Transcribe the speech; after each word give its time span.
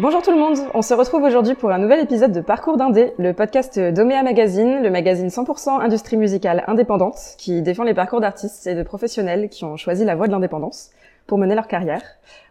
Bonjour 0.00 0.22
tout 0.22 0.30
le 0.30 0.38
monde, 0.38 0.56
on 0.72 0.80
se 0.80 0.94
retrouve 0.94 1.24
aujourd'hui 1.24 1.54
pour 1.54 1.70
un 1.70 1.76
nouvel 1.76 2.00
épisode 2.00 2.32
de 2.32 2.40
Parcours 2.40 2.78
d'Indé, 2.78 3.12
le 3.18 3.34
podcast 3.34 3.78
d'Omea 3.78 4.22
Magazine, 4.22 4.82
le 4.82 4.88
magazine 4.88 5.28
100% 5.28 5.78
industrie 5.78 6.16
musicale 6.16 6.64
indépendante 6.68 7.18
qui 7.36 7.60
défend 7.60 7.82
les 7.82 7.92
parcours 7.92 8.22
d'artistes 8.22 8.66
et 8.66 8.74
de 8.74 8.82
professionnels 8.82 9.50
qui 9.50 9.62
ont 9.66 9.76
choisi 9.76 10.06
la 10.06 10.16
voie 10.16 10.26
de 10.26 10.32
l'indépendance 10.32 10.88
pour 11.26 11.36
mener 11.36 11.54
leur 11.54 11.66
carrière. 11.66 12.00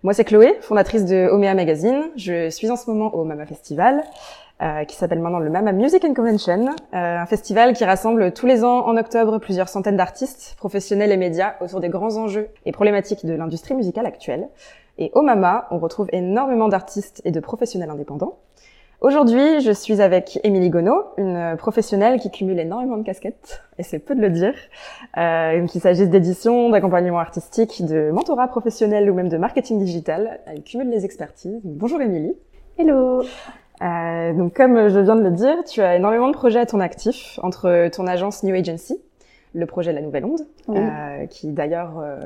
Moi 0.04 0.14
c'est 0.14 0.26
Chloé, 0.26 0.60
fondatrice 0.62 1.06
de 1.06 1.28
Omea 1.32 1.56
Magazine, 1.56 2.04
je 2.16 2.52
suis 2.52 2.70
en 2.70 2.76
ce 2.76 2.88
moment 2.88 3.16
au 3.16 3.24
Mama 3.24 3.48
Festival, 3.48 4.04
euh, 4.62 4.84
qui 4.84 4.96
s'appelle 4.96 5.20
maintenant 5.20 5.40
le 5.40 5.50
Mama 5.50 5.72
Music 5.72 6.06
and 6.06 6.14
Convention, 6.14 6.68
euh, 6.94 7.18
un 7.18 7.26
festival 7.26 7.74
qui 7.74 7.84
rassemble 7.84 8.32
tous 8.32 8.46
les 8.46 8.64
ans 8.64 8.86
en 8.86 8.96
octobre 8.96 9.40
plusieurs 9.40 9.70
centaines 9.70 9.98
d'artistes, 9.98 10.54
professionnels 10.60 11.12
et 11.12 11.18
médias 11.18 11.56
autour 11.62 11.80
des 11.80 11.90
grands 11.90 12.16
enjeux 12.18 12.50
et 12.68 12.72
problématiques 12.72 13.26
de 13.26 13.34
l'industrie 13.34 13.74
musicale 13.74 14.06
actuelle. 14.06 14.50
Et 15.02 15.12
au 15.16 15.22
MAMA, 15.22 15.66
on 15.72 15.80
retrouve 15.80 16.10
énormément 16.12 16.68
d'artistes 16.68 17.22
et 17.24 17.32
de 17.32 17.40
professionnels 17.40 17.90
indépendants. 17.90 18.38
Aujourd'hui, 19.00 19.62
je 19.62 19.72
suis 19.72 20.02
avec 20.02 20.42
Émilie 20.44 20.70
Gonneau, 20.70 21.06
une 21.18 21.56
professionnelle 21.58 22.20
qui 22.20 22.30
cumule 22.30 22.60
énormément 22.60 22.98
de 22.98 23.04
casquettes, 23.04 23.64
et 23.78 23.84
c'est 23.84 24.00
peu 24.00 24.14
de 24.14 24.20
le 24.20 24.30
dire, 24.30 24.54
euh, 25.18 25.66
qu'il 25.68 25.80
s'agisse 25.80 26.10
d'édition, 26.10 26.70
d'accompagnement 26.70 27.20
artistique, 27.20 27.86
de 27.86 28.12
mentorat 28.12 28.50
professionnel 28.50 29.10
ou 29.10 29.14
même 29.14 29.30
de 29.30 29.38
marketing 29.38 29.80
digital. 29.80 30.42
Elle 30.46 30.64
cumule 30.64 30.90
les 30.90 31.06
expertises. 31.06 31.62
Bonjour 31.64 32.02
Émilie. 32.02 32.36
Hello. 32.78 33.22
Euh, 33.82 34.34
donc 34.34 34.54
comme 34.54 34.90
je 34.90 35.00
viens 35.00 35.16
de 35.16 35.24
le 35.24 35.32
dire, 35.32 35.64
tu 35.64 35.82
as 35.82 35.96
énormément 35.96 36.28
de 36.28 36.34
projets 36.34 36.60
à 36.60 36.66
ton 36.66 36.82
actif 36.82 37.40
entre 37.42 37.88
ton 37.88 38.06
agence 38.06 38.44
New 38.44 38.54
Agency, 38.54 39.02
le 39.54 39.66
projet 39.66 39.94
La 39.94 40.02
Nouvelle 40.02 40.26
Onde, 40.26 40.42
euh, 40.70 41.26
qui 41.26 41.52
d'ailleurs 41.52 42.00
euh, 42.00 42.20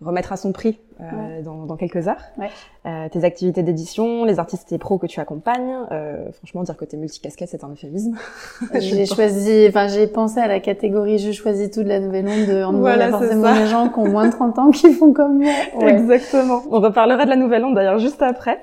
remettra 0.00 0.36
son 0.36 0.52
prix 0.52 0.78
euh, 1.00 1.42
dans, 1.42 1.66
dans, 1.66 1.76
quelques 1.76 2.08
heures. 2.08 2.22
Ouais. 2.38 2.48
Euh, 2.86 3.08
tes 3.10 3.24
activités 3.24 3.62
d'édition, 3.62 4.24
les 4.24 4.38
artistes 4.38 4.72
et 4.72 4.78
pros 4.78 4.98
que 4.98 5.06
tu 5.06 5.20
accompagnes. 5.20 5.74
Euh, 5.92 6.30
franchement, 6.32 6.62
dire 6.62 6.76
que 6.76 6.84
t'es 6.84 6.96
multicasquette, 6.96 7.48
c'est 7.48 7.64
un 7.64 7.70
euphémisme. 7.70 8.16
j'ai 8.74 9.06
choisi, 9.06 9.66
enfin 9.68 9.88
j'ai 9.88 10.06
pensé 10.06 10.40
à 10.40 10.48
la 10.48 10.60
catégorie 10.60 11.18
je 11.18 11.32
choisis 11.32 11.70
tout 11.70 11.82
de 11.82 11.88
la 11.88 12.00
Nouvelle 12.00 12.26
Onde 12.26 12.64
en 12.64 12.72
voilà, 12.78 13.06
me 13.06 13.12
forcément 13.12 13.54
des 13.54 13.66
gens 13.66 13.88
qui 13.88 13.98
ont 13.98 14.08
moins 14.08 14.26
de 14.26 14.32
30 14.32 14.58
ans 14.58 14.70
qui 14.70 14.92
font 14.92 15.12
comme 15.12 15.38
moi. 15.38 15.50
Ouais. 15.80 15.92
Exactement. 15.94 16.62
On 16.70 16.80
reparlera 16.80 17.24
de 17.24 17.30
la 17.30 17.36
Nouvelle 17.36 17.64
Onde 17.64 17.74
d'ailleurs 17.74 17.98
juste 17.98 18.22
après. 18.22 18.58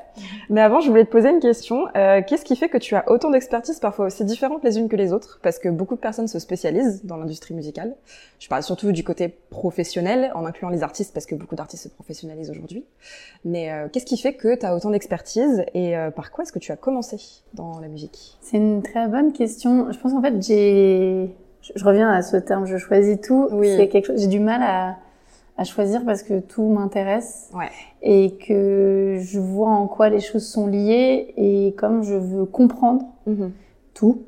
Mais 0.49 0.61
avant, 0.61 0.79
je 0.79 0.89
voulais 0.89 1.05
te 1.05 1.11
poser 1.11 1.29
une 1.29 1.39
question. 1.39 1.85
Euh, 1.95 2.21
Qu'est-ce 2.25 2.45
qui 2.45 2.55
fait 2.55 2.69
que 2.69 2.77
tu 2.77 2.95
as 2.95 3.09
autant 3.09 3.29
d'expertise 3.29 3.79
parfois 3.79 4.07
aussi 4.07 4.25
différentes 4.25 4.63
les 4.63 4.77
unes 4.77 4.89
que 4.89 4.95
les 4.95 5.13
autres? 5.13 5.39
Parce 5.41 5.59
que 5.59 5.69
beaucoup 5.69 5.95
de 5.95 5.99
personnes 5.99 6.27
se 6.27 6.39
spécialisent 6.39 7.03
dans 7.05 7.17
l'industrie 7.17 7.53
musicale. 7.53 7.95
Je 8.39 8.47
parle 8.47 8.63
surtout 8.63 8.91
du 8.91 9.03
côté 9.03 9.29
professionnel, 9.49 10.31
en 10.35 10.45
incluant 10.45 10.69
les 10.69 10.83
artistes, 10.83 11.13
parce 11.13 11.25
que 11.25 11.35
beaucoup 11.35 11.55
d'artistes 11.55 11.83
se 11.83 11.89
professionnalisent 11.89 12.49
aujourd'hui. 12.49 12.85
Mais 13.45 13.71
euh, 13.71 13.87
qu'est-ce 13.91 14.05
qui 14.05 14.17
fait 14.17 14.33
que 14.33 14.55
tu 14.55 14.65
as 14.65 14.75
autant 14.75 14.91
d'expertise 14.91 15.63
et 15.73 15.97
euh, 15.97 16.11
par 16.11 16.31
quoi 16.31 16.43
est-ce 16.43 16.51
que 16.51 16.59
tu 16.59 16.71
as 16.71 16.77
commencé 16.77 17.17
dans 17.53 17.79
la 17.79 17.87
musique? 17.87 18.37
C'est 18.41 18.57
une 18.57 18.81
très 18.83 19.07
bonne 19.07 19.33
question. 19.33 19.91
Je 19.91 19.97
pense 19.99 20.13
qu'en 20.13 20.21
fait, 20.21 20.41
j'ai... 20.41 21.29
Je 21.75 21.83
reviens 21.83 22.09
à 22.09 22.21
ce 22.21 22.37
terme, 22.37 22.65
je 22.65 22.77
choisis 22.77 23.19
tout. 23.19 23.49
Oui. 23.51 23.73
C'est 23.75 23.89
quelque 23.89 24.07
chose... 24.07 24.21
J'ai 24.21 24.27
du 24.27 24.39
mal 24.39 24.61
à 24.63 24.97
à 25.57 25.63
choisir 25.63 26.05
parce 26.05 26.23
que 26.23 26.39
tout 26.39 26.67
m'intéresse 26.67 27.49
ouais. 27.53 27.69
et 28.03 28.35
que 28.37 29.17
je 29.19 29.39
vois 29.39 29.69
en 29.71 29.87
quoi 29.87 30.09
les 30.09 30.19
choses 30.19 30.45
sont 30.45 30.67
liées 30.67 31.33
et 31.35 31.73
comme 31.77 32.03
je 32.03 32.13
veux 32.13 32.45
comprendre 32.45 33.05
mm 33.25 33.33
-hmm. 33.33 33.49
tout, 33.93 34.21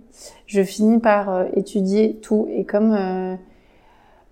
je 0.48 0.64
finis 0.64 1.00
par 1.00 1.30
euh, 1.30 1.46
étudier 1.54 2.16
tout 2.16 2.48
et 2.50 2.66
comme 2.66 2.94
euh, 2.94 3.36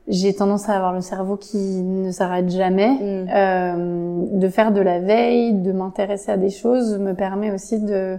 j'ai 0.08 0.34
tendance 0.34 0.70
à 0.70 0.76
avoir 0.76 0.94
le 0.94 1.02
cerveau 1.02 1.36
qui 1.36 1.58
ne 1.58 2.12
s'arrête 2.12 2.50
jamais, 2.50 2.92
mm. 2.92 3.30
euh, 3.36 4.40
de 4.40 4.50
faire 4.50 4.72
de 4.72 4.82
la 4.82 5.00
veille, 5.00 5.54
de 5.54 5.72
m'intéresser 5.72 6.32
à 6.32 6.38
des 6.38 6.50
choses 6.50 6.98
me 6.98 7.14
permet 7.14 7.52
aussi 7.52 7.80
de 7.80 8.18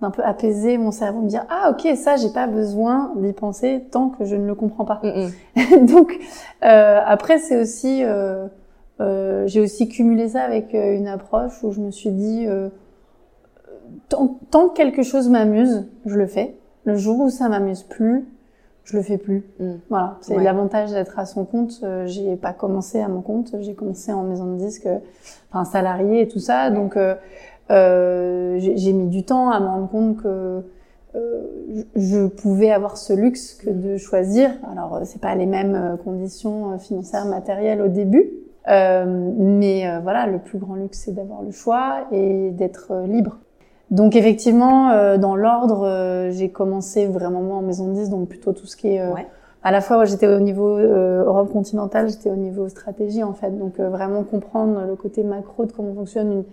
d'un 0.00 0.12
peu 0.12 0.22
apaiser 0.22 0.78
mon 0.78 0.92
cerveau, 0.92 1.22
me 1.22 1.28
dire 1.28 1.44
ah 1.50 1.72
ok 1.72 1.96
ça 1.96 2.14
j'ai 2.14 2.28
pas 2.28 2.46
besoin 2.46 3.12
d'y 3.16 3.32
penser 3.32 3.84
tant 3.90 4.10
que 4.10 4.24
je 4.24 4.36
ne 4.36 4.46
le 4.46 4.54
comprends 4.54 4.84
pas. 4.84 5.00
Mm 5.02 5.26
-hmm. 5.56 5.86
Donc 5.92 6.12
euh, 6.62 7.00
après 7.04 7.38
c'est 7.38 7.60
aussi 7.60 8.04
euh, 8.04 8.46
euh, 9.00 9.46
j'ai 9.46 9.60
aussi 9.60 9.88
cumulé 9.88 10.28
ça 10.28 10.42
avec 10.42 10.74
euh, 10.74 10.96
une 10.96 11.06
approche 11.06 11.62
où 11.62 11.70
je 11.70 11.80
me 11.80 11.90
suis 11.90 12.10
dit 12.10 12.46
euh, 12.46 12.68
tant, 14.08 14.38
tant, 14.50 14.68
que 14.68 14.76
quelque 14.76 15.02
chose 15.02 15.28
m'amuse, 15.28 15.86
je 16.04 16.16
le 16.16 16.26
fais. 16.26 16.56
Le 16.84 16.96
jour 16.96 17.20
où 17.20 17.30
ça 17.30 17.48
m'amuse 17.48 17.84
plus, 17.84 18.26
je 18.90 18.96
le 18.96 19.02
fais 19.02 19.18
plus. 19.18 19.44
Mm. 19.60 19.72
Voilà, 19.90 20.16
c'est 20.22 20.34
Ouais. 20.36 20.42
l'avantage 20.42 20.92
d'être 20.92 21.18
à 21.18 21.26
son 21.26 21.44
compte. 21.44 21.80
Euh, 21.82 22.06
j'ai 22.06 22.36
pas 22.36 22.52
commencé 22.54 23.00
à 23.00 23.08
mon 23.08 23.20
compte, 23.20 23.54
j'ai 23.60 23.74
commencé 23.74 24.12
en 24.12 24.22
maison 24.22 24.46
de 24.54 24.56
disque, 24.58 24.88
enfin 25.50 25.64
salarié 25.64 26.22
et 26.22 26.28
tout 26.28 26.38
ça. 26.38 26.70
Donc 26.70 26.96
euh, 26.96 27.14
euh, 27.70 28.58
j'ai 28.58 28.92
mis 28.92 29.08
du 29.08 29.24
temps 29.24 29.50
à 29.50 29.60
me 29.60 29.66
rendre 29.66 29.88
compte 29.90 30.22
que 30.22 30.62
euh, 31.14 31.42
je 31.96 32.26
pouvais 32.26 32.70
avoir 32.70 32.96
ce 32.96 33.12
luxe 33.12 33.54
que 33.54 33.68
de 33.70 33.96
choisir. 33.98 34.50
Alors 34.72 34.96
euh, 34.96 35.00
c'est 35.04 35.20
pas 35.20 35.34
les 35.34 35.46
mêmes 35.46 35.98
conditions 36.04 36.78
financières, 36.78 37.26
matérielles 37.26 37.82
au 37.82 37.88
début, 37.88 38.30
euh, 38.68 39.04
mais 39.36 39.84
voilà, 40.02 40.26
le 40.26 40.38
plus 40.38 40.58
grand 40.58 40.76
luxe 40.76 41.02
c'est 41.04 41.12
d'avoir 41.12 41.42
le 41.42 41.50
choix 41.50 42.06
et 42.10 42.50
d'être 42.52 42.92
libre. 43.06 43.38
Donc 43.90 44.16
effectivement, 44.16 44.90
euh, 44.90 45.16
dans 45.16 45.34
l'ordre, 45.34 45.86
euh, 45.86 46.30
j'ai 46.30 46.50
commencé 46.50 47.06
vraiment 47.06 47.40
moi 47.40 47.56
en 47.56 47.62
maison 47.62 47.88
de 47.88 47.94
10, 47.94 48.10
donc 48.10 48.28
plutôt 48.28 48.52
tout 48.52 48.66
ce 48.66 48.76
qui 48.76 48.94
est... 48.94 49.00
euh, 49.00 49.12
Ouais. 49.12 49.26
À 49.64 49.72
la 49.72 49.80
fois, 49.80 50.04
j'étais 50.04 50.28
au 50.28 50.38
niveau 50.38 50.76
euh, 50.78 51.24
Europe 51.24 51.50
continentale, 51.52 52.08
j'étais 52.08 52.30
au 52.30 52.36
niveau 52.36 52.68
stratégie 52.68 53.24
en 53.24 53.32
fait, 53.32 53.50
donc 53.50 53.80
euh, 53.80 53.88
vraiment 53.88 54.22
comprendre 54.22 54.82
le 54.86 54.94
côté 54.94 55.24
macro 55.24 55.64
de 55.66 55.72
comment 55.72 55.92
fonctionne 55.94 56.44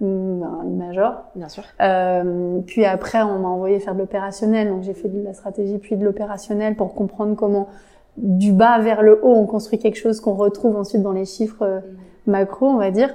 une, 0.00 0.06
une, 0.06 0.46
une 0.64 0.76
major. 0.76 1.24
Bien 1.34 1.48
sûr. 1.48 1.64
Euh, 1.80 2.60
puis 2.66 2.84
après, 2.84 3.20
on 3.22 3.40
m'a 3.40 3.48
envoyé 3.48 3.80
faire 3.80 3.94
de 3.94 3.98
l'opérationnel, 3.98 4.68
donc 4.68 4.82
j'ai 4.84 4.94
fait 4.94 5.08
de 5.08 5.22
la 5.24 5.32
stratégie 5.34 5.78
puis 5.78 5.96
de 5.96 6.04
l'opérationnel 6.04 6.76
pour 6.76 6.94
comprendre 6.94 7.34
comment 7.34 7.66
du 8.16 8.52
bas 8.52 8.78
vers 8.78 9.02
le 9.02 9.18
haut 9.24 9.34
on 9.34 9.46
construit 9.46 9.78
quelque 9.78 9.96
chose 9.98 10.20
qu'on 10.20 10.34
retrouve 10.34 10.76
ensuite 10.76 11.02
dans 11.02 11.12
les 11.12 11.24
chiffres 11.24 11.62
euh, 11.62 11.80
macro, 12.26 12.66
on 12.66 12.76
va 12.76 12.90
dire. 12.92 13.12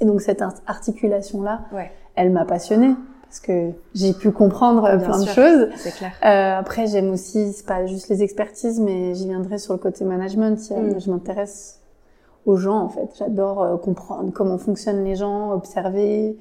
Et 0.00 0.04
donc 0.04 0.20
cette 0.20 0.42
ar- 0.42 0.52
articulation-là, 0.66 1.60
Ouais. 1.72 1.90
Elle 2.20 2.30
m'a 2.30 2.44
passionnée 2.44 2.94
parce 3.30 3.40
que 3.40 3.70
j'ai 3.94 4.12
pu 4.12 4.32
comprendre 4.32 4.82
Bien 4.82 4.98
plein 4.98 5.20
de 5.20 5.26
choses. 5.28 5.68
C'est 5.76 5.94
clair. 5.94 6.10
Euh, 6.24 6.58
après, 6.58 6.88
j'aime 6.88 7.10
aussi, 7.12 7.52
c'est 7.52 7.64
pas 7.64 7.86
juste 7.86 8.08
les 8.08 8.24
expertises, 8.24 8.80
mais 8.80 9.14
j'y 9.14 9.28
viendrai 9.28 9.58
sur 9.58 9.72
le 9.72 9.78
côté 9.78 10.04
management. 10.04 10.58
Mm. 10.58 10.98
Je 10.98 11.10
m'intéresse 11.12 11.78
aux 12.44 12.56
gens, 12.56 12.78
en 12.78 12.88
fait. 12.88 13.08
J'adore 13.16 13.62
euh, 13.62 13.76
comprendre 13.76 14.32
comment 14.34 14.58
fonctionnent 14.58 15.04
les 15.04 15.14
gens, 15.14 15.52
observer 15.52 16.36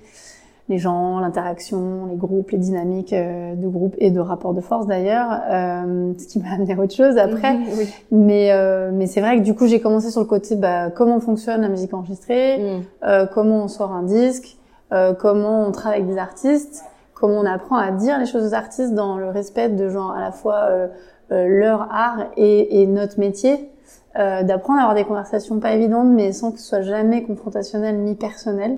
les 0.68 0.80
gens, 0.80 1.20
l'interaction, 1.20 2.08
les 2.10 2.16
groupes, 2.16 2.50
les 2.50 2.58
dynamiques 2.58 3.14
euh, 3.14 3.54
de 3.54 3.68
groupe 3.68 3.94
et 4.00 4.10
de 4.10 4.20
rapports 4.20 4.56
de 4.56 4.62
force 4.62 4.88
d'ailleurs, 4.88 5.30
ce 5.52 6.28
qui 6.28 6.40
m'a 6.40 6.54
amené 6.56 6.74
à 6.74 6.80
autre 6.80 6.96
chose 6.96 7.20
après. 7.20 7.54
Mhm, 7.54 7.66
oui. 7.78 7.88
Mais, 8.12 8.92
mais 8.92 9.06
c'est 9.06 9.22
vrai 9.22 9.38
que 9.38 9.44
du 9.44 9.54
coup, 9.54 9.68
j'ai 9.68 9.80
commencé 9.80 10.10
sur 10.10 10.22
le 10.22 10.28
côté 10.28 10.56
bah, 10.56 10.90
comment 10.90 11.20
fonctionne 11.20 11.62
la 11.62 11.70
musique 11.70 11.94
enregistrée, 11.94 12.82
Mm. 13.04 13.28
comment 13.34 13.64
on 13.64 13.68
sort 13.68 13.92
un 13.92 14.04
disque, 14.04 14.59
euh, 14.92 15.14
comment 15.14 15.66
on 15.68 15.72
travaille 15.72 16.00
avec 16.02 16.12
des 16.12 16.18
artistes, 16.18 16.84
comment 17.14 17.36
on 17.40 17.46
apprend 17.46 17.76
à 17.78 17.92
dire 17.92 18.18
les 18.20 18.26
choses 18.26 18.52
aux 18.52 18.54
artistes 18.54 18.94
dans 18.94 19.18
le 19.18 19.30
respect 19.30 19.70
de 19.70 19.90
genre 19.90 20.12
à 20.12 20.20
la 20.22 20.32
fois 20.32 20.68
euh, 20.70 20.88
euh, 21.32 21.48
leur 21.48 21.82
art 21.94 22.26
et, 22.38 22.82
et 22.82 22.88
notre 22.88 23.20
métier, 23.20 23.70
euh, 24.18 24.42
d'apprendre 24.44 24.80
à 24.80 24.84
avoir 24.84 24.96
des 24.96 25.04
conversations 25.04 25.60
pas 25.60 25.74
évidentes 25.74 26.08
mais 26.10 26.32
sans 26.32 26.52
que 26.52 26.60
ce 26.60 26.66
soit 26.66 26.82
jamais 26.82 27.24
confrontationnel 27.24 28.00
ni 28.00 28.16
personnel. 28.16 28.78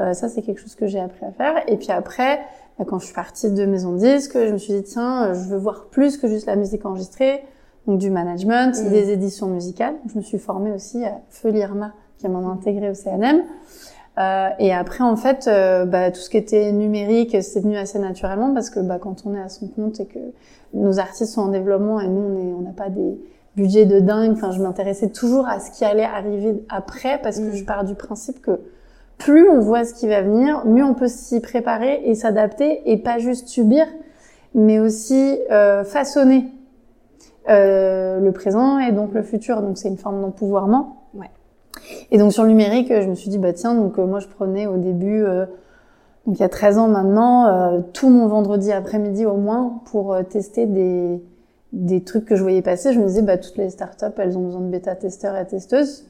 Euh, 0.00 0.12
ça 0.12 0.28
c'est 0.28 0.42
quelque 0.42 0.60
chose 0.60 0.74
que 0.74 0.86
j'ai 0.86 1.00
appris 1.00 1.24
à 1.24 1.32
faire. 1.32 1.54
Et 1.68 1.76
puis 1.78 1.90
après, 1.92 2.40
bah, 2.78 2.84
quand 2.86 2.98
je 2.98 3.06
suis 3.06 3.14
partie 3.14 3.50
de 3.50 3.64
maison 3.64 3.92
disque, 3.92 4.34
je 4.36 4.52
me 4.52 4.58
suis 4.58 4.74
dit 4.74 4.82
tiens, 4.82 5.32
je 5.32 5.48
veux 5.48 5.56
voir 5.56 5.86
plus 5.90 6.18
que 6.18 6.28
juste 6.28 6.46
la 6.46 6.56
musique 6.56 6.84
enregistrée, 6.84 7.42
donc 7.86 7.98
du 7.98 8.10
management, 8.10 8.76
Mhm. 8.82 8.90
des 8.90 9.10
éditions 9.12 9.46
musicales. 9.46 9.94
Je 10.12 10.16
me 10.18 10.22
suis 10.22 10.38
formée 10.38 10.72
aussi 10.72 11.02
à 11.04 11.12
Feu 11.30 11.48
Lirma, 11.50 11.92
qui 12.18 12.28
m'a 12.28 12.38
intégrée 12.40 12.90
au 12.90 12.94
CNM. 12.94 13.42
Euh, 14.18 14.48
et 14.58 14.72
après, 14.72 15.04
en 15.04 15.16
fait, 15.16 15.46
euh, 15.46 15.84
bah, 15.84 16.10
tout 16.10 16.20
ce 16.20 16.30
qui 16.30 16.38
était 16.38 16.72
numérique, 16.72 17.36
c'est 17.42 17.60
venu 17.60 17.76
assez 17.76 17.98
naturellement 17.98 18.54
parce 18.54 18.70
que 18.70 18.80
bah, 18.80 18.98
quand 18.98 19.24
on 19.26 19.34
est 19.34 19.40
à 19.40 19.48
son 19.48 19.68
compte 19.68 20.00
et 20.00 20.06
que 20.06 20.18
nos 20.72 20.98
artistes 20.98 21.34
sont 21.34 21.42
en 21.42 21.48
développement 21.48 22.00
et 22.00 22.08
nous, 22.08 22.56
on 22.58 22.62
n'a 22.62 22.70
pas 22.70 22.88
des 22.88 23.18
budgets 23.56 23.84
de 23.84 24.00
dingue. 24.00 24.32
Enfin, 24.32 24.52
je 24.52 24.62
m'intéressais 24.62 25.10
toujours 25.10 25.46
à 25.46 25.60
ce 25.60 25.70
qui 25.70 25.84
allait 25.84 26.04
arriver 26.04 26.64
après 26.68 27.20
parce 27.22 27.38
que 27.38 27.50
Mm. 27.50 27.54
je 27.54 27.64
pars 27.64 27.84
du 27.84 27.94
principe 27.94 28.40
que 28.40 28.60
plus 29.18 29.48
on 29.48 29.60
voit 29.60 29.84
ce 29.84 29.94
qui 29.94 30.08
va 30.08 30.22
venir, 30.22 30.64
mieux 30.66 30.84
on 30.84 30.94
peut 30.94 31.08
s'y 31.08 31.40
préparer 31.40 32.02
et 32.04 32.14
s'adapter 32.14 32.90
et 32.90 32.98
pas 32.98 33.18
juste 33.18 33.48
subir, 33.48 33.86
mais 34.54 34.78
aussi 34.78 35.38
euh, 35.50 35.84
façonner 35.84 36.46
euh, 37.48 38.20
le 38.20 38.32
présent 38.32 38.78
et 38.78 38.92
donc 38.92 39.14
le 39.14 39.22
futur. 39.22 39.62
Donc 39.62 39.78
c'est 39.78 39.88
une 39.88 39.98
forme 39.98 40.20
d'empouvoirment. 40.20 40.96
Et 42.10 42.18
donc 42.18 42.32
sur 42.32 42.42
le 42.42 42.50
numérique, 42.50 42.88
je 42.88 43.08
me 43.08 43.14
suis 43.14 43.30
dit 43.30 43.38
bah 43.38 43.52
tiens 43.52 43.74
donc 43.74 43.98
euh, 43.98 44.06
moi 44.06 44.20
je 44.20 44.26
prenais 44.26 44.66
au 44.66 44.76
début 44.76 45.22
euh, 45.22 45.46
donc 46.26 46.38
il 46.38 46.40
y 46.40 46.44
a 46.44 46.48
13 46.48 46.78
ans 46.78 46.88
maintenant 46.88 47.46
euh, 47.46 47.80
tout 47.92 48.08
mon 48.08 48.26
vendredi 48.26 48.72
après-midi 48.72 49.26
au 49.26 49.36
moins 49.36 49.80
pour 49.86 50.16
tester 50.28 50.66
des 50.66 51.22
des 51.72 52.02
trucs 52.02 52.24
que 52.24 52.36
je 52.36 52.42
voyais 52.42 52.62
passer. 52.62 52.92
Je 52.92 53.00
me 53.00 53.06
disais 53.06 53.22
bah 53.22 53.38
toutes 53.38 53.56
les 53.56 53.70
startups 53.70 54.04
elles 54.18 54.38
ont 54.38 54.42
besoin 54.42 54.60
de 54.60 54.70
bêta 54.70 54.94
testeurs 54.94 55.36
et 55.36 55.46
testeuses. 55.46 56.04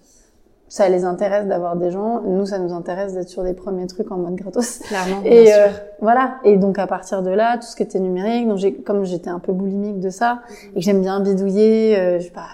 Ça 0.68 0.88
les 0.88 1.04
intéresse 1.04 1.46
d'avoir 1.46 1.76
des 1.76 1.90
gens. 1.92 2.22
Nous, 2.22 2.46
ça 2.46 2.58
nous 2.58 2.72
intéresse 2.72 3.14
d'être 3.14 3.28
sur 3.28 3.44
des 3.44 3.54
premiers 3.54 3.86
trucs 3.86 4.10
en 4.10 4.16
mode 4.16 4.34
gratos. 4.34 4.80
Clairement, 4.80 5.22
Et 5.24 5.44
bien 5.44 5.56
euh, 5.58 5.68
sûr. 5.68 5.78
voilà. 6.00 6.36
Et 6.44 6.56
donc 6.56 6.78
à 6.78 6.86
partir 6.88 7.22
de 7.22 7.30
là, 7.30 7.56
tout 7.56 7.66
ce 7.66 7.76
qui 7.76 7.84
était 7.84 8.00
numérique, 8.00 8.48
donc 8.48 8.58
j'ai, 8.58 8.74
comme 8.74 9.04
j'étais 9.04 9.30
un 9.30 9.38
peu 9.38 9.52
boulimique 9.52 10.00
de 10.00 10.10
ça 10.10 10.40
et 10.72 10.74
que 10.74 10.80
j'aime 10.80 11.00
bien 11.00 11.20
bidouiller, 11.20 11.96
euh, 11.98 12.18
je 12.18 12.24
sais 12.24 12.30
pas, 12.30 12.48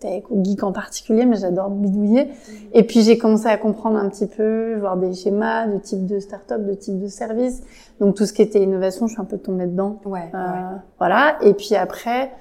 tech 0.00 0.24
ou 0.30 0.42
geek 0.44 0.64
en 0.64 0.72
particulier, 0.72 1.26
mais 1.26 1.36
j'adore 1.36 1.70
bidouiller. 1.70 2.28
Et 2.72 2.82
puis 2.82 3.02
j'ai 3.02 3.18
commencé 3.18 3.46
à 3.46 3.56
comprendre 3.56 3.98
un 3.98 4.08
petit 4.08 4.26
peu, 4.26 4.76
voir 4.80 4.96
des 4.96 5.12
schémas 5.14 5.66
de 5.68 5.78
type 5.78 6.06
de 6.06 6.18
start-up, 6.18 6.64
de 6.66 6.74
type 6.74 6.98
de 7.00 7.06
service. 7.08 7.62
Donc 8.00 8.16
tout 8.16 8.26
ce 8.26 8.32
qui 8.32 8.42
était 8.42 8.60
innovation, 8.60 9.06
je 9.06 9.12
suis 9.12 9.22
un 9.22 9.26
peu 9.26 9.38
tombée 9.38 9.66
dedans. 9.66 10.00
Ouais, 10.04 10.28
Euh, 10.34 10.38
ouais. 10.38 10.78
Voilà. 10.98 11.36
Et 11.42 11.54
puis 11.54 11.76
après, 11.76 12.32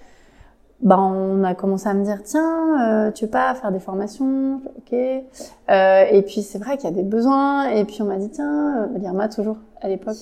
bah, 0.81 0.99
on 0.99 1.43
a 1.43 1.55
commencé 1.55 1.87
à 1.87 1.93
me 1.93 2.03
dire, 2.03 2.21
tiens, 2.23 3.07
euh, 3.07 3.11
tu 3.11 3.25
veux 3.25 3.31
pas 3.31 3.53
faire 3.55 3.71
des 3.71 3.79
formations? 3.79 4.61
Ok. 4.77 4.93
Euh, 4.93 6.05
et 6.11 6.21
puis 6.23 6.41
c'est 6.41 6.59
vrai 6.59 6.77
qu'il 6.77 6.89
y 6.89 6.93
a 6.93 6.95
des 6.95 7.03
besoins. 7.03 7.69
Et 7.69 7.85
puis 7.85 8.01
on 8.01 8.05
m'a 8.05 8.17
dit, 8.17 8.29
tiens, 8.29 8.83
euh, 8.83 8.97
l'IRMA 8.97 9.29
toujours 9.29 9.57
à 9.83 9.89
l'époque, 9.89 10.17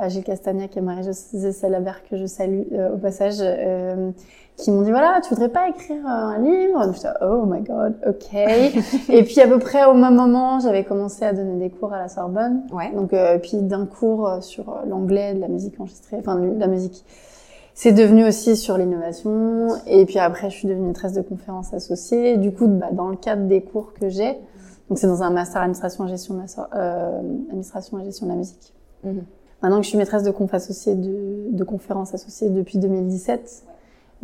euh, 0.00 0.08
Gilles 0.08 0.24
Castagnac 0.24 0.76
et 0.76 0.80
Marie-Josée 0.80 1.52
Salabert 1.52 2.02
que 2.08 2.16
je 2.16 2.26
salue 2.26 2.62
euh, 2.72 2.94
au 2.94 2.98
passage, 2.98 3.36
euh, 3.40 4.10
qui 4.56 4.70
m'ont 4.70 4.82
dit, 4.82 4.90
voilà, 4.90 5.20
tu 5.22 5.30
voudrais 5.30 5.48
pas 5.48 5.68
écrire 5.68 6.06
un 6.06 6.38
livre? 6.38 6.92
J'étais, 6.94 7.08
Oh 7.22 7.44
my 7.46 7.60
god, 7.62 7.96
ok. 8.06 8.34
et 9.08 9.22
puis 9.24 9.40
à 9.40 9.48
peu 9.48 9.58
près 9.58 9.84
au 9.84 9.94
même 9.94 10.14
moment, 10.14 10.60
j'avais 10.60 10.84
commencé 10.84 11.24
à 11.24 11.32
donner 11.32 11.58
des 11.58 11.70
cours 11.70 11.92
à 11.92 11.98
la 11.98 12.08
Sorbonne. 12.08 12.62
Ouais. 12.72 12.92
Donc, 12.92 13.12
euh, 13.12 13.38
puis 13.38 13.58
d'un 13.58 13.86
cours 13.86 14.42
sur 14.42 14.76
l'anglais, 14.86 15.34
de 15.34 15.40
la 15.40 15.48
musique 15.48 15.80
enregistrée, 15.80 16.16
enfin 16.18 16.36
de 16.36 16.58
la 16.58 16.66
musique. 16.66 17.04
C'est 17.80 17.92
devenu 17.92 18.26
aussi 18.26 18.56
sur 18.56 18.76
l'innovation. 18.76 19.68
Et 19.86 20.04
puis 20.04 20.18
après, 20.18 20.50
je 20.50 20.56
suis 20.56 20.66
devenue 20.66 20.88
maîtresse 20.88 21.12
de 21.12 21.22
conférences 21.22 21.72
associée. 21.72 22.36
Du 22.36 22.50
coup, 22.50 22.66
bah, 22.66 22.88
dans 22.90 23.06
le 23.08 23.14
cadre 23.14 23.46
des 23.46 23.62
cours 23.62 23.92
que 23.94 24.08
j'ai, 24.08 24.32
donc 24.88 24.98
c'est 24.98 25.06
dans 25.06 25.22
un 25.22 25.30
master 25.30 25.62
administration 25.62 26.04
et 26.04 26.08
gestion 26.08 26.34
de 26.34 26.40
la, 26.40 26.68
euh, 26.74 27.20
administration 27.50 28.00
et 28.00 28.04
gestion 28.04 28.26
de 28.26 28.32
la 28.32 28.36
musique. 28.36 28.74
Mhm. 29.04 29.22
Maintenant 29.62 29.76
que 29.76 29.84
je 29.84 29.90
suis 29.90 29.96
maîtresse 29.96 30.24
de 30.24 30.32
conf 30.32 30.52
associée 30.54 30.96
de, 30.96 31.50
de 31.52 31.64
conférences 31.64 32.14
associées 32.14 32.50
depuis 32.50 32.78
2017. 32.78 33.62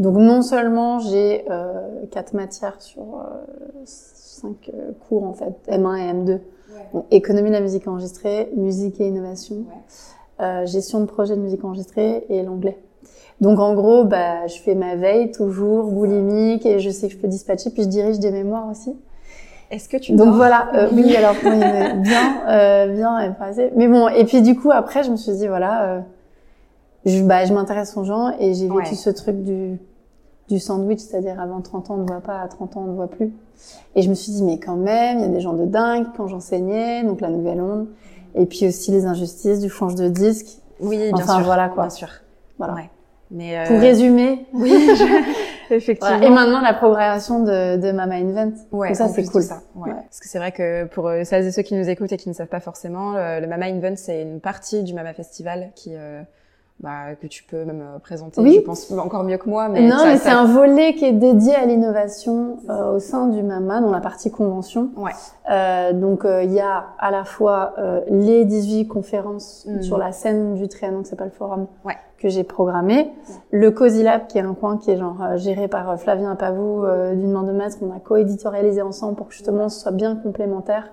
Donc 0.00 0.16
non 0.16 0.42
seulement 0.42 0.98
j'ai 0.98 1.44
euh, 1.48 2.06
quatre 2.10 2.34
matières 2.34 2.82
sur 2.82 3.02
euh, 3.02 3.84
cinq 3.84 4.68
euh, 4.74 4.90
cours 5.08 5.22
en 5.22 5.32
fait, 5.32 5.54
M1 5.68 5.96
et 5.96 6.12
M2. 6.12 6.40
Donc, 6.92 7.06
économie 7.12 7.50
de 7.50 7.54
la 7.54 7.60
musique 7.60 7.86
enregistrée, 7.86 8.50
musique 8.56 9.00
et 9.00 9.06
innovation, 9.06 9.64
euh, 10.40 10.66
gestion 10.66 10.98
de 10.98 11.04
projet 11.04 11.36
de 11.36 11.40
musique 11.40 11.64
enregistrée 11.64 12.26
et 12.28 12.42
l'anglais. 12.42 12.80
Donc 13.40 13.58
en 13.58 13.74
gros, 13.74 14.04
bah, 14.04 14.46
je 14.46 14.58
fais 14.60 14.74
ma 14.74 14.96
veille 14.96 15.30
toujours 15.32 15.86
boulimique 15.90 16.64
et 16.66 16.78
je 16.78 16.90
sais 16.90 17.08
que 17.08 17.14
je 17.14 17.18
peux 17.18 17.28
dispatcher. 17.28 17.70
Puis 17.70 17.82
je 17.82 17.88
dirige 17.88 18.18
des 18.18 18.30
mémoires 18.30 18.68
aussi. 18.70 18.94
Est-ce 19.70 19.88
que 19.88 19.96
tu 19.96 20.12
Donc 20.12 20.34
voilà, 20.34 20.68
euh, 20.74 20.88
oui, 20.92 21.16
alors 21.16 21.34
oui, 21.42 21.50
bien, 22.00 22.48
euh, 22.48 22.94
bien, 22.94 23.18
et 23.20 23.30
pas 23.34 23.46
assez. 23.46 23.72
Mais 23.76 23.88
bon, 23.88 24.08
et 24.08 24.24
puis 24.24 24.40
du 24.42 24.54
coup 24.56 24.70
après, 24.70 25.02
je 25.02 25.10
me 25.10 25.16
suis 25.16 25.32
dit 25.32 25.48
voilà, 25.48 25.82
euh, 25.84 26.00
je, 27.06 27.22
bah, 27.22 27.44
je 27.44 27.52
m'intéresse 27.52 27.96
aux 27.96 28.04
gens 28.04 28.34
et 28.38 28.54
j'ai 28.54 28.66
vécu 28.68 28.74
Ouais. 28.76 28.84
ce 28.94 29.10
truc 29.10 29.42
du 29.42 29.78
du 30.50 30.58
sandwich, 30.58 30.98
c'est-à-dire 31.00 31.40
avant 31.40 31.62
30 31.62 31.90
ans 31.90 31.94
on 31.94 32.02
ne 32.02 32.06
voit 32.06 32.20
pas, 32.20 32.38
à 32.40 32.48
30 32.48 32.76
ans 32.76 32.82
on 32.86 32.90
ne 32.90 32.94
voit 32.94 33.08
plus. 33.08 33.32
Et 33.96 34.02
je 34.02 34.10
me 34.10 34.14
suis 34.14 34.30
dit 34.30 34.42
mais 34.44 34.58
quand 34.58 34.76
même, 34.76 35.18
il 35.18 35.22
y 35.22 35.24
a 35.24 35.28
des 35.28 35.40
gens 35.40 35.54
de 35.54 35.64
dingue 35.64 36.06
quand 36.16 36.28
j'enseignais, 36.28 37.02
donc 37.02 37.22
la 37.22 37.30
nouvelle 37.30 37.62
onde, 37.62 37.86
et 38.34 38.44
puis 38.44 38.68
aussi 38.68 38.90
les 38.90 39.06
injustices 39.06 39.60
du 39.60 39.70
change 39.70 39.94
de 39.94 40.06
disque. 40.08 40.58
Oui, 40.80 40.98
bien 40.98 41.12
Enfin, 41.14 41.36
sûr. 41.36 41.44
voilà, 41.44 41.68
quoi. 41.70 41.84
Bien 41.84 41.90
sûr. 41.90 42.08
Voilà. 42.58 42.74
Ouais. 42.74 42.90
Mais 43.30 43.58
euh, 43.58 43.66
Pour 43.66 43.78
résumer, 43.80 44.46
oui, 44.52 44.70
je- 44.70 45.74
effectivement. 45.74 46.20
et 46.20 46.30
maintenant 46.30 46.60
la 46.60 46.74
programmation 46.74 47.40
de, 47.42 47.76
de 47.78 47.90
Mama 47.92 48.16
Invent. 48.16 48.52
Ouais, 48.70 48.88
Donc 48.88 48.96
ça 48.96 49.08
c'est 49.08 49.24
cool. 49.24 49.42
ça, 49.42 49.60
ouais. 49.76 49.88
Ouais. 49.90 49.94
Parce 49.94 50.20
que 50.20 50.28
c'est 50.28 50.38
vrai 50.38 50.52
que 50.52 50.84
pour 50.84 51.08
euh, 51.08 51.24
celles 51.24 51.46
et 51.46 51.50
ceux 51.52 51.62
qui 51.62 51.74
nous 51.74 51.88
écoutent 51.88 52.12
et 52.12 52.16
qui 52.16 52.28
ne 52.28 52.34
savent 52.34 52.48
pas 52.48 52.60
forcément, 52.60 53.12
le, 53.14 53.40
le 53.40 53.46
Mama 53.46 53.66
Invent 53.66 53.96
c'est 53.96 54.22
une 54.22 54.40
partie 54.40 54.82
du 54.82 54.92
Mama 54.94 55.14
Festival 55.14 55.70
qui 55.74 55.92
euh, 55.96 56.22
bah, 56.80 57.14
que 57.20 57.26
tu 57.28 57.44
peux 57.44 57.64
même 57.64 57.80
euh, 57.82 57.98
présenter. 57.98 58.40
Oui. 58.40 58.56
Je 58.56 58.60
pense 58.60 58.90
encore 58.92 59.22
mieux 59.24 59.38
que 59.38 59.48
moi, 59.48 59.68
mais 59.68 59.80
non, 59.82 59.96
ça- 59.98 60.04
mais 60.06 60.16
ça- 60.16 60.24
c'est 60.24 60.30
un 60.30 60.44
volet 60.44 60.94
qui 60.94 61.04
est 61.06 61.12
dédié 61.12 61.54
à 61.54 61.64
l'innovation 61.66 62.58
euh, 62.68 62.96
au 62.96 62.98
sein 62.98 63.28
du 63.28 63.42
MAMA, 63.42 63.80
dans 63.80 63.90
la 63.92 64.00
partie 64.00 64.30
convention. 64.30 64.90
Ouais. 64.96 65.12
Euh, 65.50 65.92
donc 65.92 66.24
euh, 66.24 66.42
il 66.42 66.52
y 66.52 66.60
a 66.60 66.86
à 66.98 67.10
la 67.10 67.24
fois 67.24 67.74
euh, 67.78 68.00
les 68.10 68.44
18 68.44 68.86
conférences 68.88 69.64
Mhm. 69.66 69.82
sur 69.82 69.98
la 69.98 70.12
scène 70.12 70.54
du 70.56 70.68
Trianon, 70.68 71.02
qui 71.02 71.08
s'appelle 71.10 71.30
Forum, 71.30 71.68
Ouais. 71.84 71.94
Que 72.24 72.30
j'ai 72.30 72.42
programmé. 72.42 73.10
Le 73.50 73.70
Cozy 73.70 74.02
Lab, 74.02 74.26
qui 74.28 74.38
est 74.38 74.40
un 74.40 74.54
coin 74.54 74.78
qui 74.78 74.90
est 74.90 74.96
genre 74.96 75.18
euh, 75.22 75.36
géré 75.36 75.68
par 75.68 75.90
euh, 75.90 75.96
Flavien 75.98 76.34
Pavou 76.36 76.82
euh, 76.82 77.14
d'une 77.14 77.30
main 77.30 77.42
de 77.42 77.52
maître. 77.52 77.76
On 77.82 77.94
a 77.94 77.98
co-éditorialisé 78.00 78.80
ensemble 78.80 79.14
pour 79.14 79.28
que 79.28 79.34
justement 79.34 79.68
ce 79.68 79.78
soit 79.78 79.92
bien 79.92 80.16
complémentaire 80.16 80.90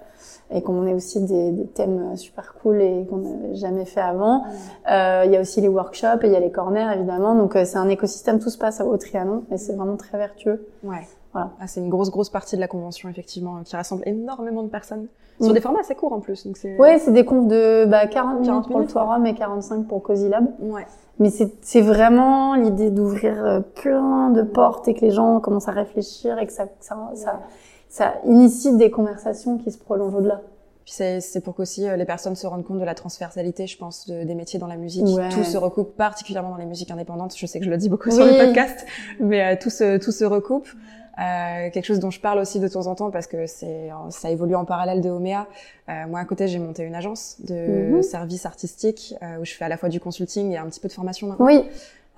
et 0.54 0.62
qu'on 0.62 0.86
ait 0.86 0.94
aussi 0.94 1.22
des, 1.24 1.52
des 1.52 1.66
thèmes 1.68 2.10
euh, 2.12 2.16
super 2.18 2.54
cool 2.62 2.82
et 2.82 3.08
qu'on 3.10 3.18
n'avait 3.20 3.56
jamais 3.56 3.86
fait 3.86 4.02
avant. 4.02 4.44
Euh, 4.92 5.24
Il 5.26 5.32
y 5.32 5.38
a 5.38 5.40
aussi 5.40 5.62
les 5.62 5.70
workshops 5.70 6.20
et 6.24 6.28
il 6.28 6.34
y 6.34 6.36
a 6.36 6.42
les 6.42 6.52
corners 6.52 6.90
évidemment. 6.94 7.34
Donc 7.34 7.56
euh, 7.56 7.64
c'est 7.64 7.78
un 7.78 7.88
écosystème, 7.88 8.40
tout 8.40 8.50
se 8.50 8.58
passe 8.58 8.82
au 8.82 8.98
Trianon 8.98 9.44
et 9.52 9.58
c'est 9.58 9.74
vraiment 9.74 9.96
très 9.96 10.18
vertueux. 10.18 10.68
Ouais. 10.84 11.08
Voilà. 11.32 11.52
Ah, 11.62 11.68
c'est 11.68 11.80
une 11.80 11.88
grosse 11.90 12.12
grosse 12.12 12.30
partie 12.30 12.58
de 12.58 12.62
la 12.62 12.68
convention 12.68 13.08
effectivement 13.08 13.62
qui 13.64 13.74
rassemble 13.78 14.04
énormément 14.06 14.64
de 14.64 14.68
personnes 14.68 15.08
sur 15.40 15.50
Mm. 15.52 15.54
des 15.54 15.62
formats 15.62 15.80
assez 15.80 15.96
courts 15.96 16.12
en 16.12 16.20
plus. 16.20 16.46
Donc 16.46 16.58
c'est 16.58 16.78
Ouais, 16.78 17.00
c'est 17.00 17.14
des 17.14 17.24
confs 17.24 17.48
de 17.48 17.86
bah, 17.86 18.06
40 18.06 18.34
minutes 18.42 18.48
40 18.48 18.68
pour 18.68 18.80
le 18.80 18.86
ouais. 18.86 18.92
forum 18.92 19.26
et 19.26 19.34
45 19.34 19.88
pour 19.88 20.04
Cozy 20.04 20.28
Lab. 20.28 20.46
ouais. 20.60 20.86
Mais 21.22 21.30
c'est 21.62 21.82
vraiment 21.82 22.56
l'idée 22.56 22.90
d'ouvrir 22.90 23.46
euh, 23.46 23.60
plein 23.62 24.32
de 24.32 24.42
portes 24.42 24.88
et 24.88 24.94
que 24.94 25.02
les 25.02 25.12
gens 25.12 25.40
commencent 25.40 25.68
à 25.68 25.72
réfléchir 25.72 26.38
et 26.40 26.48
que 26.48 26.52
ça, 26.52 26.66
ça, 26.80 26.98
ça, 27.16 27.40
ça 27.90 28.14
initie 28.26 28.76
des 28.76 28.90
conversations 28.92 29.58
qui 29.60 29.72
se 29.72 29.78
prolongent 29.78 30.16
au-delà. 30.16 30.42
Puis 30.84 30.94
c'est 31.22 31.42
pour 31.44 31.54
qu'aussi 31.54 31.88
euh, 31.88 31.96
les 31.96 32.06
personnes 32.06 32.36
se 32.36 32.48
rendent 32.48 32.66
compte 32.66 32.80
de 32.80 32.84
la 32.86 32.96
transversalité, 32.96 33.68
je 33.68 33.78
pense, 33.78 34.08
de- 34.10 34.24
des 34.24 34.34
métiers 34.34 34.58
dans 34.60 34.66
la 34.68 34.78
musique. 34.78 35.06
Ouais. 35.16 35.30
Tout 35.30 35.44
se 35.44 35.58
recoupe, 35.58 35.96
particulièrement 35.96 36.50
dans 36.50 36.58
les 36.58 36.66
musiques 36.66 36.90
indépendantes. 36.90 37.38
Je 37.38 37.46
sais 37.46 37.60
que 37.60 37.66
je 37.66 37.70
le 37.70 37.78
dis 37.78 37.88
beaucoup 37.88 38.10
sur 38.10 38.26
le 38.26 38.32
podcast, 38.46 38.86
mais 39.20 39.44
euh, 39.46 39.56
tout 39.62 39.70
se 39.70 39.98
tout 40.00 40.12
se 40.12 40.26
recoupe. 40.26 40.68
Euh, 41.22 41.70
quelque 41.70 41.86
chose 41.86 42.00
dont 42.00 42.10
je 42.10 42.20
parle 42.20 42.40
aussi 42.40 42.60
de 42.60 42.68
temps 42.68 42.88
en 42.88 42.96
temps 42.96 43.12
parce 43.12 43.28
que 43.28 43.46
c'est 43.46 43.90
ça 44.10 44.32
évolue 44.32 44.56
en 44.56 44.66
parallèle 44.66 45.02
de 45.02 45.10
Omea. 45.12 45.46
Euh, 45.90 46.08
moi 46.10 46.20
à 46.20 46.26
côté 46.26 46.48
j'ai 46.48 46.58
monté 46.58 46.82
une 46.84 46.96
agence 46.96 47.36
de 47.48 47.92
Mhm. 47.96 48.02
services 48.02 48.46
artistiques 48.48 49.14
euh, 49.22 49.38
où 49.40 49.46
je 49.46 49.54
fais 49.54 49.66
à 49.66 49.70
la 49.70 49.78
fois 49.78 49.90
du 49.90 50.00
consulting 50.00 50.52
et 50.52 50.58
un 50.58 50.66
petit 50.66 50.80
peu 50.80 50.88
de 50.88 50.94
formation 50.94 51.28
maintenant 51.28 51.46
Oui, 51.46 51.64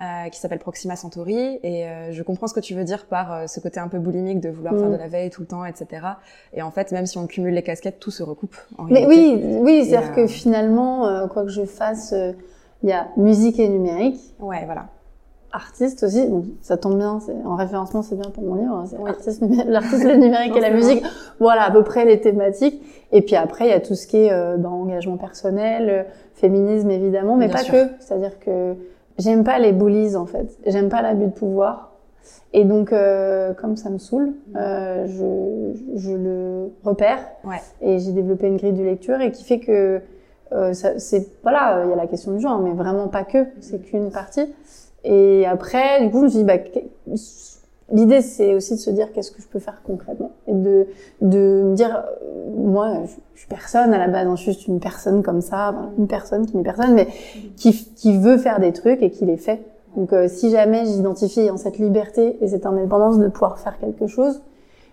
euh, 0.00 0.28
qui 0.30 0.40
s'appelle 0.40 0.58
Proxima 0.58 0.96
Centauri 0.96 1.58
et 1.62 1.86
euh, 1.86 2.12
je 2.12 2.22
comprends 2.22 2.46
ce 2.46 2.54
que 2.54 2.60
tu 2.60 2.74
veux 2.74 2.84
dire 2.84 3.04
par 3.06 3.46
ce 3.48 3.60
côté 3.60 3.78
un 3.78 3.88
peu 3.88 3.98
boulimique 3.98 4.40
de 4.40 4.48
vouloir 4.48 4.74
faire 4.74 4.90
de 4.90 4.96
la 4.96 5.08
veille 5.08 5.28
tout 5.30 5.42
le 5.42 5.48
temps 5.48 5.64
etc 5.66 5.86
et 6.54 6.62
en 6.62 6.70
fait 6.70 6.90
même 6.90 7.04
si 7.06 7.18
on 7.18 7.26
cumule 7.26 7.52
les 7.52 7.62
casquettes 7.62 8.00
tout 8.00 8.10
se 8.10 8.22
recoupe 8.22 8.56
en 8.78 8.84
mais 8.84 9.04
réalité. 9.04 9.34
oui, 9.44 9.58
oui, 9.60 9.84
c'est-à-dire 9.84 10.12
euh, 10.12 10.14
que 10.14 10.26
finalement, 10.26 11.28
quoi 11.28 11.42
que 11.42 11.50
je 11.50 11.64
fasse, 11.66 12.14
il 12.82 12.88
y 12.88 12.92
a 12.92 13.08
musique 13.18 13.58
et 13.58 13.68
numérique. 13.68 14.20
ouais 14.40 14.62
voilà 14.64 14.86
artiste 15.54 16.02
aussi, 16.02 16.26
donc 16.28 16.44
ça 16.62 16.76
tombe 16.76 16.96
bien, 16.98 17.20
c'est 17.20 17.34
en 17.46 17.54
référencement 17.56 18.02
c'est 18.02 18.16
bien 18.16 18.30
pour 18.30 18.42
mon 18.44 18.56
livre, 18.56 18.74
hein, 18.74 18.84
c'est 18.86 18.98
Oui. 18.98 19.10
l'artiste, 19.66 20.04
le 20.04 20.16
numérique 20.16 20.56
et 20.56 20.60
la 20.60 20.70
musique, 20.70 21.02
voilà 21.38 21.62
à 21.62 21.70
peu 21.70 21.82
près 21.82 22.04
les 22.04 22.20
thématiques. 22.20 22.82
Et 23.12 23.22
puis 23.22 23.36
après 23.36 23.66
il 23.66 23.70
y 23.70 23.74
a 23.74 23.80
tout 23.80 23.94
ce 23.94 24.06
qui 24.06 24.16
est 24.18 24.32
euh, 24.32 24.56
ben, 24.56 24.68
engagement 24.70 25.16
personnel, 25.16 25.88
euh, 25.88 26.02
féminisme 26.34 26.90
évidemment, 26.90 27.36
mais 27.36 27.46
Bien 27.46 27.56
pas 27.56 27.62
sûr. 27.62 27.72
que. 27.74 27.88
C'est-à-dire 28.00 28.38
que 28.40 28.74
j'aime 29.18 29.44
pas 29.44 29.58
les 29.58 29.72
bullies 29.72 30.16
en 30.16 30.26
fait, 30.26 30.58
j'aime 30.66 30.88
pas 30.88 31.00
l'abus 31.02 31.26
de 31.26 31.30
pouvoir. 31.32 31.92
Et 32.52 32.64
donc 32.64 32.92
euh, 32.92 33.52
comme 33.52 33.76
ça 33.76 33.90
me 33.90 33.98
saoule, 33.98 34.32
euh, 34.56 35.06
je, 35.06 35.98
je 35.98 36.12
le 36.12 36.72
repère 36.84 37.18
Ouais. 37.44 37.60
et 37.80 37.98
j'ai 37.98 38.12
développé 38.12 38.46
une 38.46 38.56
grille 38.56 38.72
de 38.72 38.82
lecture 38.82 39.20
et 39.20 39.30
qui 39.32 39.44
fait 39.44 39.58
que 39.60 40.00
euh, 40.52 40.72
c'est 40.72 41.26
voilà, 41.42 41.82
il 41.84 41.90
y 41.90 41.92
a 41.92 41.96
la 41.96 42.06
question 42.06 42.30
du 42.32 42.38
genre, 42.40 42.60
mais 42.60 42.70
vraiment 42.72 43.08
pas 43.08 43.24
que, 43.24 43.46
c'est 43.60 43.80
qu'une 43.82 44.10
partie. 44.12 44.46
Et 45.04 45.44
après, 45.46 46.02
du 46.02 46.10
coup, 46.10 46.18
je 46.20 46.24
me 46.24 46.28
suis 46.28 46.38
dit, 46.38 46.44
bah, 46.44 46.56
l'idée, 47.92 48.22
c'est 48.22 48.54
aussi 48.54 48.74
de 48.74 48.78
se 48.78 48.90
dire 48.90 49.12
qu'est-ce 49.12 49.30
que 49.30 49.42
je 49.42 49.48
peux 49.48 49.58
faire 49.58 49.82
concrètement? 49.84 50.32
Et 50.46 50.54
de, 50.54 50.86
de 51.20 51.62
me 51.64 51.74
dire, 51.74 52.04
euh, 52.22 52.50
moi, 52.56 53.02
je, 53.04 53.12
je 53.34 53.40
suis 53.40 53.48
personne 53.48 53.92
à 53.92 53.98
la 53.98 54.08
base, 54.08 54.26
hein, 54.26 54.36
je 54.36 54.42
suis 54.42 54.52
juste 54.52 54.66
une 54.66 54.80
personne 54.80 55.22
comme 55.22 55.42
ça, 55.42 55.70
enfin, 55.74 55.90
une 55.98 56.06
personne 56.06 56.46
qui 56.46 56.56
n'est 56.56 56.62
personne, 56.62 56.94
mais 56.94 57.08
qui, 57.56 57.72
qui 57.94 58.16
veut 58.16 58.38
faire 58.38 58.60
des 58.60 58.72
trucs 58.72 59.02
et 59.02 59.10
qui 59.10 59.26
les 59.26 59.36
fait. 59.36 59.60
Donc, 59.96 60.12
euh, 60.12 60.26
si 60.26 60.50
jamais 60.50 60.86
j'identifie 60.86 61.50
en 61.50 61.56
cette 61.56 61.78
liberté 61.78 62.38
et 62.40 62.48
cette 62.48 62.66
indépendance 62.66 63.18
de 63.18 63.28
pouvoir 63.28 63.58
faire 63.58 63.78
quelque 63.78 64.06
chose, 64.06 64.42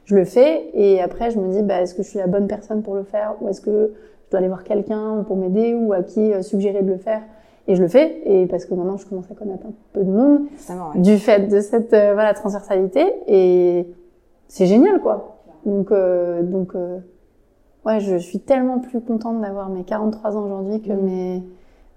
je 0.05 0.15
le 0.15 0.25
fais. 0.25 0.69
Et 0.73 1.01
après, 1.01 1.31
je 1.31 1.39
me 1.39 1.51
dis, 1.51 1.61
bah, 1.63 1.81
est-ce 1.81 1.95
que 1.95 2.03
je 2.03 2.09
suis 2.09 2.19
la 2.19 2.27
bonne 2.27 2.47
personne 2.47 2.83
pour 2.83 2.95
le 2.95 3.03
faire? 3.03 3.35
Ou 3.41 3.49
est-ce 3.49 3.61
que 3.61 3.93
je 4.25 4.29
dois 4.31 4.39
aller 4.39 4.47
voir 4.47 4.63
quelqu'un 4.63 5.23
pour 5.25 5.37
m'aider? 5.37 5.73
Ou 5.73 5.93
à 5.93 6.03
qui 6.03 6.33
euh, 6.33 6.41
suggérer 6.41 6.81
de 6.81 6.89
le 6.89 6.97
faire? 6.97 7.21
Et 7.67 7.75
je 7.75 7.81
le 7.81 7.87
fais, 7.87 8.21
et 8.25 8.47
parce 8.47 8.65
que 8.65 8.73
maintenant 8.73 8.97
je 8.97 9.05
commence 9.05 9.29
à 9.31 9.35
connaître 9.35 9.65
un 9.65 9.73
peu 9.93 10.03
de 10.03 10.11
monde 10.11 10.41
ouais. 10.69 11.01
du 11.01 11.17
fait 11.17 11.47
de 11.47 11.59
cette 11.61 11.93
euh, 11.93 12.13
voilà 12.13 12.33
transversalité, 12.33 13.05
et 13.27 13.87
c'est 14.47 14.65
génial 14.65 14.99
quoi. 14.99 15.37
Donc 15.65 15.91
euh, 15.91 16.41
donc 16.43 16.75
euh, 16.75 16.97
ouais, 17.85 17.99
je 17.99 18.17
suis 18.17 18.39
tellement 18.39 18.79
plus 18.79 18.99
contente 19.01 19.41
d'avoir 19.41 19.69
mes 19.69 19.83
43 19.83 20.37
ans 20.37 20.45
aujourd'hui 20.45 20.81
que 20.81 20.91
Mm. 20.91 21.01
mes 21.03 21.43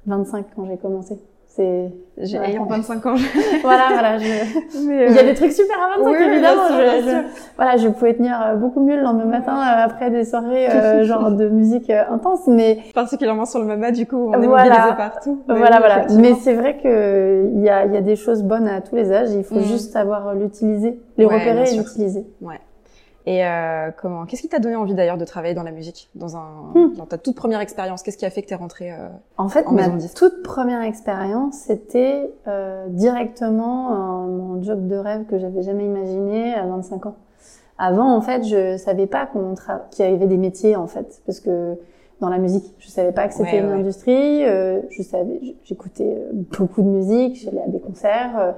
25 0.06 0.46
quand 0.54 0.66
j'ai 0.66 0.76
commencé. 0.76 1.18
C'est 1.56 1.92
j'ai 2.18 2.38
Ouais. 2.38 2.50
ayant 2.50 2.64
25 2.64 3.06
ans. 3.06 3.14
voilà, 3.62 3.88
voilà. 3.92 4.18
Je... 4.18 4.24
Mais, 4.86 5.06
Il 5.08 5.14
y 5.14 5.18
a 5.18 5.22
euh, 5.22 5.24
des 5.24 5.34
trucs 5.34 5.52
super 5.52 5.76
à 5.76 5.98
25 5.98 6.10
oui, 6.10 6.16
évidemment. 6.32 6.66
sûr, 6.66 6.76
je, 6.76 7.10
je- 7.10 7.26
voilà, 7.56 7.76
je 7.76 7.88
pouvais 7.88 8.14
tenir 8.14 8.40
euh, 8.42 8.54
beaucoup 8.56 8.80
mieux 8.80 8.96
le 8.96 9.02
lendemain 9.02 9.24
matin 9.26 9.54
euh, 9.56 9.84
après 9.84 10.10
des 10.10 10.24
soirées 10.24 10.68
euh, 10.68 11.04
genre 11.10 11.30
de 11.30 11.48
musique 11.48 11.90
intense, 11.90 12.46
mais 12.48 12.78
particulièrement 12.94 13.46
sur 13.46 13.60
le 13.60 13.66
MAMA, 13.66 13.92
du 13.92 14.06
coup, 14.06 14.30
on 14.34 14.42
est 14.42 14.46
Voilà. 14.46 14.64
mobilisé 14.64 14.94
partout. 14.96 15.42
Mais 15.48 15.54
voilà, 15.56 15.76
oui, 15.76 15.82
voilà. 15.86 16.06
Mais 16.20 16.34
c'est 16.34 16.54
vrai 16.54 16.76
que 16.82 17.48
il 17.54 17.60
y 17.62 17.68
a, 17.68 17.84
il 17.86 17.94
y 17.94 17.96
a 17.96 18.00
des 18.02 18.16
choses 18.16 18.42
bonnes 18.42 18.66
à 18.66 18.80
tous 18.80 18.96
les 18.96 19.12
âges. 19.12 19.30
Il 19.32 19.44
faut 19.44 19.54
Mhm. 19.56 19.62
juste 19.62 19.92
savoir 19.92 20.34
l'utiliser, 20.34 20.98
les 21.18 21.24
Ouais, 21.26 21.34
repérer 21.34 21.72
et 21.72 21.76
l'utiliser. 21.76 22.26
Et 23.26 23.44
euh, 23.46 23.90
comment 23.96 24.26
Qu'est-ce 24.26 24.42
qui 24.42 24.48
t'a 24.50 24.58
donné 24.58 24.76
envie 24.76 24.94
d'ailleurs 24.94 25.16
de 25.16 25.24
travailler 25.24 25.54
dans 25.54 25.62
la 25.62 25.70
musique, 25.70 26.10
dans 26.14 26.36
un, 26.36 26.72
Hmm. 26.74 26.92
dans 26.96 27.06
ta 27.06 27.16
toute 27.16 27.34
première 27.36 27.60
expérience? 27.60 28.02
Qu'est-ce 28.02 28.18
qui 28.18 28.26
a 28.26 28.30
fait 28.30 28.42
que 28.42 28.48
t'es 28.48 28.54
rentrée 28.54 28.92
euh, 28.92 29.08
En 29.38 29.48
fait, 29.48 29.66
En 29.66 29.72
ma 29.72 29.88
toute 30.14 30.42
première 30.42 30.82
expérience, 30.82 31.54
c'était 31.56 32.30
euh, 32.48 32.86
directement 32.88 33.92
euh, 33.92 34.26
mon 34.26 34.62
job 34.62 34.86
de 34.88 34.96
rêve 34.96 35.24
que 35.24 35.38
j'avais 35.38 35.62
jamais 35.62 35.86
imaginé 35.86 36.54
à 36.54 36.66
25 36.66 37.06
ans. 37.06 37.16
Avant, 37.78 38.14
en 38.14 38.20
fait, 38.20 38.44
je 38.44 38.76
savais 38.76 39.06
pas 39.06 39.26
qu'on 39.26 39.54
tra- 39.54 39.88
qu'il 39.90 40.04
y 40.04 40.08
avait 40.14 40.26
des 40.26 40.36
métiers, 40.36 40.76
en 40.76 40.86
fait, 40.86 41.22
parce 41.26 41.40
que 41.40 41.76
dans 42.20 42.28
la 42.28 42.38
musique, 42.38 42.72
je 42.78 42.88
savais 42.88 43.10
pas 43.10 43.26
que 43.26 43.34
c'était 43.34 43.52
Ouais, 43.52 43.58
une 43.60 43.66
ouais. 43.68 43.72
industrie. 43.80 44.44
euh, 44.44 44.80
je 44.90 45.02
savais, 45.02 45.40
j'écoutais 45.64 46.04
euh, 46.18 46.30
beaucoup 46.56 46.82
de 46.82 46.86
musique, 46.88 47.36
j'allais 47.42 47.62
à 47.62 47.68
des 47.68 47.80
concerts, 47.80 48.54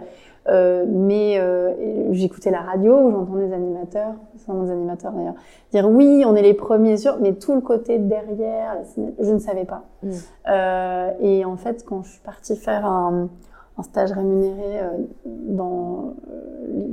euh, 0.49 0.85
mais 0.88 1.38
euh, 1.38 2.12
j'écoutais 2.12 2.50
la 2.50 2.61
radio, 2.61 2.99
où 2.99 3.11
j'entendais 3.11 3.47
des 3.47 3.53
animateurs, 3.53 4.15
c'est 4.37 4.53
des 4.53 4.71
animateurs 4.71 5.12
d'ailleurs, 5.12 5.35
dire 5.73 5.88
oui, 5.88 6.25
on 6.26 6.37
est 6.37 6.43
les 6.43 6.55
premiers 6.55 6.97
sur, 6.97 7.19
mais 7.21 7.33
tout 7.33 7.55
le 7.55 7.61
côté 7.61 7.99
derrière, 7.99 8.79
je 9.19 9.33
ne 9.33 9.38
savais 9.38 9.65
pas. 9.65 9.85
Mm. 10.03 10.11
Euh, 10.49 11.11
et 11.21 11.45
en 11.45 11.57
fait, 11.57 11.85
quand 11.85 12.03
je 12.03 12.12
suis 12.12 12.21
partie 12.21 12.57
faire 12.57 12.87
un, 12.87 13.29
un 13.76 13.83
stage 13.83 14.12
rémunéré 14.12 14.81
dans 15.25 16.15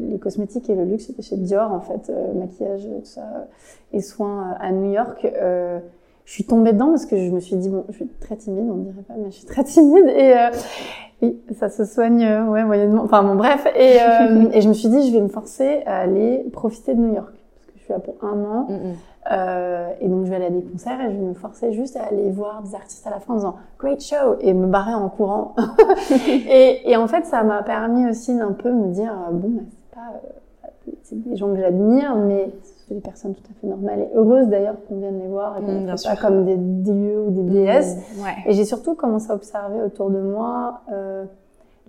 les, 0.10 0.18
cosmétiques 0.20 0.70
et 0.70 0.76
le 0.76 0.86
luxe, 0.86 1.08
c'était 1.08 1.22
chez 1.22 1.38
Dior 1.38 1.72
en 1.72 1.82
fait, 1.82 2.12
maquillage, 2.36 2.84
tout 2.84 3.06
ça, 3.06 3.48
et 3.92 4.02
soins 4.02 4.56
à 4.60 4.72
New 4.72 4.92
York. 4.92 5.28
Je 6.26 6.32
suis 6.32 6.46
tombée 6.46 6.74
dedans 6.74 6.90
parce 6.90 7.06
que 7.06 7.18
je 7.18 7.32
me 7.32 7.40
suis 7.40 7.56
dit 7.58 7.70
bon, 7.70 7.86
je 7.90 7.96
suis 7.96 8.08
très 8.22 8.38
timide, 8.38 8.70
on 8.70 8.78
dirait 8.78 9.04
pas, 9.08 9.16
mais 9.18 9.30
je 9.30 9.36
suis 9.36 9.46
très 9.46 9.64
timide 9.64 10.06
et 10.08 10.34
euh, 10.38 10.50
oui, 11.22 11.40
ça 11.58 11.70
se 11.70 11.86
soigne, 11.86 12.24
euh, 12.24 12.46
ouais, 12.46 12.64
moyennement. 12.64 13.04
Enfin 13.04 13.24
bon, 13.24 13.36
bref. 13.36 13.66
Et, 13.76 13.98
euh, 14.02 14.50
et 14.54 14.62
je 14.62 14.68
me 14.68 14.74
suis 14.74 14.90
dit, 14.90 15.08
je 15.10 15.14
vais 15.14 15.22
me 15.22 15.28
forcer 15.30 15.82
à 15.86 16.00
aller 16.00 16.46
profiter 16.52 16.94
de 16.96 17.00
New 17.00 17.14
York 17.14 17.34
parce 17.58 17.68
que 17.68 17.74
je 17.78 17.84
suis 17.84 17.94
là 17.94 18.00
pour 18.00 18.16
un 18.24 18.44
an. 18.44 18.68
mm, 18.70 18.74
mm. 18.74 18.94
Euh, 19.32 19.90
et 20.02 20.10
donc 20.10 20.26
je 20.26 20.30
vais 20.30 20.36
aller 20.36 20.48
à 20.48 20.50
des 20.50 20.64
concerts 20.64 21.00
et 21.00 21.14
je 21.14 21.18
vais 21.18 21.26
me 21.26 21.34
forcer 21.34 21.72
juste 21.72 21.96
à 21.96 22.04
aller 22.04 22.30
voir 22.30 22.62
des 22.62 22.76
artistes 22.76 23.08
à 23.08 23.10
la 23.10 23.22
fin 23.22 23.34
en 23.34 23.38
disant 23.38 23.56
great 23.80 24.04
show 24.04 24.36
et 24.42 24.54
me 24.54 24.68
barrer 24.68 24.94
en 24.94 25.08
courant. 25.08 25.56
et, 26.50 26.92
et 26.92 26.98
en 26.98 27.08
fait 27.08 27.26
ça 27.26 27.42
m'a 27.44 27.64
permis 27.64 28.10
aussi 28.10 28.36
d'un 28.36 28.52
peu 28.52 28.70
me 28.70 28.92
dire 28.92 29.14
bon 29.32 29.50
bah, 29.50 29.62
c'est 29.70 29.96
pas 29.96 30.92
c'est 31.04 31.24
des 31.24 31.38
gens 31.38 31.54
que 31.54 31.60
j'admire 31.62 32.18
mais 32.18 32.50
c'est 32.88 32.94
des 32.96 33.02
personnes 33.02 33.34
tout 33.34 33.44
à 33.50 33.54
fait 33.62 33.68
normales 33.68 34.00
et 34.02 34.10
heureuses 34.16 34.48
d'ailleurs 34.48 34.76
qu'on 34.88 34.98
vienne 34.98 35.20
les 35.22 35.28
voir 35.28 35.58
et 35.58 35.62
qu'on 35.62 35.72
Mm, 35.72 35.84
ne 35.86 35.92
pas 35.92 35.98
sûr. 35.98 36.20
comme 36.20 36.46
des 36.46 36.58
dieux 36.58 37.22
ou 37.22 37.32
des 37.32 37.44
déesses. 37.44 37.96
Mm, 37.96 38.24
Ouais. 38.24 38.36
Et 38.48 38.54
j'ai 38.54 38.66
surtout 38.66 38.94
commencé 38.96 39.32
à 39.32 39.36
observer 39.36 39.82
autour 39.82 40.10
de 40.10 40.20
moi 40.20 40.82
euh, 40.92 41.24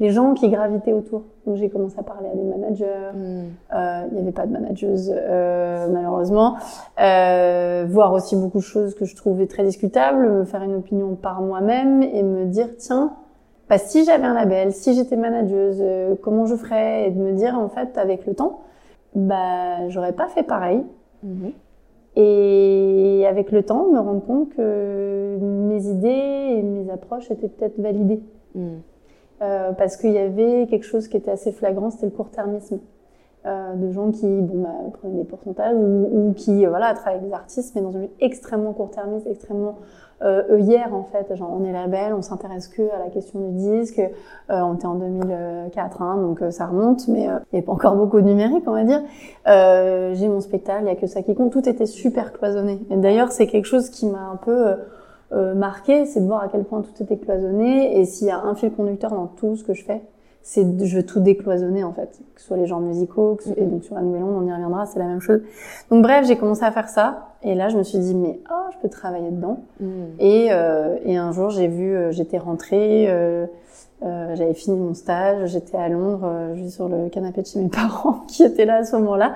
les 0.00 0.10
gens 0.10 0.34
qui 0.34 0.48
gravitaient 0.48 0.92
autour. 0.92 1.22
Donc 1.46 1.56
j'ai 1.56 1.68
commencé 1.68 1.96
à 1.98 2.02
parler 2.02 2.28
à 2.32 2.34
des 2.36 2.42
managers, 2.42 3.10
Mm. 3.14 3.18
euh, 3.74 4.02
il 4.10 4.14
n'y 4.14 4.20
avait 4.22 4.32
pas 4.32 4.46
de 4.46 4.52
manageuse 4.52 5.12
euh, 5.14 5.88
malheureusement. 5.92 6.56
Voir 7.86 8.12
aussi 8.12 8.36
beaucoup 8.36 8.58
de 8.58 8.62
choses 8.62 8.94
que 8.94 9.04
je 9.04 9.14
trouvais 9.16 9.46
très 9.46 9.62
discutables, 9.64 10.28
me 10.30 10.44
faire 10.44 10.62
une 10.62 10.74
opinion 10.76 11.14
par 11.16 11.42
moi-même 11.42 12.02
et 12.02 12.22
me 12.22 12.44
dire 12.46 12.68
tiens, 12.78 13.12
bah, 13.68 13.78
si 13.78 14.04
j'avais 14.04 14.24
un 14.24 14.34
label, 14.34 14.72
si 14.72 14.94
j'étais 14.94 15.16
manageuse, 15.16 15.82
comment 16.22 16.46
je 16.46 16.54
ferais? 16.56 17.08
Et 17.08 17.10
de 17.10 17.18
me 17.18 17.32
dire 17.32 17.58
en 17.58 17.68
fait 17.68 17.96
avec 17.98 18.26
le 18.26 18.34
temps, 18.34 18.60
bah 19.14 19.88
j'aurais 19.88 20.12
pas 20.12 20.28
fait 20.28 20.42
pareil. 20.42 20.83
Mhm. 21.23 21.52
Et 22.16 23.26
avec 23.28 23.50
le 23.50 23.64
temps, 23.64 23.88
me 23.90 23.99
rendre 23.99 24.25
compte 24.25 24.50
que 24.50 25.37
mes 25.40 25.87
idées 25.87 26.59
et 26.59 26.62
mes 26.62 26.90
approches 26.90 27.30
étaient 27.30 27.49
peut-être 27.49 27.80
validées. 27.80 28.23
Mm. 28.54 28.68
Euh, 29.42 29.73
parce 29.73 29.97
qu'il 29.97 30.12
y 30.12 30.18
avait 30.18 30.66
quelque 30.68 30.85
chose 30.85 31.09
qui 31.09 31.16
était 31.16 31.30
assez 31.30 31.50
flagrant, 31.50 31.90
c'était 31.90 32.06
le 32.06 32.12
court-termisme. 32.12 32.78
Euh, 33.47 33.75
de 33.75 33.92
gens 33.92 34.11
qui 34.11 34.26
bon, 34.26 34.62
bah, 34.62 34.71
prenaient 34.94 35.18
des 35.18 35.25
pourcentages 35.25 35.76
ou, 35.76 36.09
ou 36.30 36.33
qui 36.33 36.64
euh, 36.64 36.71
voilà, 36.71 36.94
travaillent 36.94 37.18
avec 37.18 37.28
des 37.28 37.35
artistes, 37.35 37.75
mais 37.75 37.83
dans 37.83 37.90
une 37.90 38.09
extrêmement 38.18 38.73
court-termiste, 38.73 39.26
extrêmement 39.26 39.76
euh, 40.25 40.43
œillère 40.50 40.95
en 40.95 41.04
fait. 41.04 41.35
Genre, 41.37 41.50
on 41.52 41.64
est 41.64 41.73
label, 41.73 42.14
on 42.14 42.23
s'intéresse 42.23 42.69
que 42.69 42.83
à 42.83 42.99
la 42.99 43.11
question 43.11 43.40
du 43.40 43.57
disque. 43.57 43.99
Euh, 43.99 44.61
on 44.61 44.75
était 44.75 44.87
en 44.87 44.95
2004, 44.95 46.02
hein, 46.02 46.16
donc 46.16 46.40
euh, 46.40 46.50
ça 46.50 46.66
remonte, 46.66 47.07
mais 47.09 47.28
il 47.52 47.57
n'y 47.57 47.59
a 47.61 47.62
pas 47.62 47.73
encore 47.73 47.95
beaucoup 47.95 48.21
de 48.21 48.26
numérique, 48.26 48.64
on 48.66 48.73
va 48.73 48.85
dire. 48.85 49.02
J'ai 50.14 50.28
mon 50.28 50.40
spectacle, 50.40 50.83
il 50.83 50.85
n'y 50.87 50.90
a 50.90 50.97
que 50.97 51.07
ça 51.07 51.23
qui 51.23 51.35
compte. 51.35 51.52
Tout 51.52 51.69
était 51.69 51.87
super 51.87 52.33
cloisonné. 52.33 52.81
Et 52.90 52.97
d'ailleurs, 52.97 53.33
c'est 53.33 53.47
quelque 53.47 53.66
chose 53.66 53.90
qui 53.90 54.07
m'a 54.07 54.31
un 54.33 54.37
peu 54.37 54.76
marqué, 55.54 56.07
c'est 56.07 56.21
de 56.21 56.26
voir 56.26 56.43
à 56.43 56.49
quel 56.49 56.64
point 56.64 56.83
tout 56.83 57.02
était 57.02 57.16
cloisonné. 57.16 57.99
Et 57.99 58.04
s'il 58.04 58.28
y 58.28 58.31
a 58.31 58.40
un 58.40 58.54
fil 58.54 58.73
conducteur 58.73 59.11
dans 59.11 59.26
tout 59.26 59.57
ce 59.57 59.64
que 59.64 59.75
je 59.75 59.85
fais, 59.85 60.02
c'est 60.46 60.62
je 60.84 60.96
veux 60.98 61.06
tout 61.06 61.20
décloisonner 61.20 61.82
en 61.84 61.92
fait, 61.94 62.20
que 62.34 62.40
ce 62.40 62.46
soit 62.48 62.58
les 62.58 62.66
genres 62.66 62.80
musicaux, 62.80 63.36
que 63.36 63.44
ce- 63.44 63.50
et 63.56 63.64
donc 63.64 63.82
sur 63.82 63.94
la 63.94 64.02
Nouvelle 64.02 64.22
Onde, 64.22 64.42
on 64.44 64.46
y 64.46 64.52
reviendra, 64.52 64.84
c'est 64.84 64.98
la 64.98 65.06
même 65.06 65.20
chose. 65.20 65.40
Donc 65.90 66.02
bref, 66.02 66.26
j'ai 66.26 66.36
commencé 66.36 66.62
à 66.64 66.70
faire 66.70 66.88
ça, 66.90 67.28
et 67.42 67.54
là 67.54 67.70
je 67.70 67.78
me 67.78 67.82
suis 67.82 67.98
dit 67.98 68.14
mais 68.14 68.38
oh, 68.50 68.70
je 68.72 68.78
peux 68.82 68.88
travailler 68.90 69.30
dedans. 69.30 69.60
Mm. 69.80 69.86
Et, 70.20 70.48
euh, 70.52 70.96
et 71.06 71.16
un 71.16 71.32
jour 71.32 71.48
j'ai 71.50 71.66
vu, 71.66 71.96
euh, 71.96 72.12
j'étais 72.12 72.36
rentrée, 72.38 73.06
euh, 73.08 73.46
euh, 74.04 74.34
j'avais 74.36 74.52
fini 74.52 74.76
mon 74.78 74.92
stage, 74.92 75.48
j'étais 75.48 75.78
à 75.78 75.88
Londres, 75.88 76.24
euh, 76.24 76.54
juste 76.56 76.74
sur 76.74 76.88
le 76.90 77.08
canapé 77.08 77.40
de 77.40 77.46
chez 77.46 77.58
mes 77.60 77.68
parents 77.70 78.20
qui 78.28 78.44
étaient 78.44 78.66
là 78.66 78.76
à 78.76 78.84
ce 78.84 78.96
moment-là, 78.96 79.32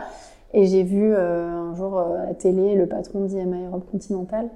et 0.53 0.67
j'ai 0.67 0.83
vu 0.83 1.11
euh, 1.15 1.49
un 1.71 1.75
jour 1.75 1.99
à 2.01 2.27
la 2.27 2.35
télé 2.35 2.75
le 2.75 2.85
patron 2.87 3.21
d'IMA 3.21 3.57
Europe 3.69 3.85
Continental 3.91 4.49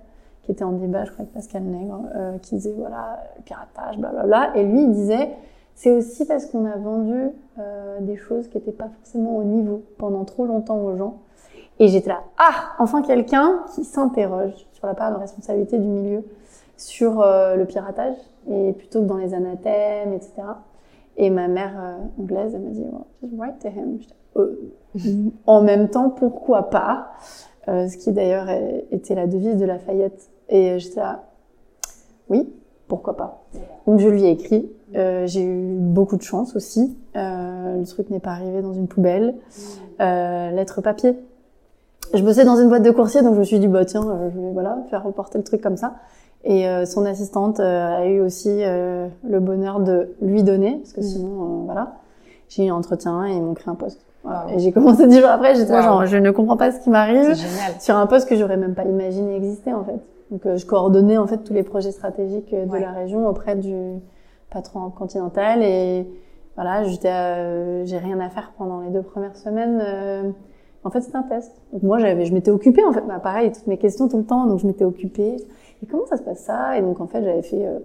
qui 0.44 0.50
était 0.50 0.64
en 0.64 0.73
débat, 0.73 1.04
je 1.04 1.12
crois, 1.12 1.23
avec 1.23 1.32
Pascal 1.32 1.62
Nègre, 1.62 2.00
euh, 2.16 2.37
qui 2.42 2.56
disait 2.56 2.75
voilà, 2.76 3.23
piratage, 3.44 3.97
blablabla. 3.97 4.50
Et 4.56 4.64
lui, 4.64 4.82
il 4.82 4.90
disait 4.90 5.28
c'est 5.75 5.91
aussi 5.91 6.25
parce 6.25 6.47
qu'on 6.47 6.64
a 6.67 6.76
vendu 6.76 7.31
euh, 7.59 8.00
des 8.00 8.17
choses 8.17 8.49
qui 8.49 8.59
n'étaient 8.59 8.73
pas 8.73 8.88
forcément 8.99 9.37
au 9.37 9.45
niveau 9.45 9.83
pendant 9.99 10.25
trop 10.25 10.47
longtemps 10.47 10.79
aux 10.85 10.97
gens. 10.97 11.19
Et 11.79 11.88
j'étais 11.88 12.11
là, 12.11 12.23
ah, 12.38 12.75
enfin 12.79 13.02
quelqu'un 13.02 13.64
qui 13.75 13.85
s'interroge 13.85 14.55
sur 14.73 14.87
la 14.87 14.95
part 14.95 15.12
de 15.12 15.19
responsabilité 15.19 15.79
du 15.79 15.88
milieu 15.88 16.25
sur 16.76 17.21
euh, 17.21 17.57
le 17.57 17.64
piratage, 17.64 18.17
et 18.50 18.73
plutôt 18.73 19.00
que 19.00 19.07
dans 19.07 19.17
les 19.17 19.35
anathèmes, 19.35 20.12
etc. 20.12 20.33
Et 21.17 21.31
ma 21.31 21.49
mère 21.49 21.73
euh, 21.76 22.23
anglaise, 22.23 22.55
elle 22.55 22.62
m'a 22.62 22.71
dit, 22.71 22.85
well, 22.85 23.05
just 23.23 23.35
write 23.37 23.59
to 23.61 23.69
him. 23.69 23.99
En 25.47 25.62
même 25.62 25.88
temps, 25.88 26.11
pourquoi 26.11 26.71
pas? 26.71 27.11
Ce 27.67 27.97
qui 27.97 28.11
d'ailleurs 28.11 28.49
était 28.91 29.14
la 29.14 29.26
devise 29.26 29.57
de 29.57 29.64
Lafayette. 29.64 30.31
Et 30.49 30.79
j'étais 30.81 31.00
là, 31.00 31.23
oui, 32.29 32.52
pourquoi 32.88 33.17
pas? 33.17 33.43
Donc 33.87 34.00
je 34.00 34.09
lui 34.09 34.25
ai 34.25 34.31
écrit. 34.31 34.71
Euh, 34.97 35.27
j'ai 35.27 35.43
eu 35.43 35.77
beaucoup 35.79 36.17
de 36.17 36.23
chance 36.23 36.55
aussi. 36.57 36.97
Euh, 37.17 37.79
le 37.79 37.87
truc 37.87 38.11
n'est 38.11 38.21
pas 38.21 38.31
arrivé 38.33 38.61
dans 38.63 38.73
une 38.75 38.89
poubelle. 38.89 39.35
Euh, 40.01 40.51
lettre 40.51 40.81
papier. 40.81 41.17
Je 42.15 42.23
bossais 42.23 42.45
dans 42.45 42.57
une 42.57 42.69
boîte 42.69 42.83
de 42.83 42.91
coursier, 42.91 43.23
donc 43.23 43.35
je 43.35 43.39
me 43.41 43.45
suis 43.45 43.59
dit 43.59 43.69
bah 43.69 43.85
tiens, 43.85 44.03
euh, 44.07 44.29
je 44.35 44.39
vais 44.39 44.53
voilà 44.53 44.79
faire 44.91 45.03
reporter 45.03 45.39
le 45.39 45.45
truc 45.45 45.61
comme 45.63 45.77
ça. 45.77 45.95
Et 46.45 46.67
euh, 46.69 46.85
son 46.85 47.07
assistante 47.07 47.61
euh, 47.61 47.97
a 47.99 48.07
eu 48.07 48.21
aussi 48.21 48.51
euh, 48.51 49.07
le 49.27 49.41
bonheur 49.41 49.81
de 49.81 50.09
lui 50.21 50.43
donner, 50.43 50.79
parce 50.79 50.93
que 50.93 51.01
Mhm. 51.01 51.07
sinon 51.07 51.63
voilà, 51.65 51.93
j'ai 52.49 52.67
eu 52.67 52.71
un 52.71 52.75
entretien 52.75 53.25
et 53.27 53.33
ils 53.33 53.41
m'ont 53.43 53.55
créé 53.55 53.71
un 53.71 53.77
poste. 53.77 54.01
Voilà. 54.25 54.47
Wow. 54.47 54.53
Et 54.55 54.59
j'ai 54.59 54.73
commencé 54.73 55.07
dix 55.07 55.21
jours 55.21 55.31
après, 55.31 55.55
j'étais 55.55 55.73
Wow. 55.75 55.83
genre 55.83 56.07
je 56.07 56.17
ne 56.17 56.31
comprends 56.33 56.57
pas 56.57 56.71
ce 56.73 56.81
qui 56.81 56.91
m'arrive 56.91 57.35
sur 57.81 57.97
un 57.97 58.07
poste 58.07 58.29
que 58.29 58.37
j'aurais 58.37 58.57
même 58.57 58.75
pas 58.75 58.85
imaginé 58.85 59.37
exister 59.37 59.73
en 59.73 59.85
fait. 59.85 60.01
Donc 60.31 60.45
euh, 60.47 60.57
je 60.57 60.67
coordonnais 60.67 61.17
en 61.19 61.27
fait 61.27 61.39
tous 61.39 61.55
les 61.55 61.63
projets 61.63 61.93
stratégiques 61.93 62.51
de 62.55 62.69
Ouais. 62.71 62.81
la 62.81 62.91
région 62.91 63.27
auprès 63.29 63.55
du 63.57 63.75
patron 64.52 64.90
continental 64.90 65.62
et 65.62 66.06
voilà, 66.54 66.82
euh, 66.82 67.82
j'ai 67.85 67.99
rien 67.99 68.21
à 68.21 68.28
faire 68.28 68.52
pendant 68.59 68.80
les 68.80 68.90
deux 68.90 69.02
premières 69.02 69.37
semaines. 69.37 69.80
euh, 69.82 70.30
en 70.85 70.90
fait, 70.90 71.00
c'était 71.00 71.16
un 71.16 71.23
test. 71.23 71.52
Donc 71.73 71.82
moi 71.85 71.99
j'avais 71.99 72.25
je 72.25 72.35
m'étais 72.35 72.50
occupée 72.50 72.85
en 72.85 72.92
fait, 72.92 73.02
bah, 73.06 73.21
pareil, 73.21 73.52
toutes 73.52 73.66
mes 73.68 73.78
questions 73.78 74.09
tout 74.09 74.18
le 74.18 74.25
temps, 74.25 74.47
donc 74.47 74.59
je 74.59 74.66
m'étais 74.66 74.85
occupée. 74.85 75.37
Et 75.82 75.87
comment 75.87 76.06
ça 76.06 76.16
se 76.16 76.23
passe 76.23 76.40
ça? 76.40 76.76
Et 76.78 76.82
donc 76.82 77.00
en 77.00 77.06
fait, 77.06 77.23
j'avais 77.23 77.42
fait 77.42 77.66
euh, 77.66 77.78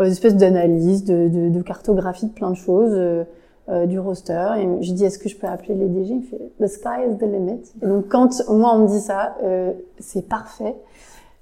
une 0.00 0.06
espèce 0.06 0.36
d'analyse, 0.36 1.04
de, 1.04 1.28
de, 1.28 1.48
de 1.48 1.62
cartographie 1.62 2.26
de 2.26 2.32
plein 2.32 2.50
de 2.50 2.56
choses. 2.56 3.24
euh, 3.68 3.86
du 3.86 4.00
roster 4.00 4.48
et 4.58 4.68
j'ai 4.80 4.92
dit 4.92 5.04
est-ce 5.04 5.20
que 5.20 5.28
je 5.28 5.36
peux 5.36 5.46
appeler 5.46 5.74
les 5.74 5.86
DG 5.88 6.10
il 6.14 6.16
me 6.16 6.22
fait 6.22 6.50
the 6.60 6.66
sky 6.66 7.06
is 7.08 7.16
the 7.18 7.22
limit 7.22 7.62
donc 7.80 8.08
quand 8.08 8.42
moi 8.48 8.72
on 8.74 8.80
me 8.80 8.88
dit 8.88 8.98
ça 8.98 9.36
euh, 9.44 9.72
c'est 10.00 10.28
parfait 10.28 10.74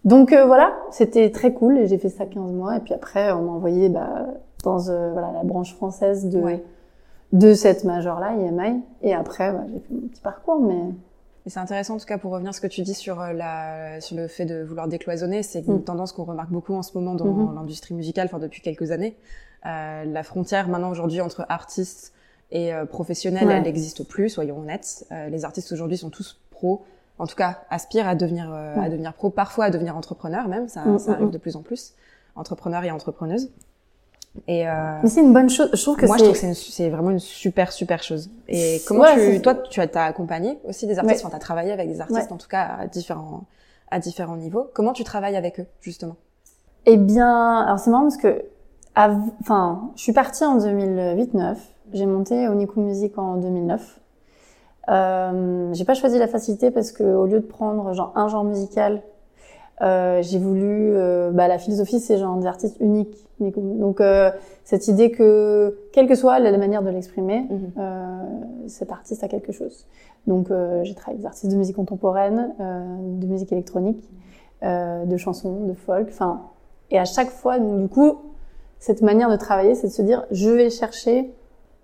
donc 0.04 0.34
euh, 0.34 0.44
voilà 0.44 0.74
c'était 0.90 1.30
très 1.30 1.54
cool 1.54 1.78
et 1.78 1.86
j'ai 1.86 1.96
fait 1.96 2.10
ça 2.10 2.26
15 2.26 2.52
mois 2.52 2.76
et 2.76 2.80
puis 2.80 2.92
après 2.92 3.32
on 3.32 3.40
m'a 3.40 3.52
envoyé 3.52 3.88
bah, 3.88 4.26
dans 4.62 4.88
euh, 4.88 5.10
voilà 5.12 5.32
la 5.32 5.44
branche 5.44 5.74
française 5.74 6.28
de 6.28 6.38
Ouais. 6.40 6.62
de 7.32 7.54
cette 7.54 7.84
major 7.84 8.18
là 8.20 8.32
IMI 8.34 8.82
et 9.02 9.14
après 9.14 9.52
bah, 9.52 9.64
j'ai 9.72 9.78
fait 9.80 9.94
mon 9.94 10.08
petit 10.08 10.20
parcours 10.20 10.60
mais 10.60 10.80
Et 11.46 11.50
c'est 11.50 11.60
intéressant 11.60 11.94
en 11.94 11.98
tout 11.98 12.06
cas 12.06 12.18
pour 12.18 12.32
revenir 12.32 12.50
à 12.50 12.52
ce 12.52 12.60
que 12.60 12.66
tu 12.66 12.82
dis 12.82 12.94
sur 12.94 13.20
euh, 13.20 13.32
la 13.32 14.00
sur 14.00 14.16
le 14.16 14.28
fait 14.28 14.44
de 14.44 14.62
vouloir 14.62 14.88
décloisonner, 14.88 15.42
c'est 15.42 15.60
une 15.66 15.76
Mm. 15.78 15.84
tendance 15.84 16.12
qu'on 16.12 16.24
remarque 16.24 16.50
beaucoup 16.50 16.74
en 16.74 16.82
ce 16.82 16.96
moment 16.98 17.14
dans 17.14 17.24
Mhm. 17.26 17.54
l'industrie 17.54 17.94
musicale, 17.94 18.26
enfin 18.26 18.38
depuis 18.38 18.60
quelques 18.60 18.90
années. 18.90 19.16
la 19.64 20.22
frontière 20.22 20.68
maintenant 20.68 20.90
aujourd'hui 20.90 21.20
entre 21.20 21.44
artistes 21.50 22.12
et 22.50 22.72
professionnels, 22.88 23.50
elle 23.50 23.62
n'existe 23.62 24.04
plus, 24.08 24.28
soyons 24.30 24.58
honnêtes. 24.60 25.06
les 25.30 25.44
artistes 25.44 25.70
aujourd'hui 25.72 25.98
sont 25.98 26.10
tous 26.10 26.40
pros, 26.50 26.82
en 27.18 27.26
tout 27.26 27.36
cas 27.36 27.58
aspirent 27.70 28.08
à 28.08 28.14
devenir 28.14 28.50
à 28.52 28.88
devenir 28.88 29.12
pro, 29.12 29.28
parfois 29.30 29.66
à 29.66 29.70
devenir 29.70 29.96
entrepreneur 29.96 30.48
même, 30.48 30.66
ça, 30.68 30.80
mm, 30.84 30.98
ça 30.98 31.10
mm, 31.10 31.14
arrive 31.14 31.28
mm. 31.28 31.30
de 31.32 31.38
plus 31.38 31.56
en 31.56 31.62
plus, 31.62 31.94
entrepreneur 32.36 32.82
et 32.84 32.90
entrepreneuse. 32.90 33.50
Et 34.46 34.68
euh, 34.68 34.72
mais 35.02 35.08
c'est 35.08 35.20
une 35.20 35.32
bonne 35.32 35.50
chose. 35.50 35.70
Je 35.72 35.82
trouve 35.82 35.96
que 35.96 36.06
moi 36.06 36.16
je 36.16 36.24
trouve 36.24 36.40
que 36.40 36.54
c'est 36.54 36.88
vraiment 36.88 37.10
une 37.10 37.18
super 37.18 37.72
super 37.72 38.02
chose. 38.02 38.30
Et 38.48 38.80
comment 38.86 39.04
tu, 39.14 39.40
toi 39.42 39.54
tu 39.54 39.80
as 39.80 40.04
accompagné 40.04 40.58
aussi 40.64 40.86
des 40.86 40.98
artistes, 40.98 41.24
enfin 41.24 41.30
tu 41.30 41.36
as 41.36 41.40
travaillé 41.40 41.72
avec 41.72 41.88
des 41.88 42.00
artistes 42.00 42.30
en 42.30 42.36
tout 42.36 42.48
cas 42.48 42.76
à 42.80 42.86
différents 42.86 43.44
à 43.90 43.98
différents 43.98 44.36
niveaux. 44.36 44.70
Comment 44.72 44.92
tu 44.92 45.04
travailles 45.04 45.36
avec 45.36 45.60
eux 45.60 45.66
justement? 45.80 46.16
Eh 46.86 46.96
bien, 46.96 47.60
alors 47.60 47.78
c'est 47.78 47.90
marrant 47.90 48.04
parce 48.04 48.16
que 48.16 48.44
enfin, 48.94 49.90
je 49.96 50.02
suis 50.02 50.12
partie 50.12 50.44
en 50.44 50.58
2008-9, 50.58 51.56
j'ai 51.92 52.06
monté 52.06 52.48
Oniku 52.48 52.80
Music 52.80 53.18
en 53.18 53.36
2009. 53.36 54.00
Euh, 54.88 55.72
j'ai 55.72 55.84
pas 55.84 55.94
choisi 55.94 56.18
la 56.18 56.26
facilité 56.26 56.70
parce 56.70 56.90
que 56.90 57.04
au 57.04 57.26
lieu 57.26 57.40
de 57.40 57.46
prendre 57.46 57.92
genre 57.92 58.12
un 58.16 58.28
genre 58.28 58.44
musical 58.44 59.02
euh, 59.82 60.22
j'ai 60.22 60.38
voulu, 60.38 60.94
euh, 60.94 61.30
bah, 61.30 61.48
la 61.48 61.58
philosophie, 61.58 62.00
c'est 62.00 62.18
genre 62.18 62.36
des 62.36 62.46
artistes 62.46 62.76
uniques. 62.80 63.26
Donc 63.40 64.00
euh, 64.00 64.30
cette 64.64 64.88
idée 64.88 65.10
que, 65.10 65.78
quelle 65.92 66.06
que 66.06 66.14
soit 66.14 66.38
la 66.38 66.56
manière 66.58 66.82
de 66.82 66.90
l'exprimer, 66.90 67.46
mhm. 67.48 67.72
euh, 67.78 68.22
cet 68.66 68.92
artiste 68.92 69.24
a 69.24 69.28
quelque 69.28 69.52
chose. 69.52 69.86
Donc 70.26 70.50
euh, 70.50 70.84
j'ai 70.84 70.94
travaillé 70.94 71.14
avec 71.14 71.20
des 71.22 71.26
artistes 71.26 71.50
de 71.50 71.56
musique 71.56 71.76
contemporaine, 71.76 72.54
de 72.58 73.26
musique 73.26 73.52
électronique, 73.52 74.02
de 74.62 75.16
chansons, 75.16 75.64
de 75.64 75.72
folk. 75.72 76.08
Enfin, 76.10 76.42
et 76.90 76.98
à 76.98 77.04
chaque 77.04 77.30
fois, 77.30 77.58
donc, 77.58 77.80
du 77.80 77.88
coup, 77.88 78.16
cette 78.78 79.02
manière 79.02 79.30
de 79.30 79.36
travailler, 79.36 79.74
c'est 79.74 79.86
de 79.86 79.92
se 79.92 80.02
dire, 80.02 80.24
je 80.30 80.50
vais 80.50 80.70
chercher 80.70 81.30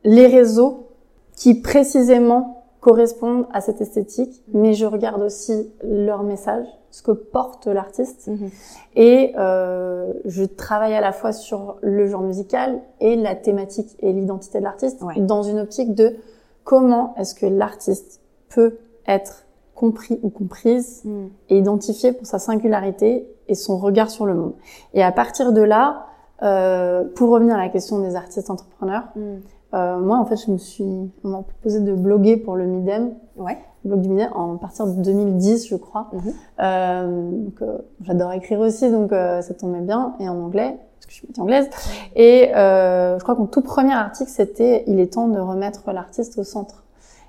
les 0.05 0.27
réseaux 0.27 0.89
qui 1.35 1.55
précisément 1.55 2.65
correspondent 2.81 3.47
à 3.53 3.61
cette 3.61 3.81
esthétique, 3.81 4.43
mais 4.53 4.75
je 4.75 4.87
regarde 4.87 5.23
aussi 5.23 5.71
leur 5.83 6.23
message 6.23 6.67
ce 6.97 7.03
que 7.03 7.11
porte 7.11 7.67
l'artiste. 7.67 8.29
Mhm. 8.29 8.51
Et 8.95 9.35
euh, 9.37 10.15
je 10.25 10.45
travaille 10.45 10.95
à 10.95 11.03
la 11.03 11.13
fois 11.13 11.33
sur 11.33 11.77
le 11.83 12.07
genre 12.07 12.23
musical 12.23 12.81
et 13.01 13.17
la 13.17 13.35
thématique 13.35 13.95
et 14.01 14.15
l'identité 14.15 14.61
de 14.61 14.65
l'artiste 14.65 15.05
dans 15.19 15.43
une 15.43 15.59
optique 15.59 15.95
de 15.95 16.17
comment 16.65 17.15
est-ce 17.19 17.35
que 17.35 17.45
l'artiste 17.45 18.23
peut 18.49 18.79
être 19.07 19.45
compris 19.75 20.19
ou 20.23 20.31
comprise 20.31 21.03
mhm. 21.05 21.29
et 21.51 21.59
identifié 21.59 22.15
pour 22.15 22.27
sa 22.27 22.39
singularité 22.39 23.29
et 23.47 23.55
son 23.55 23.77
regard 23.77 24.09
sur 24.09 24.25
le 24.25 24.33
monde. 24.33 24.55
Et 24.95 25.03
à 25.03 25.13
partir 25.13 25.53
de 25.53 25.61
là, 25.61 26.07
euh, 26.43 27.05
pour 27.15 27.29
revenir 27.29 27.57
à 27.57 27.59
la 27.59 27.69
question 27.69 27.99
des 27.99 28.17
artistes 28.17 28.49
entrepreneurs, 28.49 29.09
mhm. 29.17 29.43
Euh, 29.75 29.99
moi 29.99 30.19
en 30.19 30.25
fait 30.25 30.37
je 30.37 30.51
me 30.51 30.59
suis 30.59 30.85
on 31.25 31.29
m'a 31.29 31.43
proposé 31.43 31.81
de 31.81 31.93
bloguer 31.95 32.37
pour 32.37 32.57
le 32.57 32.67
Midem. 32.67 33.15
Ouais 33.37 33.59
blog 33.87 34.01
du 34.01 34.09
Minet 34.09 34.29
en 34.35 34.57
partir 34.57 34.87
de 34.87 34.93
2010, 35.03 35.69
je 35.69 35.77
crois. 35.77 36.09
Mhm. 36.13 36.21
euh, 36.61 37.31
donc, 37.31 37.63
euh, 37.63 37.79
j'adore 38.03 38.33
écrire 38.33 38.61
aussi, 38.61 38.91
donc 38.91 39.13
euh, 39.13 39.41
ça 39.43 39.55
tombait 39.55 39.81
bien, 39.81 40.15
et 40.21 40.29
en 40.29 40.39
anglais, 40.39 40.77
parce 40.97 41.07
que 41.07 41.13
je 41.13 41.17
suis 41.17 41.29
anglaise. 41.39 41.69
Et 42.15 42.55
euh, 42.55 43.19
je 43.19 43.23
crois 43.23 43.35
que 43.35 43.41
mon 43.41 43.47
tout 43.47 43.63
premier 43.63 43.95
article, 43.95 44.31
c'était 44.31 44.85
«Il 44.87 45.01
est 45.01 45.15
temps 45.15 45.29
de 45.29 45.39
remettre 45.39 45.91
l'artiste 45.93 46.39
au 46.39 46.45
centre». 46.45 46.85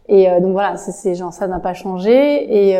Et 0.10 0.30
donc 0.40 0.54
voilà, 0.54 0.78
c'est 0.78 1.16
genre 1.16 1.34
ça 1.34 1.48
n'a 1.48 1.60
pas 1.60 1.74
changé. 1.74 2.70
Et 2.70 2.78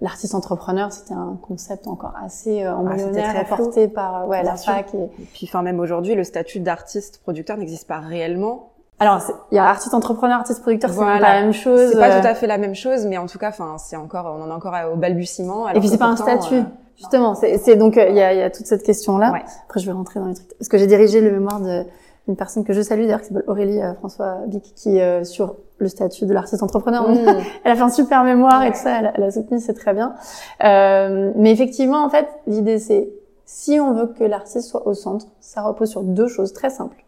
l'artiste 0.00 0.34
entrepreneur, 0.34 0.92
c'était 0.92 1.14
un 1.14 1.38
concept 1.40 1.86
encore 1.86 2.14
assez 2.20 2.66
embryonnaire, 2.66 3.32
ah, 3.38 3.56
porté 3.56 3.86
par 3.86 4.26
ouais, 4.26 4.42
la 4.42 4.56
fac. 4.56 4.92
Et... 4.92 5.04
et 5.04 5.26
puis, 5.32 5.46
enfin, 5.48 5.62
même 5.62 5.78
aujourd'hui, 5.78 6.16
le 6.16 6.24
statut 6.24 6.58
d'artiste 6.58 7.20
producteur 7.22 7.58
n'existe 7.58 7.86
pas 7.86 8.00
réellement 8.00 8.70
alors, 9.00 9.20
il 9.52 9.54
y 9.54 9.58
a 9.58 9.64
artiste 9.64 9.94
entrepreneur, 9.94 10.38
artiste 10.38 10.60
producteur, 10.60 10.90
c'est 10.90 10.98
pas 10.98 11.20
la 11.20 11.40
même 11.40 11.52
chose. 11.52 11.90
C'est 11.92 11.98
pas 11.98 12.20
tout 12.20 12.26
à 12.26 12.34
fait 12.34 12.48
la 12.48 12.58
même 12.58 12.74
chose, 12.74 13.06
mais 13.06 13.16
en 13.16 13.26
tout 13.26 13.38
cas, 13.38 13.50
enfin, 13.50 13.76
c'est 13.78 13.96
encore, 13.96 14.36
on 14.38 14.42
en 14.42 14.48
est 14.48 14.52
encore 14.52 14.74
au 14.92 14.96
balbutiement. 14.96 15.68
Et 15.68 15.78
puis 15.78 15.88
c'est 15.88 15.98
pas 15.98 16.06
un 16.06 16.16
statut, 16.16 16.56
euh, 16.56 16.62
justement. 16.96 17.36
C'est 17.36 17.76
donc 17.76 17.96
euh, 17.96 18.08
il 18.08 18.16
y, 18.16 18.20
a, 18.20 18.34
y, 18.34 18.42
a, 18.42 18.50
toute 18.50 18.66
cette 18.66 18.82
question-là. 18.82 19.32
Après, 19.64 19.78
je 19.78 19.86
vais 19.86 19.92
rentrer 19.92 20.18
dans 20.18 20.26
les 20.26 20.34
trucs 20.34 20.52
parce 20.58 20.68
que 20.68 20.78
j'ai 20.78 20.88
dirigé 20.88 21.20
le 21.20 21.30
mémoire 21.30 21.60
d'une 21.60 22.36
personne 22.36 22.64
que 22.64 22.72
je 22.72 22.82
salue 22.82 23.02
d'ailleurs, 23.02 23.20
qui 23.20 23.28
s'appelle 23.28 23.44
Aurélie 23.46 23.80
euh, 23.80 23.94
François 23.94 24.38
Bic, 24.48 24.74
qui 24.74 24.98
sur 25.22 25.54
le 25.78 25.88
statut 25.88 26.26
de 26.26 26.34
l'artiste 26.34 26.64
entrepreneur. 26.64 27.08
Mmh. 27.08 27.18
elle 27.64 27.72
a 27.72 27.76
fait 27.76 27.82
un 27.82 27.90
super 27.90 28.24
mémoire 28.24 28.64
et 28.64 28.72
tout 28.72 28.78
ça. 28.78 28.98
Elle, 28.98 29.12
elle 29.14 29.22
a 29.22 29.30
soutenu, 29.30 29.60
c'est 29.60 29.74
très 29.74 29.94
bien. 29.94 30.14
mais 30.60 31.52
effectivement, 31.52 32.04
en 32.04 32.10
fait, 32.10 32.26
l'idée 32.48 32.80
c'est 32.80 33.10
si 33.44 33.78
on 33.78 33.94
veut 33.94 34.08
que 34.08 34.24
l'artiste 34.24 34.68
soit 34.68 34.88
au 34.88 34.92
centre, 34.92 35.26
ça 35.40 35.62
repose 35.62 35.88
sur 35.88 36.02
deux 36.02 36.26
choses 36.26 36.52
très 36.52 36.68
simples. 36.68 37.04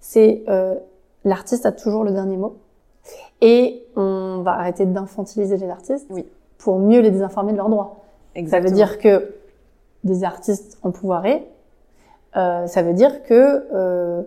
C'est 0.00 0.44
l'artiste 1.24 1.66
a 1.66 1.72
toujours 1.72 2.04
le 2.04 2.12
dernier 2.12 2.36
mot. 2.36 2.56
Et 3.40 3.84
on 3.96 4.42
va 4.42 4.52
arrêter 4.52 4.84
d'infantiliser 4.84 5.56
les 5.56 5.68
artistes 5.68 6.06
oui. 6.10 6.26
pour 6.58 6.78
mieux 6.78 7.00
les 7.00 7.10
désinformer 7.10 7.52
de 7.52 7.56
leurs 7.56 7.68
droits. 7.68 8.04
Exactement. 8.34 8.68
Ça 8.68 8.70
veut 8.70 8.76
dire 8.76 8.98
que 8.98 9.34
des 10.04 10.24
artistes 10.24 10.78
empouvoirés, 10.82 11.46
euh, 12.36 12.66
ça 12.66 12.82
veut 12.82 12.92
dire 12.92 13.22
que 13.22 13.64
euh, 13.72 14.22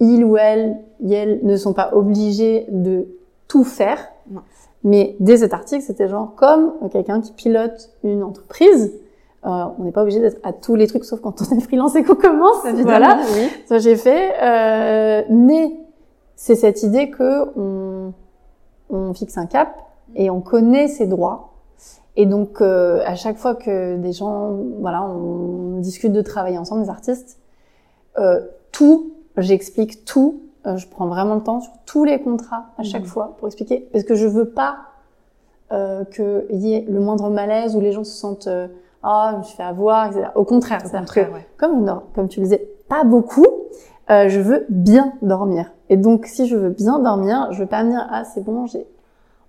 ils 0.00 0.24
ou 0.24 0.36
elles, 0.36 0.76
elles 1.08 1.40
ne 1.42 1.56
sont 1.56 1.72
pas 1.72 1.94
obligés 1.94 2.66
de 2.68 3.06
tout 3.48 3.64
faire. 3.64 4.08
Mais 4.84 5.16
dès 5.20 5.38
cet 5.38 5.54
article, 5.54 5.82
c'était 5.82 6.08
genre 6.08 6.34
comme 6.36 6.74
quelqu'un 6.90 7.20
qui 7.20 7.32
pilote 7.32 7.90
une 8.04 8.22
entreprise. 8.22 8.92
Euh, 9.44 9.64
on 9.78 9.84
n'est 9.84 9.92
pas 9.92 10.02
obligé 10.02 10.20
d'être 10.20 10.40
à 10.42 10.52
tous 10.52 10.74
les 10.74 10.86
trucs, 10.86 11.04
sauf 11.04 11.20
quand 11.20 11.40
on 11.40 11.56
est 11.56 11.60
freelance 11.60 11.94
et 11.96 12.02
qu'on 12.02 12.14
commence. 12.14 12.64
Évidemment, 12.64 13.18
oui. 13.34 13.48
Ça 13.66 13.78
j'ai 13.78 13.96
fait. 13.96 14.32
Euh, 14.42 15.22
mais 15.30 15.72
c'est 16.36 16.54
cette 16.54 16.82
idée 16.82 17.10
que 17.10 17.58
on, 17.58 18.12
on, 18.90 19.14
fixe 19.14 19.36
un 19.38 19.46
cap 19.46 19.74
et 20.14 20.30
on 20.30 20.40
connaît 20.40 20.86
ses 20.86 21.06
droits. 21.06 21.54
Et 22.14 22.26
donc, 22.26 22.60
euh, 22.60 23.02
à 23.04 23.14
chaque 23.14 23.36
fois 23.36 23.54
que 23.54 23.96
des 23.96 24.12
gens, 24.12 24.56
voilà, 24.80 25.02
on 25.02 25.80
discute 25.80 26.12
de 26.12 26.22
travailler 26.22 26.58
ensemble, 26.58 26.82
des 26.82 26.90
artistes, 26.90 27.38
euh, 28.18 28.40
tout, 28.72 29.12
j'explique 29.36 30.04
tout. 30.04 30.42
Euh, 30.66 30.76
je 30.76 30.88
prends 30.88 31.06
vraiment 31.06 31.34
le 31.34 31.42
temps 31.42 31.60
sur 31.60 31.72
tous 31.84 32.04
les 32.04 32.20
contrats 32.20 32.66
à 32.78 32.82
chaque 32.82 33.02
mmh. 33.02 33.06
fois 33.06 33.36
pour 33.38 33.48
expliquer, 33.48 33.88
parce 33.92 34.04
que 34.04 34.14
je 34.14 34.26
veux 34.26 34.48
pas 34.48 34.78
qu'il 36.12 36.46
y 36.50 36.74
ait 36.74 36.86
le 36.88 37.00
moindre 37.00 37.28
malaise 37.28 37.74
où 37.74 37.80
les 37.80 37.90
gens 37.90 38.04
se 38.04 38.16
sentent 38.16 38.48
ah, 39.02 39.30
je 39.32 39.38
me 39.38 39.42
suis 39.42 39.56
fait 39.56 39.62
avoir, 39.64 40.06
etc. 40.06 40.28
Au 40.34 40.44
contraire, 40.44 40.80
c'est-à-dire 40.84 41.12
que 41.12 41.20
comme 41.56 42.02
comme 42.14 42.28
tu 42.28 42.40
le 42.40 42.46
disais, 42.46 42.68
pas 42.88 43.04
beaucoup, 43.04 43.46
euh, 44.10 44.28
je 44.28 44.40
veux 44.40 44.66
bien 44.68 45.12
dormir. 45.22 45.72
Et 45.88 45.96
donc, 45.96 46.26
si 46.26 46.46
je 46.46 46.56
veux 46.56 46.70
bien 46.70 46.98
dormir, 46.98 47.48
je 47.52 47.60
veux 47.60 47.66
pas 47.66 47.82
me 47.84 47.90
dire 47.90 48.06
ah 48.10 48.24
c'est 48.24 48.44
bon, 48.44 48.66
j'ai 48.66 48.86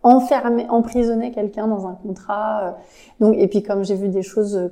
enfermé, 0.03 0.67
emprisonné 0.69 1.31
quelqu'un 1.31 1.67
dans 1.67 1.87
un 1.87 1.93
contrat. 1.93 2.63
Euh. 2.63 2.71
Donc, 3.19 3.35
et 3.37 3.47
puis 3.47 3.63
comme 3.63 3.83
j'ai 3.83 3.95
vu 3.95 4.09
des 4.09 4.23
choses 4.23 4.69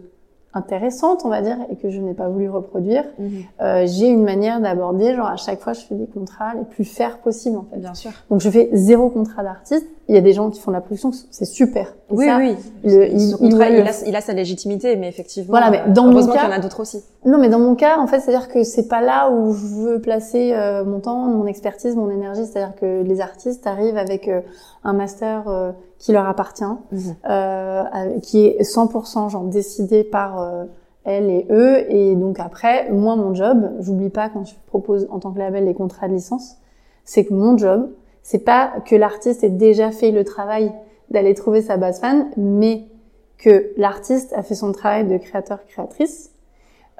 intéressante, 0.56 1.22
on 1.26 1.30
va 1.30 1.42
dire, 1.42 1.58
et 1.70 1.76
que 1.76 1.90
je 1.90 2.00
n'ai 2.00 2.14
pas 2.14 2.30
voulu 2.30 2.50
reproduire, 2.50 3.04
mhm. 3.20 3.44
euh, 3.62 3.86
j'ai 3.86 4.08
une 4.08 4.24
manière 4.24 4.62
d'aborder, 4.62 5.14
genre 5.14 5.28
à 5.28 5.36
chaque 5.36 5.60
fois, 5.60 5.74
je 5.74 5.82
fais 5.82 5.96
des 5.96 6.08
contrats 6.08 6.56
les 6.56 6.64
plus 6.64 6.86
fairs 6.86 7.20
possibles, 7.20 7.58
en 7.58 7.66
fait. 7.70 7.78
Bien 7.78 7.94
sûr. 7.94 8.12
Donc 8.32 8.40
je 8.40 8.50
fais 8.50 8.70
zéro 8.72 9.10
contrat 9.10 9.44
d'artiste. 9.44 9.86
Il 10.08 10.14
y 10.14 10.18
a 10.18 10.22
des 10.22 10.34
gens 10.34 10.52
qui 10.52 10.60
font 10.60 10.70
de 10.70 10.76
la 10.76 10.82
production, 10.82 11.12
c'est 11.32 11.46
super. 11.46 11.96
oui, 12.12 12.28
oui. 12.38 12.56
Le, 12.84 13.08
il, 13.08 13.36
contrat, 13.36 13.70
il, 13.70 13.88
a, 13.88 13.92
il, 14.06 14.16
a, 14.16 14.22
sa 14.22 14.34
légitimité, 14.34 14.96
mais 14.98 15.08
effectivement, 15.08 15.50
voilà, 15.50 15.72
mais 15.72 15.82
dans 15.92 16.12
heureusement 16.12 16.34
qu'il 16.34 16.44
y 16.44 16.46
en 16.46 16.52
a 16.52 16.60
d'autres 16.60 16.82
aussi. 16.82 17.04
Non, 17.26 17.40
mais 17.40 17.50
dans 17.50 17.58
mon 17.58 17.74
cas, 17.74 17.98
en 17.98 18.06
fait, 18.06 18.20
c'est-à-dire 18.20 18.48
que 18.48 18.64
c'est 18.64 18.88
pas 18.88 19.02
là 19.02 19.32
où 19.32 19.54
je 19.54 19.66
veux 19.66 20.00
placer 20.00 20.54
euh, 20.54 20.86
mon 20.86 21.00
temps, 21.00 21.26
mon 21.26 21.48
expertise, 21.48 21.96
mon 21.96 22.12
énergie. 22.12 22.46
C'est-à-dire 22.46 22.76
que 22.76 23.02
les 23.02 23.20
artistes 23.20 23.66
arrivent 23.66 23.98
avec 23.98 24.28
euh, 24.28 24.42
un 24.84 24.94
master 24.94 25.48
euh, 25.48 25.72
qui 25.98 26.12
leur 26.14 26.28
appartient, 26.28 26.64
mhm. 26.64 27.16
euh, 27.30 28.20
qui 28.22 28.46
est 28.46 28.62
100% 28.62 29.30
genre 29.30 29.44
décidé 29.46 30.04
par 30.04 30.40
euh, 30.40 30.66
elle 31.04 31.30
et 31.30 31.48
eux. 31.50 31.92
Et 31.92 32.16
donc 32.16 32.40
après, 32.40 32.90
moi, 32.92 33.16
mon 33.16 33.34
job, 33.34 33.72
j'oublie 33.80 34.10
pas 34.10 34.30
quand 34.30 34.46
je 34.46 34.54
propose 34.68 35.08
en 35.10 35.20
tant 35.20 35.32
que 35.32 35.40
label 35.40 35.66
les 35.66 35.74
contrats 35.74 36.08
de 36.08 36.14
licence, 36.14 36.58
c'est 37.04 37.26
que 37.26 37.34
mon 37.34 37.58
job, 37.58 37.90
c'est 38.26 38.40
pas 38.40 38.74
que 38.88 38.96
l'artiste 38.96 39.44
ait 39.44 39.50
déjà 39.50 39.92
fait 39.92 40.10
le 40.10 40.24
travail 40.24 40.72
d'aller 41.12 41.36
trouver 41.36 41.62
sa 41.62 41.78
base 41.78 42.00
fan, 42.00 42.32
mais 42.38 42.88
que 43.38 43.72
l'artiste 43.78 44.34
a 44.34 44.42
fait 44.42 44.56
son 44.56 44.72
travail 44.72 45.06
de 45.06 45.16
créateur-créatrice, 45.18 46.32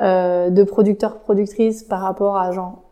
euh, 0.02 0.52
de 0.52 0.64
producteur-productrice 0.64 1.82
par 1.82 2.02
rapport 2.02 2.38
à 2.38 2.52
genre, 2.52 2.84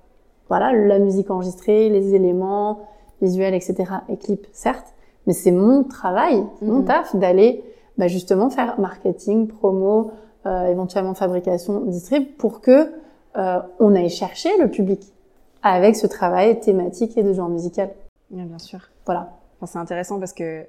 voilà, 0.50 0.74
la 0.74 0.98
musique 0.98 1.30
enregistrée, 1.30 1.90
les 1.90 2.16
éléments 2.16 2.80
visuels, 3.22 3.54
etc. 3.54 3.76
et 4.10 4.18
clips, 4.18 4.48
certes, 4.52 4.96
mais 5.28 5.34
c'est 5.34 5.52
mon 5.52 5.84
travail, 5.84 6.44
mon 6.64 6.80
mhm. 6.80 6.86
taf 6.86 7.16
d'aller 7.16 7.64
bah, 8.00 8.08
justement 8.08 8.50
faire 8.50 8.80
marketing, 8.80 9.46
promo, 9.46 10.10
euh, 10.48 10.66
éventuellement 10.72 11.14
fabrication, 11.14 11.82
distrib, 11.82 12.26
pour 12.40 12.62
que 12.62 12.92
euh, 13.38 13.60
on 13.80 13.94
aille 13.94 14.10
chercher 14.10 14.50
le 14.60 14.72
public 14.72 15.14
avec 15.62 15.96
ce 15.96 16.08
travail 16.08 16.60
thématique 16.60 17.16
et 17.16 17.22
de 17.22 17.32
genre 17.32 17.50
musical. 17.50 17.92
Bien, 18.34 18.46
bien 18.46 18.60
sûr. 18.60 18.80
Voilà. 19.06 19.30
Enfin, 19.62 19.72
c'est 19.72 19.80
intéressant 19.80 20.20
parce 20.20 20.34
que 20.34 20.66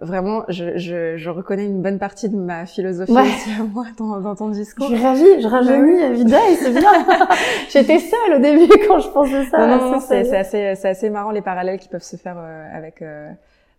vraiment, 0.00 0.44
je, 0.48 0.78
je, 0.78 1.16
je, 1.16 1.30
reconnais 1.30 1.66
une 1.66 1.82
bonne 1.82 1.98
partie 1.98 2.28
de 2.28 2.36
ma 2.36 2.64
philosophie 2.66 3.16
à 3.16 3.62
moi 3.62 3.84
dans, 3.98 4.20
dans, 4.20 4.34
ton 4.34 4.48
discours. 4.48 4.88
Je 4.88 5.02
ravis, 5.02 5.42
je 5.42 5.46
rajeunis 5.46 6.14
Vida 6.14 6.38
et 6.50 6.54
c'est 6.56 6.72
bien. 6.72 6.90
J'étais 7.68 7.98
seule 7.98 8.36
au 8.36 8.38
début 8.38 8.72
quand 8.86 9.00
je 9.00 9.08
pensais 9.08 9.44
ça. 9.46 9.66
Non, 9.66 9.92
non, 9.92 10.00
c'est 10.00 10.34
assez, 10.34 10.74
c'est 10.76 10.88
assez 10.88 11.10
marrant 11.10 11.30
les 11.30 11.42
parallèles 11.42 11.78
qui 11.78 11.88
peuvent 11.88 12.02
se 12.02 12.16
faire 12.16 12.36
euh, 12.38 12.76
avec 12.76 13.02
euh, 13.02 13.30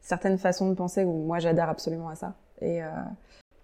certaines 0.02 0.38
façons 0.38 0.70
de 0.70 0.76
penser 0.76 1.04
où 1.04 1.26
moi 1.26 1.40
j'adhère 1.40 1.70
absolument 1.70 2.10
à 2.10 2.16
ça. 2.16 2.34
Et 2.62 2.84
euh, 2.84 2.88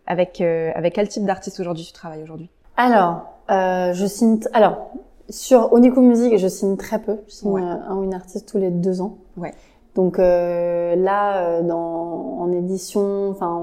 avec 0.08 0.42
avec 0.42 0.94
quel 0.94 1.08
type 1.08 1.26
d'artiste 1.26 1.60
aujourd'hui 1.60 1.86
tu 1.86 1.94
travailles 1.94 2.24
aujourd'hui? 2.24 2.50
Alors, 2.78 3.28
je 3.50 4.06
signe. 4.08 4.40
Alors, 4.54 4.92
sur 5.30 5.74
Onico 5.74 6.02
Music, 6.02 6.38
je 6.38 6.48
signe 6.48 6.78
très 6.78 7.00
peu. 7.00 7.18
Je 7.28 7.34
signe 7.34 7.58
un 7.58 7.96
ou 7.96 8.04
une 8.04 8.14
artiste 8.14 8.48
tous 8.48 8.58
les 8.58 8.70
deux 8.70 9.02
ans. 9.02 9.18
Ouais. 9.38 9.54
Donc 9.96 10.20
euh, 10.20 10.96
là, 10.98 11.38
euh, 11.38 11.62
dans, 11.62 12.38
en 12.40 12.52
édition, 12.52 13.30
enfin, 13.30 13.62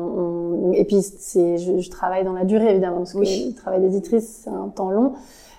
et 0.72 0.85
puis 0.85 1.03
c'est, 1.03 1.59
je, 1.59 1.79
je, 1.79 1.90
travaille 1.90 2.25
dans 2.25 2.33
la 2.33 2.44
durée 2.44 2.70
évidemment 2.70 2.98
parce 2.98 3.12
que 3.12 3.18
le 3.18 3.55
travail 3.55 3.81
d'éditrice 3.81 4.42
c'est 4.44 4.51
un 4.51 4.68
temps 4.68 4.90
long. 4.90 5.12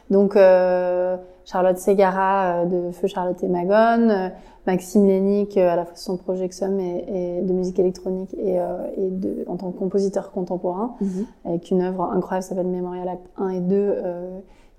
Donc 0.10 0.36
euh, 0.36 1.16
Charlotte 1.46 1.78
Segara 1.78 2.66
de 2.66 2.92
Feu 2.92 3.08
Charlotte 3.08 3.42
et 3.44 3.48
Magone, 3.48 4.32
Maxime 4.66 5.06
Lénic 5.06 5.58
à 5.58 5.76
la 5.76 5.86
fois 5.86 5.96
son 5.96 6.18
projet 6.18 6.48
XOM 6.48 6.80
et, 6.80 7.06
et, 7.08 7.42
de 7.42 7.54
musique 7.54 7.78
électronique 7.78 8.34
et, 8.40 8.56
et 8.56 9.10
de, 9.10 9.46
en 9.48 9.58
tant 9.58 9.72
que 9.72 9.78
compositeur 9.78 10.32
contemporain, 10.32 10.96
mhm. 11.02 11.26
avec 11.46 11.70
une 11.70 11.84
œuvre 11.84 12.02
incroyable 12.12 12.44
s'appelle 12.44 12.68
Mémorial 12.68 13.08
Act 13.08 13.30
1 13.38 13.50
et 13.50 13.60
2 13.60 13.96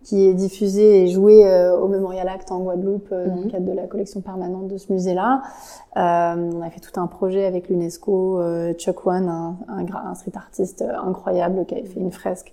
qui 0.05 0.27
est 0.27 0.35
diffusé 0.35 1.03
et 1.03 1.09
joué 1.09 1.47
euh, 1.47 1.77
au 1.77 1.89
Memorial 1.89 2.29
Act 2.29 2.53
en 2.53 2.61
Guadeloupe 2.61 3.09
euh, 3.11 3.27
dans 3.27 3.37
le 3.37 3.45
mhm. 3.45 3.51
cadre 3.51 3.67
de 3.67 3.73
la 3.73 3.87
collection 3.87 4.21
permanente 4.21 4.69
de 4.69 4.77
ce 4.77 4.93
musée-là. 4.93 5.43
Euh, 5.97 6.51
on 6.55 6.63
a 6.63 6.71
fait 6.71 6.81
tout 6.81 7.01
un 7.01 7.07
projet 7.07 7.47
avec 7.47 7.69
l'UNESCO, 7.69 8.41
Chuck 8.75 9.07
One, 9.07 9.29
un, 9.29 9.57
un, 9.69 9.87
un, 10.11 10.15
street 10.15 10.33
artiste 10.37 10.85
incroyable 11.05 11.65
qui 11.67 11.75
avait 11.75 11.87
fait 11.87 12.01
une 12.01 12.13
fresque 12.13 12.53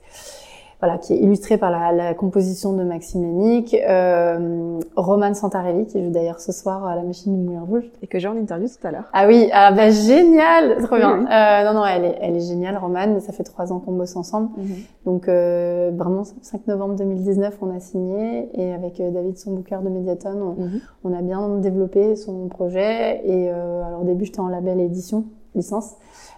voilà, 0.81 0.97
qui 0.97 1.13
est 1.13 1.17
illustré 1.17 1.57
par 1.57 1.69
la, 1.69 1.91
la 1.91 2.13
composition 2.15 2.73
de 2.73 2.83
Maxime 2.83 3.21
Lénic, 3.21 3.75
euh, 3.87 4.79
Roman 4.95 5.33
Santarelli, 5.35 5.85
qui 5.85 6.03
joue 6.03 6.09
d'ailleurs 6.09 6.39
ce 6.39 6.51
soir 6.51 6.85
à 6.85 6.95
la 6.95 7.03
machine 7.03 7.37
du 7.37 7.43
Moulin 7.43 7.61
Rouge. 7.61 7.83
Et 8.01 8.07
que 8.07 8.17
j'ai 8.17 8.27
en 8.27 8.35
interview 8.35 8.67
tout 8.67 8.87
à 8.87 8.91
l'heure. 8.91 9.05
Ah 9.13 9.27
oui, 9.27 9.47
ah 9.53 9.71
bah 9.71 9.91
génial, 9.91 10.83
trop 10.83 10.97
bien. 10.97 11.19
Euh, 11.19 11.65
non, 11.65 11.79
non, 11.79 11.85
elle 11.85 12.05
est, 12.05 12.17
elle 12.19 12.35
est 12.35 12.47
géniale, 12.47 12.77
Roman, 12.77 13.19
ça 13.19 13.31
fait 13.31 13.43
trois 13.43 13.71
ans 13.71 13.79
qu'on 13.79 13.91
bosse 13.91 14.15
ensemble. 14.15 14.49
Mhm. 14.57 14.75
Donc 15.05 15.27
euh, 15.27 15.91
vraiment, 15.95 16.23
5 16.23 16.67
novembre 16.67 16.95
2019, 16.95 17.57
on 17.61 17.75
a 17.75 17.79
signé, 17.79 18.49
et 18.53 18.73
avec 18.73 18.99
euh, 18.99 19.11
David, 19.11 19.37
son 19.37 19.53
booker 19.53 19.79
de 19.83 19.89
Mediaton, 19.89 20.55
on, 20.57 20.61
mhm. 20.61 20.79
on, 21.03 21.13
a 21.13 21.21
bien 21.21 21.47
développé 21.57 22.15
son 22.15 22.47
projet. 22.47 23.21
Et 23.23 23.51
euh, 23.51 23.83
alors 23.83 24.01
au 24.01 24.05
début, 24.05 24.25
j'étais 24.25 24.39
en 24.39 24.47
label 24.47 24.79
édition, 24.79 25.25
licence. 25.53 25.93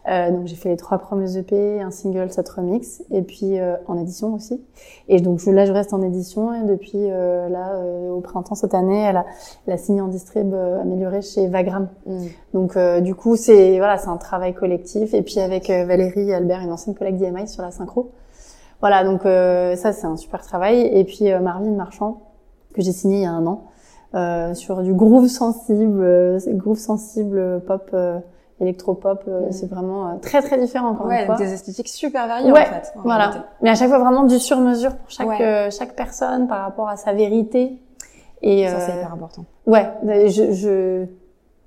Euh, 0.10 0.32
donc 0.32 0.48
j'ai 0.48 0.56
fait 0.56 0.70
les 0.70 0.78
trois 0.78 0.98
premiers 0.98 1.38
EP, 1.38 1.82
un 1.82 1.92
single, 1.92 2.30
sept 2.30 2.50
remix, 2.50 3.04
et 3.10 3.22
puis 3.22 3.58
euh, 3.58 3.76
en 3.88 3.98
édition 3.98 4.34
aussi. 4.34 4.62
Et 5.08 5.22
donc 5.22 5.39
je, 5.39 5.50
là 5.50 5.66
je 5.66 5.72
reste 5.72 5.94
en 5.94 6.02
édition 6.02 6.54
et 6.54 6.63
depuis 6.68 6.92
euh, 6.98 7.48
là 7.48 7.76
euh, 7.76 8.10
au 8.12 8.20
printemps 8.20 8.56
cette 8.56 8.74
année, 8.74 9.02
elle 9.02 9.18
a, 9.18 9.26
elle 9.66 9.74
a 9.74 9.78
signé 9.78 10.02
en 10.02 10.08
distrib 10.08 10.54
euh, 10.54 10.82
amélioré 10.82 11.22
chez 11.22 11.48
Vagram. 11.48 11.88
Mm. 12.06 12.26
Donc 12.54 12.78
du 13.02 13.16
coup 13.16 13.36
c'est 13.36 13.78
voilà 13.78 13.98
c'est 13.98 14.10
un 14.10 14.18
travail 14.18 14.54
collectif 14.54 15.13
et 15.13 15.22
puis 15.22 15.39
avec 15.39 15.70
Valérie 15.70 16.30
et 16.30 16.34
Albert, 16.34 16.62
une 16.62 16.72
ancienne 16.72 16.96
collègue 16.96 17.16
d'IMI 17.16 17.48
sur 17.48 17.63
la 17.63 17.72
synchro. 17.72 18.12
Voilà 18.82 19.06
donc 19.06 19.22
ça 19.24 19.94
c'est 19.94 20.06
un 20.06 20.18
super 20.18 20.42
travail. 20.42 20.82
Et 20.82 21.04
puis 21.06 21.32
Marvin 21.42 21.72
Marchand 21.72 22.22
que 22.74 22.82
j'ai 22.82 22.92
signé 22.92 23.20
il 23.20 23.24
y 23.24 23.26
a 23.26 23.32
un 23.32 23.48
an. 23.48 24.54
sur 24.54 24.84
du 24.84 24.94
groove 24.94 25.28
sensible, 25.28 26.38
groove 26.58 26.78
sensible 26.78 27.62
pop 27.66 27.96
électropop, 28.63 29.23
euh, 29.28 29.47
c'est 29.52 29.69
vraiment 29.69 30.08
euh, 30.08 30.15
très 30.21 30.41
très 30.41 30.58
différent 30.58 30.89
encore 30.89 31.06
ouais, 31.08 31.21
une 31.21 31.26
fois. 31.28 31.36
des 31.38 31.54
esthétiques 31.54 31.88
super 31.89 32.28
variées 32.28 32.52
en 32.52 32.56
fait. 32.56 32.93
voilà. 33.04 33.45
Mais 33.62 33.69
à 33.69 33.76
chaque 33.76 33.89
fois 33.89 33.99
vraiment 33.99 34.23
du 34.23 34.39
sur 34.39 34.60
mesure 34.60 34.95
pour 34.95 35.10
chaque 35.10 35.39
euh, 35.41 35.69
chaque 35.69 35.95
personne 35.95 36.47
par 36.47 36.63
rapport 36.63 36.89
à 36.89 36.95
sa 36.97 37.13
vérité. 37.13 37.80
Et 38.41 38.67
ça 38.67 38.80
c'est 38.80 38.97
hyper 38.97 39.13
important. 39.13 39.45
Ouais, 39.67 39.88
je, 40.30 40.52
je 40.52 41.06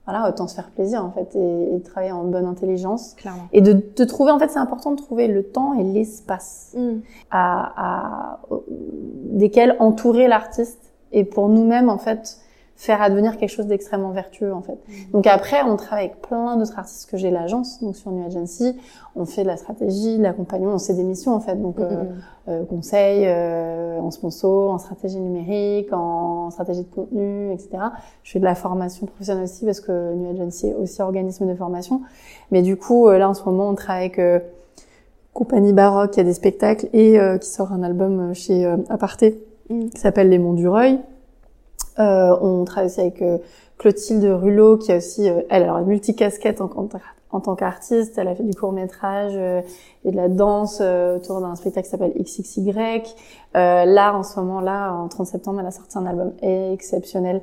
voilà 0.04 0.28
autant 0.28 0.46
se 0.46 0.54
faire 0.54 0.70
plaisir 0.70 1.04
en 1.04 1.10
fait 1.10 1.34
et, 1.34 1.74
et 1.76 1.80
travailler 1.82 2.12
en 2.12 2.24
bonne 2.24 2.46
intelligence. 2.46 3.14
Clairement. 3.14 3.48
Et 3.52 3.60
de, 3.60 3.72
de 3.96 4.04
trouver 4.04 4.30
en 4.30 4.38
fait 4.38 4.50
c'est 4.50 4.58
important 4.58 4.90
de 4.92 4.96
trouver 4.96 5.26
le 5.26 5.42
temps 5.42 5.74
et 5.74 5.82
l'espace 5.82 6.74
mm. 6.76 6.98
à, 7.30 7.72
à 7.76 8.40
desquels 9.32 9.76
entourer 9.78 10.28
l'artiste 10.28 10.92
et 11.12 11.24
pour 11.24 11.48
nous-mêmes 11.48 11.88
en 11.88 11.98
fait 11.98 12.38
faire 12.76 13.02
advenir 13.02 13.36
quelque 13.38 13.50
chose 13.50 13.66
d'extrêmement 13.66 14.10
vertueux 14.10 14.52
en 14.52 14.62
fait. 14.62 14.74
Mmh. 14.74 15.12
Donc 15.12 15.26
après, 15.26 15.62
on 15.62 15.76
travaille 15.76 16.06
avec 16.06 16.20
plein 16.20 16.56
d'autres 16.56 16.78
artistes 16.78 17.10
que 17.10 17.16
j'ai 17.16 17.30
l'agence, 17.30 17.82
donc 17.82 17.96
sur 17.96 18.10
New 18.12 18.24
Agency, 18.24 18.76
on 19.16 19.24
fait 19.24 19.42
de 19.42 19.48
la 19.48 19.56
stratégie, 19.56 20.18
de 20.18 20.22
l'accompagnement, 20.22 20.74
on 20.74 20.78
fait 20.78 20.94
des 20.94 21.02
missions 21.02 21.34
en 21.34 21.40
fait, 21.40 21.56
donc 21.56 21.80
euh, 21.80 22.04
euh, 22.48 22.64
conseil, 22.64 23.24
euh, 23.26 23.98
en 23.98 24.12
sponsor, 24.12 24.70
en 24.70 24.78
stratégie 24.78 25.18
numérique, 25.18 25.92
en 25.92 26.50
stratégie 26.52 26.82
de 26.82 26.94
contenu, 26.94 27.50
etc. 27.52 27.70
Je 28.22 28.30
fais 28.30 28.38
de 28.38 28.44
la 28.44 28.54
formation 28.54 29.06
professionnelle 29.06 29.44
aussi 29.44 29.64
parce 29.64 29.80
que 29.80 30.14
New 30.14 30.30
Agency 30.30 30.68
est 30.68 30.74
aussi 30.74 31.02
organisme 31.02 31.48
de 31.48 31.54
formation. 31.56 32.02
Mais 32.52 32.62
du 32.62 32.76
coup, 32.76 33.08
euh, 33.08 33.18
là 33.18 33.28
en 33.28 33.34
ce 33.34 33.42
moment, 33.44 33.68
on 33.68 33.74
travaille 33.74 34.04
avec 34.04 34.20
euh, 34.20 34.38
Compagnie 35.32 35.72
Baroque, 35.72 36.12
qui 36.12 36.20
a 36.20 36.24
des 36.24 36.34
spectacles 36.34 36.86
et 36.92 37.18
qui 37.40 37.48
sort 37.48 37.72
un 37.72 37.82
album 37.82 38.32
chez 38.32 38.64
Aparté 38.88 39.38
mmh. 39.68 39.88
qui 39.88 40.00
s'appelle 40.00 40.30
Les 40.30 40.38
Monts 40.38 40.54
du 40.54 40.66
Reuil. 40.66 40.98
Euh, 41.98 42.36
on 42.40 42.64
travaille 42.64 42.90
aussi 42.90 43.00
avec 43.00 43.22
euh, 43.22 43.38
Clotilde 43.78 44.24
Rulot, 44.24 44.78
qui 44.78 44.92
a 44.92 44.96
aussi, 44.98 45.28
euh, 45.28 45.42
elle, 45.48 45.62
alors, 45.64 45.80
multicasquette 45.80 46.60
en, 46.60 46.70
en 46.76 46.88
tant 47.40 47.54
qu'artiste. 47.54 48.18
Elle 48.18 48.28
a 48.28 48.34
fait 48.34 48.42
du 48.42 48.54
court 48.54 48.72
métrage 48.72 49.32
euh, 49.34 49.60
et 50.04 50.10
de 50.10 50.16
la 50.16 50.28
danse 50.28 50.80
autour 50.80 51.40
d'un 51.40 51.54
spectacle 51.56 51.84
qui 51.84 51.90
s'appelle 51.90 52.12
XXY. 52.18 53.02
Euh, 53.56 53.84
là, 53.84 54.14
en 54.14 54.22
ce 54.22 54.38
moment-là, 54.40 54.92
en 54.92 55.08
30 55.08 55.26
septembre, 55.26 55.60
elle 55.60 55.66
a 55.66 55.70
sorti 55.70 55.98
un 55.98 56.06
album 56.06 56.32
exceptionnel 56.42 57.40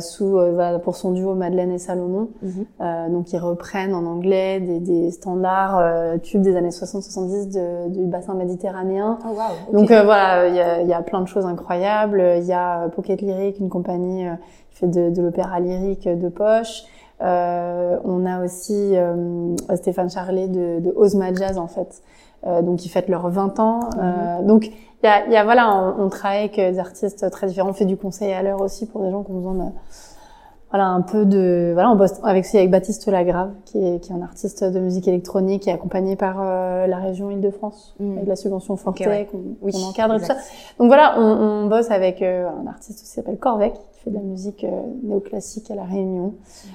sous 0.00 0.38
pour 0.84 0.94
son 0.94 1.12
duo 1.12 1.34
Madeleine 1.34 1.72
et 1.72 1.78
Salomon. 1.78 2.28
Mhm. 2.42 3.12
donc, 3.12 3.32
ils 3.32 3.38
reprennent 3.38 3.94
en 3.94 4.04
anglais 4.04 4.60
des, 4.60 4.78
des 4.78 5.10
standards 5.10 6.20
tubes 6.20 6.42
des 6.42 6.54
années 6.54 6.68
60-70 6.68 7.88
du 7.90 8.04
bassin 8.04 8.34
méditerranéen. 8.34 9.18
Oh, 9.24 9.28
wow, 9.28 9.78
Donc 9.78 9.88
voilà, 9.88 10.48
il 10.48 10.54
y 10.54 10.60
a, 10.60 10.82
y 10.82 10.92
a, 10.92 11.00
plein 11.00 11.22
de 11.22 11.28
choses 11.28 11.46
incroyables. 11.46 12.22
Il 12.38 12.44
y 12.44 12.52
a 12.52 12.88
Pocket 12.90 13.22
Lyric, 13.22 13.58
une 13.58 13.70
compagnie 13.70 14.26
qui 14.70 14.78
fait 14.80 14.86
de, 14.86 15.08
de 15.08 15.22
l'opéra 15.22 15.60
lyrique 15.60 16.06
de 16.06 16.28
poche. 16.28 16.84
Euh, 17.22 17.98
on 18.04 18.24
a 18.24 18.42
aussi 18.42 18.96
euh, 18.96 19.54
Stéphane 19.76 20.10
Charlet 20.10 20.48
de, 20.48 20.80
de 20.80 20.92
Ozma 20.96 21.34
Jazz 21.34 21.58
en 21.58 21.66
fait, 21.66 22.02
euh, 22.46 22.62
donc 22.62 22.86
ils 22.86 22.88
fêtent 22.88 23.08
leurs 23.08 23.28
20 23.28 23.60
ans. 23.60 23.80
Mhm. 23.96 24.46
donc 24.46 24.66
il 24.66 25.06
y 25.06 25.08
a, 25.08 25.28
y 25.28 25.36
a, 25.36 25.44
voilà, 25.44 25.94
on, 25.98 26.04
on, 26.04 26.08
travaille 26.08 26.40
avec 26.40 26.56
des 26.56 26.78
artistes 26.78 27.30
très 27.30 27.46
différents. 27.46 27.70
On 27.70 27.74
fait 27.74 27.84
du 27.84 27.96
conseil 27.96 28.32
à 28.32 28.42
l'heure 28.42 28.60
aussi 28.60 28.86
pour 28.86 29.02
des 29.02 29.10
gens 29.10 29.22
qui 29.22 29.32
ont 29.32 29.36
besoin 29.36 29.54
de 29.54 29.70
voilà 30.70 30.86
un 30.86 31.00
peu 31.00 31.24
de 31.24 31.72
voilà 31.72 31.90
on 31.90 31.96
bosse 31.96 32.20
avec 32.22 32.46
avec 32.54 32.70
Baptiste 32.70 33.08
Lagrave 33.08 33.50
qui 33.64 33.84
est 33.84 33.98
qui 33.98 34.12
est 34.12 34.14
un 34.14 34.22
artiste 34.22 34.62
de 34.62 34.78
musique 34.78 35.08
électronique 35.08 35.62
qui 35.62 35.70
est 35.70 35.72
accompagné 35.72 36.14
par 36.16 36.42
la 36.42 36.96
région 36.98 37.30
Île-de-France 37.30 37.96
mhm. 37.98 38.16
avec 38.16 38.28
la 38.28 38.36
subvention 38.36 38.76
Forte 38.76 39.00
okay, 39.00 39.26
qu'on 39.26 39.82
encadre 39.88 40.14
et 40.14 40.20
tout 40.20 40.26
ça. 40.26 40.36
Donc 40.78 40.86
voilà, 40.86 41.16
on, 41.18 41.64
on 41.64 41.66
bosse 41.66 41.90
avec 41.90 42.22
un 42.22 42.66
artiste 42.68 43.00
qui 43.00 43.06
s'appelle 43.06 43.38
Corvec 43.38 43.74
fait 44.04 44.10
de 44.10 44.16
la 44.16 44.22
musique 44.22 44.64
euh, 44.64 44.82
néoclassique 45.02 45.70
à 45.70 45.74
La 45.74 45.84
Réunion. 45.84 46.34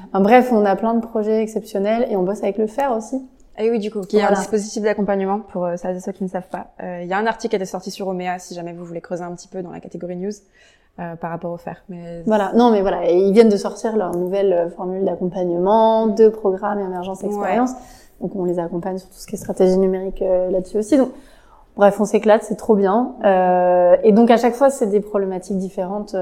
Enfin, 0.09 0.21
bref, 0.21 0.49
on 0.51 0.65
a 0.65 0.75
plein 0.75 0.93
de 0.93 1.05
projets 1.05 1.41
exceptionnels 1.41 2.07
et 2.09 2.15
on 2.15 2.23
bosse 2.23 2.43
avec 2.43 2.57
le 2.57 2.67
FER 2.67 2.87
aussi. 2.95 3.21
Et 3.57 3.69
oui, 3.69 3.79
du 3.79 3.89
coup, 3.89 4.01
qui 4.01 4.17
est 4.17 4.21
un 4.21 4.33
dispositif 4.33 4.83
d'accompagnement 4.83 5.39
pour 5.39 5.65
euh, 5.65 5.77
celles 5.77 5.95
et 5.95 5.99
ceux 5.99 6.11
qui 6.11 6.23
ne 6.23 6.29
savent 6.29 6.49
pas. 6.49 6.73
Euh, 6.83 7.01
il 7.03 7.07
y 7.07 7.13
a 7.13 7.17
un 7.17 7.25
article 7.25 7.51
qui 7.51 7.55
a 7.55 7.59
été 7.59 7.65
sorti 7.65 7.89
sur 7.89 8.07
Omea, 8.07 8.37
si 8.39 8.53
jamais 8.53 8.73
vous 8.73 8.83
voulez 8.83 9.01
creuser 9.01 9.23
un 9.23 9.33
petit 9.33 9.47
peu 9.47 9.61
dans 9.61 9.71
la 9.71 9.79
catégorie 9.79 10.15
news. 10.15 10.33
Euh, 10.97 11.17
par 11.17 11.29
rapport 11.29 11.51
au 11.51 11.57
FER. 11.57 11.73
Mais... 11.89 12.23
Voilà, 12.25 12.53
non 12.55 12.71
mais 12.71 12.79
voilà, 12.79 13.11
ils 13.11 13.33
viennent 13.33 13.49
de 13.49 13.57
sortir 13.57 13.97
leur 13.97 14.15
nouvelle 14.15 14.53
euh, 14.53 14.69
formule 14.69 15.03
d'accompagnement, 15.03 16.07
de 16.07 16.29
programme 16.29 16.79
émergence 16.79 17.21
expérience. 17.21 17.71
Donc 18.21 18.33
on 18.33 18.45
les 18.45 18.59
accompagne 18.59 18.97
sur 18.97 19.09
tout 19.09 19.17
ce 19.17 19.27
qui 19.27 19.35
est 19.35 19.37
stratégie 19.37 19.77
numérique 19.77 20.21
là-dessus 20.21 20.77
aussi. 20.77 20.95
Donc 20.95 21.09
bref, 21.75 21.99
on 21.99 22.05
s'éclate, 22.05 22.43
c'est 22.43 22.55
trop 22.55 22.77
bien. 22.77 23.13
et 24.03 24.13
donc 24.13 24.31
à 24.31 24.37
chaque 24.37 24.53
fois, 24.53 24.69
c'est 24.69 24.87
des 24.87 25.01
problématiques 25.01 25.57
différentes. 25.57 26.15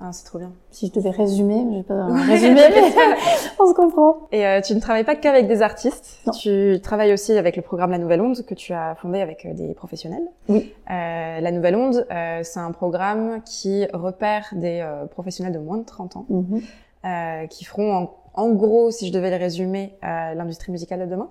Ah, 0.00 0.12
c'est 0.12 0.24
trop 0.24 0.38
bien. 0.38 0.52
Si 0.70 0.86
je 0.86 0.92
devais 0.92 1.10
résumer, 1.10 1.66
je 1.72 1.76
vais 1.78 1.82
pas 1.82 2.06
résumer, 2.06 2.60
on 3.58 3.66
se 3.66 3.74
comprend. 3.74 4.28
Et 4.30 4.46
euh, 4.46 4.60
tu 4.60 4.74
ne 4.74 4.80
travailles 4.80 5.04
pas 5.04 5.16
qu'avec 5.16 5.48
des 5.48 5.60
artistes. 5.60 6.20
Tu 6.40 6.78
travailles 6.82 7.12
aussi 7.12 7.32
avec 7.32 7.56
le 7.56 7.62
programme 7.62 7.90
La 7.90 7.98
Nouvelle 7.98 8.20
Onde 8.20 8.44
que 8.46 8.54
tu 8.54 8.72
as 8.72 8.94
fondé 8.94 9.20
avec 9.20 9.44
euh, 9.44 9.54
des 9.54 9.74
professionnels. 9.74 10.22
Oui. 10.48 10.72
Euh, 10.90 11.40
La 11.40 11.50
Nouvelle 11.50 11.74
Onde, 11.74 12.06
euh, 12.10 12.40
c'est 12.44 12.60
un 12.60 12.70
programme 12.70 13.42
qui 13.42 13.86
repère 13.92 14.46
des 14.52 14.80
euh, 14.82 15.06
professionnels 15.06 15.52
de 15.52 15.58
moins 15.58 15.78
de 15.78 15.84
30 15.84 16.16
ans, 16.16 16.26
mm-hmm. 16.30 17.48
qui 17.48 17.64
feront 17.64 17.92
en, 17.92 18.14
en, 18.34 18.50
gros, 18.50 18.92
si 18.92 19.08
je 19.08 19.12
devais 19.12 19.30
les 19.30 19.36
résumer, 19.36 19.98
l'industrie 20.02 20.70
musicale 20.70 21.00
de 21.00 21.06
demain. 21.06 21.30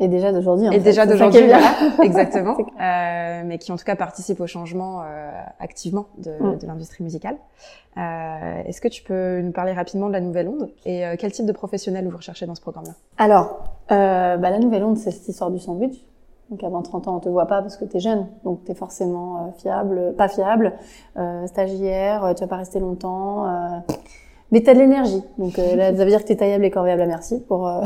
Et 0.00 0.08
déjà 0.08 0.32
d'aujourd'hui. 0.32 0.66
Et 0.72 0.80
déjà 0.80 1.06
d'aujourd'hui, 1.06 1.46
voilà, 1.46 1.70
exactement. 2.02 2.56
euh, 2.58 3.42
mais 3.44 3.58
qui 3.58 3.70
en 3.70 3.76
tout 3.76 3.84
cas 3.84 3.94
participent 3.94 4.40
au 4.40 4.46
changement 4.46 5.02
euh, 5.02 5.30
activement 5.60 6.06
de, 6.18 6.32
mm. 6.32 6.58
de 6.58 6.66
l'industrie 6.66 7.04
musicale. 7.04 7.36
Euh, 7.96 8.62
Est-ce 8.66 8.80
que 8.80 8.88
tu 8.88 9.02
peux 9.04 9.40
nous 9.40 9.52
parler 9.52 9.72
rapidement 9.72 10.08
de 10.08 10.12
la 10.12 10.20
Nouvelle 10.20 10.48
Onde 10.48 10.70
et 10.84 11.06
euh, 11.06 11.14
quel 11.18 11.30
type 11.30 11.46
de 11.46 11.52
professionnel 11.52 12.08
vous 12.08 12.16
recherchez 12.16 12.44
dans 12.46 12.56
ce 12.56 12.60
programme-là? 12.60 12.94
Alors, 13.18 13.64
euh, 13.92 14.36
bah, 14.36 14.50
la 14.50 14.58
Nouvelle 14.58 14.82
Onde, 14.82 14.98
c'est 14.98 15.12
cette 15.12 15.28
histoire 15.28 15.50
du 15.50 15.60
sandwich. 15.60 16.04
Donc 16.50 16.62
avant 16.62 16.82
30 16.82 17.08
ans, 17.08 17.16
on 17.16 17.20
te 17.20 17.28
voit 17.28 17.46
pas 17.46 17.62
parce 17.62 17.76
que 17.76 17.84
tu 17.84 17.96
es 17.96 18.00
jeune, 18.00 18.26
donc 18.44 18.64
tu 18.64 18.72
es 18.72 18.74
forcément 18.74 19.36
euh, 19.36 19.50
fiable, 19.56 20.14
pas 20.18 20.28
fiable, 20.28 20.74
stagiaire, 21.46 22.34
tu 22.36 22.42
vas 22.42 22.48
pas 22.48 22.56
rester 22.56 22.80
longtemps 22.80 23.46
mais 24.54 24.62
t'as 24.62 24.72
de 24.72 24.78
l'énergie. 24.78 25.20
Donc 25.36 25.58
euh, 25.58 25.74
là, 25.74 25.96
ça 25.96 26.04
veut 26.04 26.10
dire 26.10 26.22
que 26.22 26.28
t'es 26.28 26.36
taillable 26.36 26.64
et 26.64 26.70
corvéable 26.70 27.02
à 27.02 27.06
merci 27.06 27.40
pour 27.40 27.66
euh, 27.66 27.80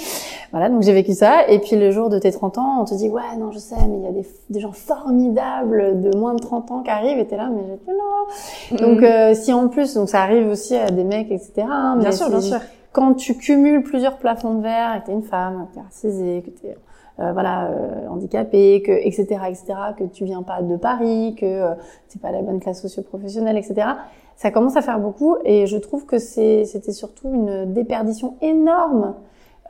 voilà. 0.52 0.70
Donc 0.70 0.82
j'ai 0.82 0.94
vécu 0.94 1.12
ça. 1.12 1.46
Et 1.48 1.58
puis 1.58 1.76
le 1.76 1.90
jour 1.90 2.08
de 2.08 2.18
tes 2.18 2.32
30 2.32 2.56
ans, 2.56 2.80
on 2.80 2.86
te 2.86 2.94
dit 2.94 3.10
ouais 3.10 3.36
non 3.38 3.52
je 3.52 3.58
sais, 3.58 3.76
mais 3.86 3.98
il 3.98 4.02
y 4.04 4.06
a 4.06 4.10
des, 4.10 4.26
des 4.48 4.60
gens 4.60 4.72
formidables 4.72 6.00
de 6.00 6.16
moins 6.16 6.32
de 6.32 6.40
30 6.40 6.70
ans 6.70 6.82
qui 6.82 6.88
arrivent 6.88 7.18
et 7.18 7.26
t'es 7.26 7.36
là 7.36 7.50
mais 7.54 7.60
j'ai 7.66 7.92
non. 7.92 8.86
Donc 8.86 9.02
mm. 9.02 9.04
euh, 9.04 9.34
si 9.34 9.52
en 9.52 9.68
plus 9.68 9.92
donc 9.92 10.08
ça 10.08 10.22
arrive 10.22 10.48
aussi 10.48 10.74
à 10.74 10.90
des 10.90 11.04
mecs 11.04 11.30
etc. 11.30 11.66
Hein, 11.70 11.98
bien 12.00 12.10
sûr 12.10 12.30
bien 12.30 12.40
sûr. 12.40 12.60
Quand 12.92 13.12
tu 13.12 13.36
cumules 13.36 13.82
plusieurs 13.82 14.16
plafonds 14.16 14.54
de 14.54 14.62
verre 14.62 14.96
et 14.96 15.00
que 15.02 15.06
t'es 15.06 15.12
une 15.12 15.24
femme, 15.24 15.66
que 15.68 15.74
t'es 15.74 15.80
racisée, 15.82 16.42
que 16.42 16.50
t'es 16.50 16.74
euh, 17.20 17.32
voilà 17.32 17.66
euh, 17.66 18.08
handicapé, 18.08 18.82
que 18.82 18.90
etc 18.90 19.42
etc 19.48 19.64
que 19.96 20.04
tu 20.04 20.24
viens 20.24 20.42
pas 20.42 20.62
de 20.62 20.76
Paris, 20.76 21.36
que 21.38 21.44
euh, 21.44 21.74
c'est 22.08 22.20
pas 22.20 22.32
la 22.32 22.40
bonne 22.40 22.60
classe 22.60 22.80
socio-professionnelle 22.80 23.58
etc 23.58 23.88
ça 24.36 24.50
commence 24.50 24.76
à 24.76 24.82
faire 24.82 24.98
beaucoup 24.98 25.36
et 25.44 25.66
je 25.66 25.76
trouve 25.76 26.06
que 26.06 26.18
c'était 26.18 26.92
surtout 26.92 27.28
une 27.32 27.72
déperdition 27.72 28.36
énorme 28.40 29.14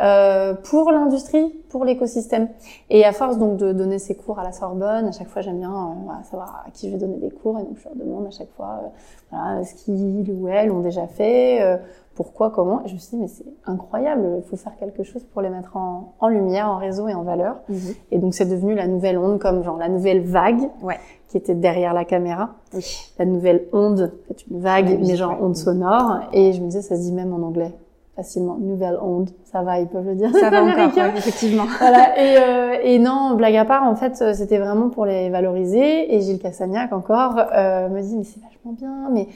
euh, 0.00 0.54
pour 0.54 0.90
l'industrie, 0.90 1.54
pour 1.68 1.84
l'écosystème. 1.84 2.48
Et 2.90 3.04
à 3.04 3.12
force 3.12 3.38
donc 3.38 3.56
de 3.56 3.72
donner 3.72 3.98
ces 3.98 4.14
cours 4.14 4.38
à 4.38 4.42
la 4.42 4.52
Sorbonne, 4.52 5.06
à 5.06 5.12
chaque 5.12 5.28
fois 5.28 5.42
j'aime 5.42 5.58
bien 5.58 5.72
euh, 5.72 6.24
savoir 6.30 6.64
à 6.66 6.70
qui 6.70 6.88
je 6.88 6.92
vais 6.92 6.98
donner 6.98 7.18
des 7.18 7.30
cours 7.30 7.58
et 7.58 7.62
donc 7.62 7.76
je 7.78 7.84
leur 7.84 7.94
demande 7.94 8.26
à 8.26 8.30
chaque 8.30 8.50
fois 8.56 8.80
euh, 8.82 8.88
voilà, 9.30 9.64
ce 9.64 9.74
qu'ils 9.74 10.30
ou 10.32 10.48
elles 10.48 10.70
ont 10.70 10.80
déjà 10.80 11.06
fait, 11.06 11.62
euh, 11.62 11.76
pourquoi, 12.16 12.50
comment. 12.50 12.84
Et 12.84 12.88
je 12.88 12.94
me 12.94 12.98
suis 12.98 13.16
dit 13.16 13.22
mais 13.22 13.28
c'est 13.28 13.44
incroyable, 13.66 14.22
il 14.38 14.42
faut 14.42 14.56
faire 14.56 14.76
quelque 14.76 15.04
chose 15.04 15.22
pour 15.32 15.42
les 15.42 15.48
mettre 15.48 15.76
en, 15.76 16.14
en 16.18 16.28
lumière, 16.28 16.68
en 16.68 16.78
réseau 16.78 17.08
et 17.08 17.14
en 17.14 17.22
valeur. 17.22 17.56
Mhm. 17.68 17.78
Et 18.10 18.18
donc 18.18 18.34
c'est 18.34 18.46
devenu 18.46 18.74
la 18.74 18.88
nouvelle 18.88 19.18
onde 19.18 19.38
comme 19.38 19.62
genre 19.62 19.76
la 19.76 19.88
nouvelle 19.88 20.22
vague. 20.22 20.70
Ouais 20.82 20.98
qui 21.28 21.38
était 21.38 21.56
derrière 21.56 21.94
la 21.94 22.04
caméra. 22.04 22.50
La 23.18 23.24
nouvelle 23.24 23.66
onde, 23.72 24.12
c'est 24.28 24.46
une 24.46 24.60
vague, 24.60 25.00
mais 25.00 25.16
genre 25.16 25.36
onde 25.40 25.56
sonore. 25.56 26.20
Et 26.32 26.52
je 26.52 26.60
me 26.60 26.66
disais, 26.66 26.80
ça 26.80 26.94
se 26.94 27.00
dit 27.00 27.10
même 27.10 27.32
en 27.32 27.44
anglais 27.44 27.72
facilement. 28.16 28.56
Nouvelle 28.60 28.98
onde, 29.00 29.30
ça 29.44 29.62
va, 29.62 29.80
ils 29.80 29.88
peuvent 29.88 30.06
le 30.06 30.14
dire. 30.14 30.30
Ça 30.32 30.50
va 30.50 30.62
encore, 30.86 31.16
effectivement. 31.16 31.64
voilà. 31.78 32.18
Et, 32.18 32.36
euh, 32.38 32.76
et 32.82 32.98
non, 32.98 33.34
blague 33.34 33.56
à 33.56 33.64
part, 33.64 33.84
en 33.84 33.96
fait, 33.96 34.34
c'était 34.34 34.58
vraiment 34.58 34.88
pour 34.88 35.06
les 35.06 35.30
valoriser. 35.30 36.14
Et 36.14 36.20
Gilles 36.20 36.38
Cassagnac 36.38 36.92
encore 36.92 37.38
euh, 37.38 37.88
me 37.88 38.00
dit, 38.00 38.16
mais 38.16 38.24
c'est 38.24 38.40
vachement 38.40 38.72
bien, 38.72 39.08
mais 39.10 39.28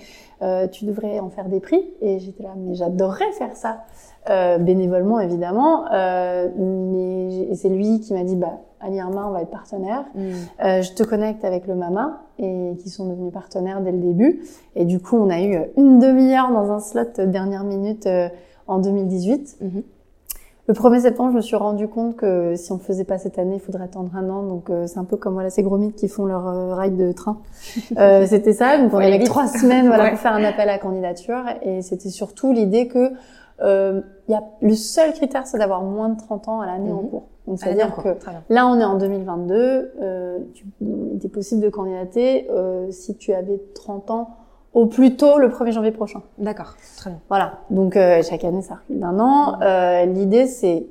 euh, 0.42 0.68
tu 0.68 0.84
devrais 0.84 1.18
en 1.18 1.30
faire 1.30 1.48
des 1.48 1.60
prix. 1.60 1.82
Et 2.00 2.18
j'étais 2.18 2.42
là, 2.42 2.50
mais 2.56 2.74
j'adorerais 2.74 3.32
faire 3.32 3.56
ça. 3.56 3.84
Euh, 4.30 4.58
bénévolement 4.58 5.20
évidemment, 5.20 5.86
euh, 5.90 6.48
mais 6.54 7.54
c'est 7.54 7.70
lui 7.70 8.00
qui 8.00 8.12
m'a 8.12 8.24
dit 8.24 8.36
bah 8.36 8.58
Ali 8.78 9.00
Arma, 9.00 9.26
on 9.26 9.30
va 9.30 9.40
être 9.40 9.50
partenaire. 9.50 10.04
Mm. 10.14 10.20
Euh, 10.64 10.82
je 10.82 10.92
te 10.92 11.02
connecte 11.02 11.44
avec 11.46 11.66
le 11.66 11.74
Mama 11.74 12.20
et 12.38 12.74
qui 12.78 12.90
sont 12.90 13.08
devenus 13.08 13.32
partenaires 13.32 13.80
dès 13.80 13.92
le 13.92 13.98
début. 13.98 14.42
Et 14.76 14.84
du 14.84 15.00
coup, 15.00 15.16
on 15.16 15.30
a 15.30 15.40
eu 15.40 15.58
une 15.78 15.98
demi-heure 15.98 16.50
dans 16.52 16.70
un 16.70 16.78
slot 16.78 17.26
dernière 17.26 17.64
minute 17.64 18.06
euh, 18.06 18.28
en 18.68 18.78
2018. 18.78 19.58
Mm-hmm. 19.62 19.82
Le 20.68 20.74
1er 20.74 21.00
septembre, 21.00 21.30
je 21.30 21.36
me 21.36 21.40
suis 21.40 21.56
rendu 21.56 21.88
compte 21.88 22.16
que 22.16 22.54
si 22.54 22.70
on 22.72 22.74
ne 22.74 22.80
faisait 22.80 23.04
pas 23.04 23.16
cette 23.16 23.38
année, 23.38 23.54
il 23.54 23.60
faudrait 23.60 23.84
attendre 23.84 24.10
un 24.14 24.28
an. 24.28 24.42
Donc 24.42 24.68
euh, 24.68 24.86
c'est 24.86 24.98
un 24.98 25.04
peu 25.04 25.16
comme 25.16 25.32
voilà 25.32 25.48
ces 25.48 25.62
gros 25.62 25.78
mythes 25.78 25.96
qui 25.96 26.08
font 26.08 26.26
leur 26.26 26.46
euh, 26.46 26.74
ride 26.74 26.96
de 26.96 27.12
train. 27.12 27.38
c'était 28.26 28.52
ça. 28.52 28.78
Donc 28.78 28.92
on 28.92 28.98
avait 28.98 29.24
trois 29.24 29.46
semaines 29.48 29.86
voilà 29.86 30.10
pour 30.10 30.18
faire 30.18 30.34
un 30.34 30.44
appel 30.44 30.68
à 30.68 30.78
candidature 30.78 31.44
et 31.62 31.82
c'était 31.82 32.10
surtout 32.10 32.52
l'idée 32.52 32.86
que 32.86 33.12
euh, 33.60 34.00
y 34.28 34.34
a, 34.34 34.42
le 34.60 34.74
seul 34.74 35.12
critère, 35.12 35.46
c'est 35.46 35.58
d'avoir 35.58 35.82
moins 35.82 36.10
de 36.10 36.18
30 36.18 36.48
ans 36.48 36.60
à 36.60 36.66
l'année 36.66 36.92
en 36.92 37.02
mhm. 37.02 37.10
cours. 37.10 37.28
Donc, 37.46 37.58
c'est-à-dire 37.58 37.94
que 37.96 38.08
là, 38.50 38.68
on 38.68 38.78
est 38.78 38.84
en 38.84 38.98
2022, 38.98 39.92
euh, 40.00 40.38
tu, 40.54 40.66
il 40.80 41.16
était 41.16 41.28
possible 41.28 41.62
de 41.62 41.70
candidater 41.70 42.46
euh, 42.50 42.90
si 42.90 43.16
tu 43.16 43.32
avais 43.32 43.60
30 43.74 44.10
ans 44.10 44.36
au 44.74 44.86
plus 44.86 45.16
tôt 45.16 45.38
le 45.38 45.48
1er 45.48 45.72
janvier 45.72 45.90
prochain. 45.90 46.22
D'accord, 46.38 46.76
très 46.96 47.10
bien. 47.10 47.20
Voilà, 47.28 47.60
donc 47.70 47.96
euh, 47.96 48.22
chaque 48.22 48.44
année, 48.44 48.62
ça 48.62 48.74
recule 48.76 48.98
d'un 49.00 49.18
an. 49.18 49.60
Euh, 49.62 50.04
L'idée, 50.04 50.46
c'est 50.46 50.86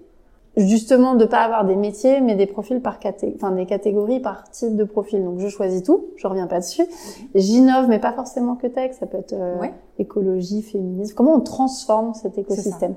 justement 0.57 1.13
de 1.13 1.25
pas 1.25 1.41
avoir 1.41 1.65
des 1.65 1.75
métiers 1.75 2.19
mais 2.19 2.33
des 2.33 2.47
profils 2.47 2.81
par 2.81 2.97
catégorie 2.97 3.37
enfin 3.39 3.51
des 3.51 3.67
catégories 3.67 4.19
par 4.19 4.49
type 4.49 4.75
de 4.75 4.83
profil. 4.83 5.23
Donc 5.23 5.39
je 5.39 5.47
choisis 5.47 5.83
tout. 5.83 6.05
Je 6.15 6.27
reviens 6.27 6.47
pas 6.47 6.59
dessus. 6.59 6.83
J'innove 7.35 7.87
mais 7.87 7.99
pas 7.99 8.11
forcément 8.13 8.55
que 8.55 8.67
tech. 8.67 8.93
Ça 8.99 9.05
peut 9.05 9.17
être 9.17 9.33
euh, 9.33 9.55
écologie 9.99 10.63
féminisme. 10.63 11.13
Comment 11.15 11.35
on 11.35 11.41
transforme 11.41 12.13
cet 12.15 12.37
écosystème? 12.37 12.95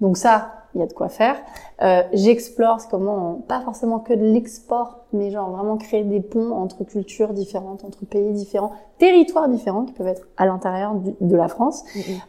Donc 0.00 0.16
ça 0.16 0.52
il 0.74 0.80
y 0.80 0.82
a 0.82 0.86
de 0.86 0.92
quoi 0.92 1.08
faire. 1.08 1.36
Euh, 1.82 2.02
j'explore 2.12 2.86
comment 2.90 3.30
on, 3.30 3.34
pas 3.40 3.60
forcément 3.60 3.98
que 3.98 4.12
de 4.12 4.24
l'export 4.24 5.04
mais 5.12 5.30
genre 5.30 5.50
vraiment 5.50 5.78
créer 5.78 6.04
des 6.04 6.20
ponts 6.20 6.52
entre 6.52 6.84
cultures 6.84 7.32
différentes 7.32 7.84
entre 7.84 8.04
pays 8.04 8.32
différents 8.32 8.72
territoires 8.98 9.48
différents 9.48 9.84
qui 9.84 9.92
peuvent 9.94 10.06
être 10.06 10.26
à 10.36 10.46
l'intérieur 10.46 10.94
de 11.20 11.36
la 11.36 11.48
France. 11.48 11.84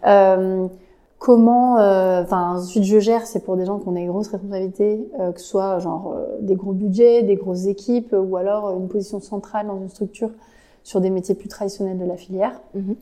Euh, 0.05 0.67
comment 1.19 1.79
euh, 1.79 2.21
enfin 2.21 2.55
ensuite 2.57 2.83
je 2.83 2.99
gère 2.99 3.25
c'est 3.25 3.43
pour 3.43 3.57
des 3.57 3.65
gens 3.65 3.79
qui 3.79 3.87
ont 3.87 3.93
des 3.93 4.05
grosses 4.05 4.27
responsabilités 4.27 5.09
euh, 5.19 5.31
que 5.31 5.41
ce 5.41 5.47
soit 5.47 5.79
genre 5.79 6.13
euh, 6.15 6.37
des 6.41 6.55
gros 6.55 6.73
budgets 6.73 7.23
des 7.23 7.35
grosses 7.35 7.65
équipes 7.65 8.15
ou 8.17 8.37
alors 8.37 8.77
une 8.77 8.87
position 8.87 9.19
centrale 9.19 9.67
dans 9.67 9.77
une 9.77 9.89
structure 9.89 10.29
sur 10.83 11.01
des 11.01 11.09
métiers 11.09 11.35
plus 11.35 11.49
traditionnels 11.49 11.97
de 11.97 12.05
la 12.05 12.15
filière. 12.15 12.61
Mm-hmm. 12.75 12.95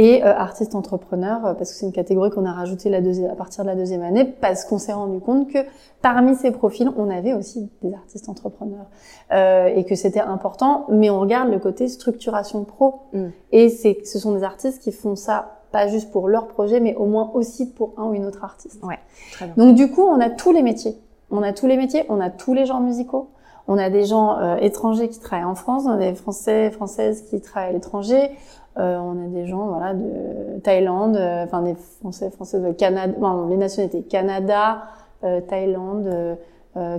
Et 0.00 0.22
artiste 0.22 0.74
entrepreneur 0.74 1.56
parce 1.56 1.72
que 1.72 1.76
c'est 1.76 1.86
une 1.86 1.92
catégorie 1.92 2.30
qu'on 2.30 2.44
a 2.44 2.52
rajoutée 2.52 2.88
la 2.88 3.00
deuxième 3.00 3.30
à 3.30 3.34
partir 3.34 3.64
de 3.64 3.68
la 3.68 3.74
deuxième 3.74 4.02
année 4.02 4.24
parce 4.24 4.64
qu'on 4.64 4.78
s'est 4.78 4.92
rendu 4.92 5.18
compte 5.18 5.50
que 5.52 5.58
parmi 6.02 6.36
ces 6.36 6.52
profils 6.52 6.90
on 6.96 7.10
avait 7.10 7.34
aussi 7.34 7.68
des 7.82 7.92
artistes 7.92 8.28
entrepreneurs 8.28 8.86
et 9.30 9.84
que 9.88 9.96
c'était 9.96 10.20
important 10.20 10.86
mais 10.88 11.10
on 11.10 11.18
regarde 11.18 11.50
le 11.50 11.58
côté 11.58 11.88
structuration 11.88 12.64
pro 12.64 13.00
mm. 13.12 13.26
et 13.52 13.68
c'est 13.70 13.98
ce 14.06 14.20
sont 14.20 14.32
des 14.34 14.44
artistes 14.44 14.80
qui 14.80 14.92
font 14.92 15.16
ça 15.16 15.58
pas 15.70 15.88
juste 15.88 16.10
pour 16.10 16.28
leur 16.28 16.48
projet, 16.48 16.80
mais 16.80 16.94
au 16.94 17.06
moins 17.06 17.30
aussi 17.34 17.70
pour 17.70 17.92
un 17.96 18.04
ou 18.04 18.14
une 18.14 18.24
autre 18.24 18.44
artiste. 18.44 18.82
Ouais, 18.82 18.98
très 19.32 19.46
bien. 19.46 19.54
Donc 19.56 19.74
du 19.74 19.90
coup, 19.90 20.02
on 20.02 20.20
a 20.20 20.30
tous 20.30 20.52
les 20.52 20.62
métiers. 20.62 20.96
On 21.30 21.42
a 21.42 21.52
tous 21.52 21.66
les 21.66 21.76
métiers, 21.76 22.04
on 22.08 22.20
a 22.20 22.30
tous 22.30 22.54
les 22.54 22.66
genres 22.66 22.80
musicaux. 22.80 23.30
On 23.70 23.76
a 23.76 23.90
des 23.90 24.06
gens 24.06 24.38
euh, 24.38 24.56
étrangers 24.56 25.10
qui 25.10 25.20
travaillent 25.20 25.44
en 25.44 25.54
France, 25.54 25.82
on 25.84 25.90
a 25.90 25.98
des 25.98 26.14
Français, 26.14 26.70
Françaises 26.70 27.26
qui 27.28 27.40
travaillent 27.42 27.70
à 27.70 27.72
l'étranger. 27.72 28.30
Euh, 28.78 28.98
on 28.98 29.24
a 29.24 29.28
des 29.28 29.46
gens, 29.46 29.66
voilà, 29.66 29.92
de 29.94 30.60
Thaïlande, 30.62 31.16
euh, 31.16 31.44
enfin 31.44 31.62
des 31.62 31.74
Français, 32.00 32.30
Français 32.30 32.60
de 32.60 32.70
Canada, 32.72 33.12
bon, 33.18 33.48
les 33.48 33.56
nationalités 33.56 34.02
Canada, 34.02 34.82
euh, 35.24 35.40
Thaïlande, 35.40 36.36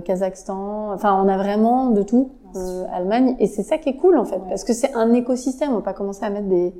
Kazakhstan. 0.04 0.92
Enfin, 0.92 1.18
on 1.24 1.28
a 1.28 1.38
vraiment 1.38 1.90
de 1.90 2.02
tout. 2.02 2.32
Allemagne, 2.92 3.36
et 3.38 3.46
c'est 3.46 3.62
ça 3.62 3.78
qui 3.78 3.90
est 3.90 3.96
cool 3.96 4.18
en 4.18 4.24
fait, 4.24 4.40
parce 4.48 4.64
que 4.64 4.72
c'est 4.72 4.92
un 4.96 5.12
écosystème. 5.14 5.70
On 5.70 5.76
va 5.76 5.82
pas 5.82 5.92
commencer 5.92 6.24
à 6.24 6.30
mettre 6.30 6.48
des 6.48 6.74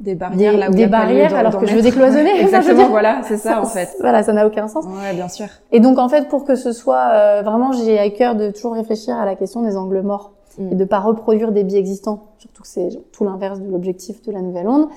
des 0.00 0.14
barrières 0.14 0.56
là 0.56 0.70
où 0.70 0.74
des 0.74 0.86
barrières 0.86 1.34
alors 1.34 1.58
que 1.58 1.66
je 1.66 1.74
veux 1.74 1.82
décloisonner 1.82 2.40
exactement 2.40 2.88
voilà 2.88 3.22
c'est 3.24 3.36
ça, 3.36 3.60
en 3.60 3.64
fait 3.64 3.96
voilà 4.00 4.22
ça 4.22 4.32
n'a 4.32 4.46
aucun 4.46 4.68
sens 4.68 4.84
ouais 4.84 5.12
bien 5.12 5.28
sûr 5.28 5.46
et 5.72 5.80
donc 5.80 5.98
en 5.98 6.08
fait 6.08 6.28
pour 6.28 6.44
que 6.44 6.54
ce 6.54 6.72
soit 6.72 7.10
euh, 7.12 7.42
vraiment 7.44 7.72
j'ai 7.72 7.98
à 7.98 8.08
cœur 8.10 8.36
de 8.36 8.50
toujours 8.50 8.74
réfléchir 8.74 9.16
à 9.16 9.26
la 9.26 9.34
question 9.34 9.62
des 9.62 9.76
angles 9.76 10.02
morts 10.02 10.32
mm. 10.58 10.72
et 10.72 10.74
de 10.74 10.84
pas 10.84 11.00
reproduire 11.00 11.52
des 11.52 11.64
biais 11.64 11.78
existants 11.78 12.28
surtout 12.38 12.62
que 12.62 12.68
c'est 12.68 12.88
tout 13.12 13.24
l'inverse 13.24 13.60
de 13.60 13.70
l'objectif 13.70 14.22
de 14.22 14.32
la 14.32 14.40
nouvelle 14.40 14.68
onde 14.68 14.88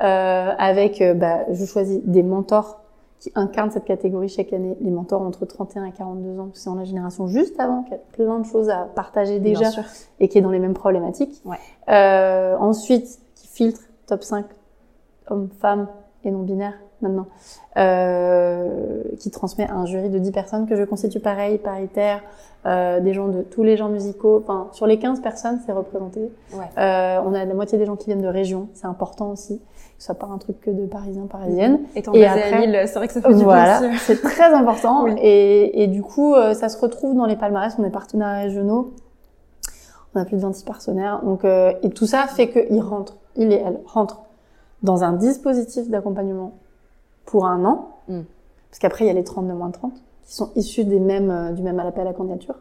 euh, 0.00 0.52
avec 0.58 1.00
euh, 1.00 1.14
bah, 1.14 1.40
je 1.52 1.64
choisis 1.64 2.00
des 2.04 2.22
mentors 2.22 2.80
qui 3.18 3.32
incarnent 3.34 3.70
cette 3.70 3.84
catégorie 3.84 4.28
chaque 4.28 4.52
année 4.52 4.76
les 4.80 4.90
mentors 4.90 5.22
entre 5.22 5.44
31 5.44 5.84
et 5.86 5.92
42 5.92 6.40
ans 6.40 6.50
c'est 6.52 6.70
en 6.70 6.74
la 6.74 6.84
génération 6.84 7.26
juste 7.26 7.58
avant 7.58 7.82
qui 7.82 7.94
a 7.94 7.98
plein 8.12 8.38
de 8.38 8.46
choses 8.46 8.68
à 8.68 8.88
partager 8.94 9.40
déjà 9.40 9.70
et 10.20 10.28
qui 10.28 10.38
est 10.38 10.42
dans 10.42 10.50
les 10.50 10.60
mêmes 10.60 10.74
problématiques 10.74 11.42
ouais. 11.44 11.56
euh, 11.88 12.56
ensuite 12.58 13.20
qui 13.34 13.48
filtre 13.48 13.82
top 14.06 14.22
5 14.22 14.46
hommes, 15.30 15.48
femmes 15.60 15.88
et 16.24 16.30
non 16.30 16.42
binaires 16.42 16.78
maintenant, 17.02 17.26
euh, 17.76 19.02
qui 19.18 19.30
transmet 19.30 19.68
un 19.70 19.86
jury 19.86 20.08
de 20.08 20.18
10 20.18 20.32
personnes 20.32 20.66
que 20.66 20.76
je 20.76 20.84
constitue 20.84 21.20
pareil, 21.20 21.58
paritaire, 21.58 22.22
euh, 22.66 22.98
des 23.00 23.14
gens 23.14 23.28
de 23.28 23.42
tous 23.42 23.62
les 23.62 23.76
genres 23.76 23.88
musicaux. 23.88 24.42
Enfin, 24.42 24.68
sur 24.72 24.86
les 24.86 24.98
15 24.98 25.20
personnes, 25.20 25.60
c'est 25.64 25.72
représenté. 25.72 26.30
Ouais. 26.52 26.64
Euh, 26.76 27.20
on 27.24 27.32
a 27.32 27.44
la 27.44 27.54
moitié 27.54 27.78
des 27.78 27.86
gens 27.86 27.96
qui 27.96 28.06
viennent 28.06 28.22
de 28.22 28.28
région, 28.28 28.68
c'est 28.74 28.86
important 28.86 29.30
aussi, 29.30 29.58
que 29.58 29.64
ce 29.98 30.06
soit 30.06 30.16
pas 30.16 30.26
un 30.26 30.38
truc 30.38 30.60
que 30.60 30.70
de 30.70 30.86
parisiens, 30.86 31.26
parisiennes. 31.26 31.80
Étant 31.94 32.12
et 32.14 32.26
après, 32.26 32.52
à 32.52 32.60
Lille, 32.60 32.82
c'est 32.86 32.98
vrai 32.98 33.06
que 33.06 33.14
ça 33.14 33.22
fait 33.22 33.32
du 33.32 33.44
Voilà, 33.44 33.80
c'est 33.98 34.20
très 34.20 34.52
important. 34.52 35.06
Et, 35.20 35.82
et, 35.82 35.86
du 35.86 36.02
coup, 36.02 36.34
euh, 36.34 36.54
ça 36.54 36.68
se 36.68 36.78
retrouve 36.78 37.16
dans 37.16 37.26
les 37.26 37.36
palmarès, 37.36 37.74
on 37.78 37.84
est 37.84 37.90
partenaires 37.90 38.42
régionaux. 38.42 38.92
On 40.14 40.20
a 40.20 40.24
plus 40.24 40.36
de 40.36 40.42
26 40.42 40.64
partenaires. 40.64 41.22
Donc, 41.24 41.44
euh, 41.44 41.72
et 41.82 41.90
tout 41.90 42.06
ça 42.06 42.26
fait 42.26 42.48
qu'ils 42.48 42.80
rentrent, 42.80 43.18
il 43.36 43.52
et 43.52 43.62
elle 43.64 43.80
rentrent 43.86 44.22
dans 44.82 45.04
un 45.04 45.12
dispositif 45.12 45.88
d'accompagnement 45.90 46.54
pour 47.28 47.44
un 47.44 47.64
an, 47.66 47.90
mm. 48.08 48.20
parce 48.70 48.78
qu'après 48.78 49.04
il 49.04 49.08
y 49.08 49.10
a 49.10 49.14
les 49.14 49.24
30 49.24 49.46
de 49.46 49.52
moins 49.52 49.68
de 49.68 49.74
30, 49.74 49.92
qui 50.24 50.34
sont 50.34 50.50
issus 50.56 50.84
des 50.84 50.98
mêmes, 50.98 51.30
euh, 51.30 51.52
du 51.52 51.62
même 51.62 51.78
appel 51.78 52.06
à 52.06 52.14
candidature 52.14 52.54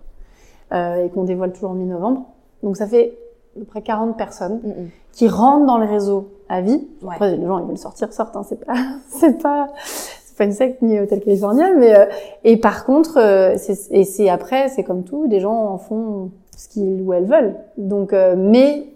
euh, 0.73 1.05
et 1.05 1.09
qu'on 1.09 1.23
dévoile 1.23 1.53
toujours 1.53 1.71
en 1.71 1.75
mi-novembre. 1.75 2.25
Donc 2.63 2.75
ça 2.75 2.85
fait 2.85 3.17
à 3.55 3.59
peu 3.59 3.65
près 3.65 3.81
40 3.81 4.17
personnes 4.17 4.59
Mm, 4.61 4.67
mm. 4.67 4.89
qui 5.13 5.29
rentrent 5.29 5.65
dans 5.65 5.77
le 5.77 5.85
réseau 5.85 6.29
à 6.49 6.59
vie. 6.59 6.85
Ouais. 7.01 7.13
Après, 7.13 7.37
les 7.37 7.45
gens, 7.45 7.59
ils 7.59 7.65
veulent 7.65 7.77
sortir, 7.77 8.11
sortent. 8.11 8.35
Hein, 8.35 8.43
c'est 8.43 8.59
pas, 8.65 8.73
c'est 9.09 9.41
pas, 9.41 9.69
c'est 9.85 10.37
pas 10.37 10.43
une 10.43 10.51
secte 10.51 10.81
ni 10.81 10.99
hôtel 10.99 11.21
californien, 11.21 11.73
mais 11.77 11.97
euh, 11.97 12.05
et 12.43 12.57
par 12.57 12.85
contre, 12.85 13.17
euh, 13.17 13.55
c'est, 13.57 13.89
et 13.91 14.03
c'est 14.03 14.27
après, 14.27 14.67
c'est 14.67 14.83
comme 14.83 15.05
tout, 15.05 15.27
des 15.27 15.39
gens 15.39 15.55
en 15.55 15.77
font 15.77 16.31
ce 16.57 16.67
qu'ils 16.67 17.01
ou 17.01 17.13
elles 17.13 17.25
veulent. 17.25 17.55
Donc, 17.77 18.11
euh, 18.11 18.35
mais 18.37 18.87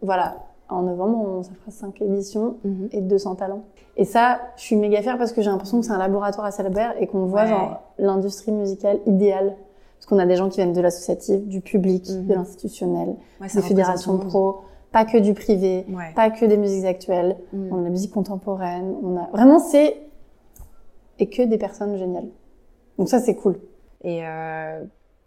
voilà, 0.00 0.34
en 0.72 0.82
novembre, 0.82 1.18
on, 1.18 1.42
ça 1.42 1.52
fera 1.60 1.70
cinq 1.70 2.00
éditions 2.02 2.56
Mhm. 2.64 2.88
et 2.92 3.00
200 3.00 3.34
talents. 3.36 3.62
Et 3.96 4.04
ça, 4.04 4.40
je 4.56 4.62
suis 4.62 4.76
méga 4.76 5.02
fière 5.02 5.18
parce 5.18 5.32
que 5.32 5.42
j'ai 5.42 5.50
l'impression 5.50 5.80
que 5.80 5.86
c'est 5.86 5.92
un 5.92 5.98
laboratoire 5.98 6.46
à 6.46 6.50
Salbert 6.50 6.94
et 7.00 7.06
qu'on 7.06 7.26
voit 7.26 7.42
Ouais. 7.42 7.48
genre 7.48 7.82
l'industrie 7.98 8.52
musicale 8.52 8.98
idéale. 9.06 9.54
Parce 9.98 10.06
qu'on 10.06 10.18
a 10.18 10.26
des 10.26 10.34
gens 10.36 10.48
qui 10.48 10.56
viennent 10.56 10.72
de 10.72 10.80
l'associatif, 10.80 11.46
du 11.46 11.60
public, 11.60 12.08
Mhm. 12.10 12.26
de 12.26 12.34
l'institutionnel, 12.34 13.14
Ouais, 13.40 13.46
des 13.54 13.62
fédérations 13.62 14.18
pro, 14.18 14.62
pas 14.90 15.04
que 15.04 15.16
du 15.18 15.32
privé. 15.34 15.86
Ouais. 15.90 16.12
pas 16.16 16.30
que 16.30 16.44
des 16.44 16.56
musiques 16.56 16.84
actuelles. 16.86 17.36
Mm. 17.52 17.68
On 17.72 17.78
a 17.78 17.82
la 17.82 17.90
musique 17.90 18.12
contemporaine, 18.12 18.94
on 19.02 19.16
a 19.16 19.28
vraiment 19.32 19.58
c'est 19.58 19.96
et 21.18 21.28
que 21.28 21.42
des 21.42 21.58
personnes 21.58 21.96
géniales. 21.96 22.28
Donc 22.98 23.08
ça 23.08 23.20
c'est 23.20 23.34
cool. 23.36 23.58
Et 24.02 24.20
euh, 24.26 24.82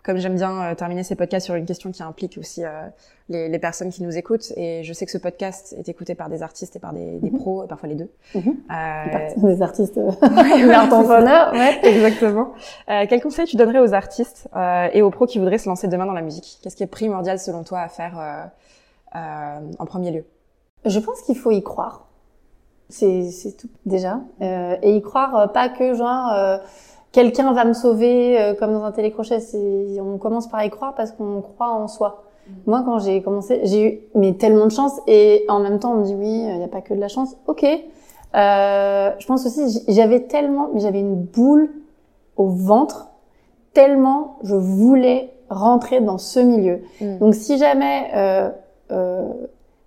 comme 0.05 0.17
j'aime 0.17 0.35
bien 0.35 0.61
euh, 0.61 0.75
terminer 0.75 1.03
ces 1.03 1.15
podcasts 1.15 1.45
sur 1.45 1.55
une 1.55 1.65
question 1.65 1.91
qui 1.91 2.03
implique 2.03 2.37
aussi 2.37 2.63
euh, 2.63 2.69
les, 3.29 3.49
les 3.49 3.59
personnes 3.59 3.89
qui 3.91 4.03
nous 4.03 4.15
écoutent, 4.15 4.51
et 4.55 4.83
je 4.83 4.93
sais 4.93 5.05
que 5.05 5.11
ce 5.11 5.17
podcast 5.17 5.73
est 5.77 5.89
écouté 5.89 6.13
par 6.13 6.29
des 6.29 6.43
artistes 6.43 6.75
et 6.75 6.79
par 6.79 6.93
des, 6.93 7.17
des 7.19 7.31
Mhm. 7.31 7.39
pros, 7.39 7.63
et 7.63 7.67
parfois 7.67 7.89
les 7.89 7.95
deux. 7.95 8.09
Mhm. 8.35 8.55
Euh, 8.71 9.29
Des 9.55 9.61
artistes 9.61 9.97
euh, 9.97 10.11
ouais, 10.21 10.65
l'art 10.65 10.85
entrepreneur, 10.93 11.51
ouais. 11.53 11.79
Exactement. 11.83 12.53
Euh, 12.89 13.05
quel 13.09 13.21
conseil 13.21 13.45
tu 13.47 13.55
donnerais 13.57 13.79
aux 13.79 13.93
artistes 13.93 14.47
euh, 14.55 14.87
et 14.93 15.01
aux 15.01 15.09
pros 15.09 15.25
qui 15.25 15.39
voudraient 15.39 15.57
se 15.57 15.67
lancer 15.67 15.87
demain 15.87 16.05
dans 16.05 16.13
la 16.13 16.21
musique? 16.21 16.59
Qu'est-ce 16.61 16.75
qui 16.75 16.83
est 16.83 16.87
primordial 16.87 17.39
selon 17.39 17.63
toi 17.63 17.79
à 17.79 17.87
faire 17.89 18.19
euh, 18.19 18.43
euh, 19.15 19.71
en 19.79 19.85
premier 19.85 20.11
lieu? 20.11 20.25
Je 20.85 20.99
pense 20.99 21.21
qu'il 21.21 21.35
faut 21.37 21.51
y 21.51 21.63
croire. 21.63 22.05
C'est 22.89 23.31
c'est 23.31 23.57
tout 23.57 23.69
déjà 23.87 24.19
Euh, 24.41 24.77
et 24.83 24.95
y 24.95 25.01
croire 25.01 25.51
pas 25.51 25.69
que 25.69 25.95
genre 25.95 26.31
euh, 26.31 26.57
quelqu'un 27.15 27.53
va 27.53 27.63
me 27.63 27.71
sauver 27.71 28.37
euh, 28.37 28.53
comme 28.55 28.73
dans 28.73 28.83
un 28.83 28.91
télécrochet. 28.91 29.37
On 30.01 30.17
commence 30.17 30.49
par 30.49 30.61
y 30.65 30.69
croire 30.69 30.93
parce 30.95 31.13
qu'on 31.13 31.41
croit 31.41 31.71
en 31.71 31.87
soi. 31.87 32.25
Moi, 32.67 32.83
quand 32.85 32.99
j'ai 32.99 33.23
commencé, 33.23 33.61
j'ai 33.63 33.87
eu 33.87 33.99
mais 34.13 34.33
tellement 34.33 34.65
de 34.65 34.71
chance 34.71 34.99
et 35.07 35.45
en 35.47 35.59
même 35.61 35.79
temps, 35.79 35.93
on 35.93 36.01
me 36.01 36.03
dit 36.03 36.13
oui, 36.13 36.27
il 36.27 36.57
n'y 36.57 36.63
a 36.63 36.67
pas 36.67 36.81
que 36.81 36.93
de 36.93 36.99
la 36.99 37.07
chance. 37.07 37.35
Ok. 37.47 37.63
Euh, 37.63 39.11
je 39.17 39.25
pense 39.25 39.45
aussi, 39.45 39.81
j'avais 39.87 40.23
tellement, 40.23 40.69
mais 40.73 40.81
j'avais 40.81 40.99
une 40.99 41.15
boule 41.15 41.69
au 42.35 42.49
ventre, 42.49 43.07
tellement 43.73 44.37
je 44.43 44.55
voulais 44.55 45.33
rentrer 45.49 46.01
dans 46.01 46.17
ce 46.17 46.41
milieu. 46.41 46.81
Mm. 46.99 47.17
Donc, 47.19 47.33
si 47.33 47.57
jamais, 47.57 48.11
euh, 48.13 48.49
euh, 48.91 49.29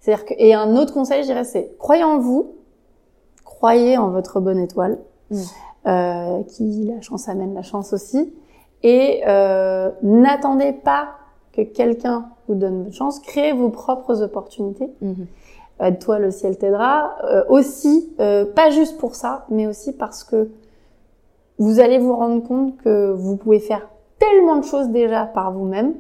c'est-à-dire 0.00 0.24
que, 0.24 0.34
et 0.38 0.54
un 0.54 0.76
autre 0.76 0.94
conseil, 0.94 1.22
je 1.22 1.26
dirais, 1.26 1.44
c'est 1.44 1.76
croyez 1.78 2.04
en 2.04 2.18
vous, 2.18 2.54
croyez 3.44 3.98
en 3.98 4.08
votre 4.08 4.40
bonne 4.40 4.58
étoile, 4.58 4.98
Mm. 5.30 5.42
Euh, 5.88 6.42
qui 6.44 6.84
la 6.84 7.00
chance 7.00 7.28
amène 7.28 7.54
la 7.54 7.62
chance 7.62 7.92
aussi, 7.92 8.32
et 8.82 9.22
euh, 9.26 9.90
n'attendez 10.02 10.72
pas 10.72 11.08
que 11.52 11.62
quelqu'un 11.62 12.26
vous 12.46 12.54
donne 12.54 12.84
votre 12.84 12.94
chance, 12.94 13.18
créez 13.20 13.52
vos 13.52 13.70
propres 13.70 14.22
opportunités. 14.22 14.90
Mhm. 15.00 15.26
Euh, 15.80 15.90
toi, 15.98 16.18
le 16.18 16.30
ciel 16.30 16.58
t'aidera. 16.58 17.16
Euh, 17.24 17.44
aussi, 17.48 18.12
pas 18.16 18.70
juste 18.70 18.98
pour 18.98 19.14
ça, 19.14 19.46
mais 19.48 19.66
aussi 19.66 19.92
parce 19.92 20.24
que 20.24 20.50
vous 21.58 21.80
allez 21.80 21.98
vous 21.98 22.14
rendre 22.14 22.46
compte 22.46 22.76
que 22.78 23.10
vous 23.12 23.36
pouvez 23.36 23.58
faire 23.58 23.88
tellement 24.18 24.56
de 24.56 24.64
choses 24.64 24.88
déjà 24.88 25.24
par 25.24 25.52
vous-même. 25.52 25.94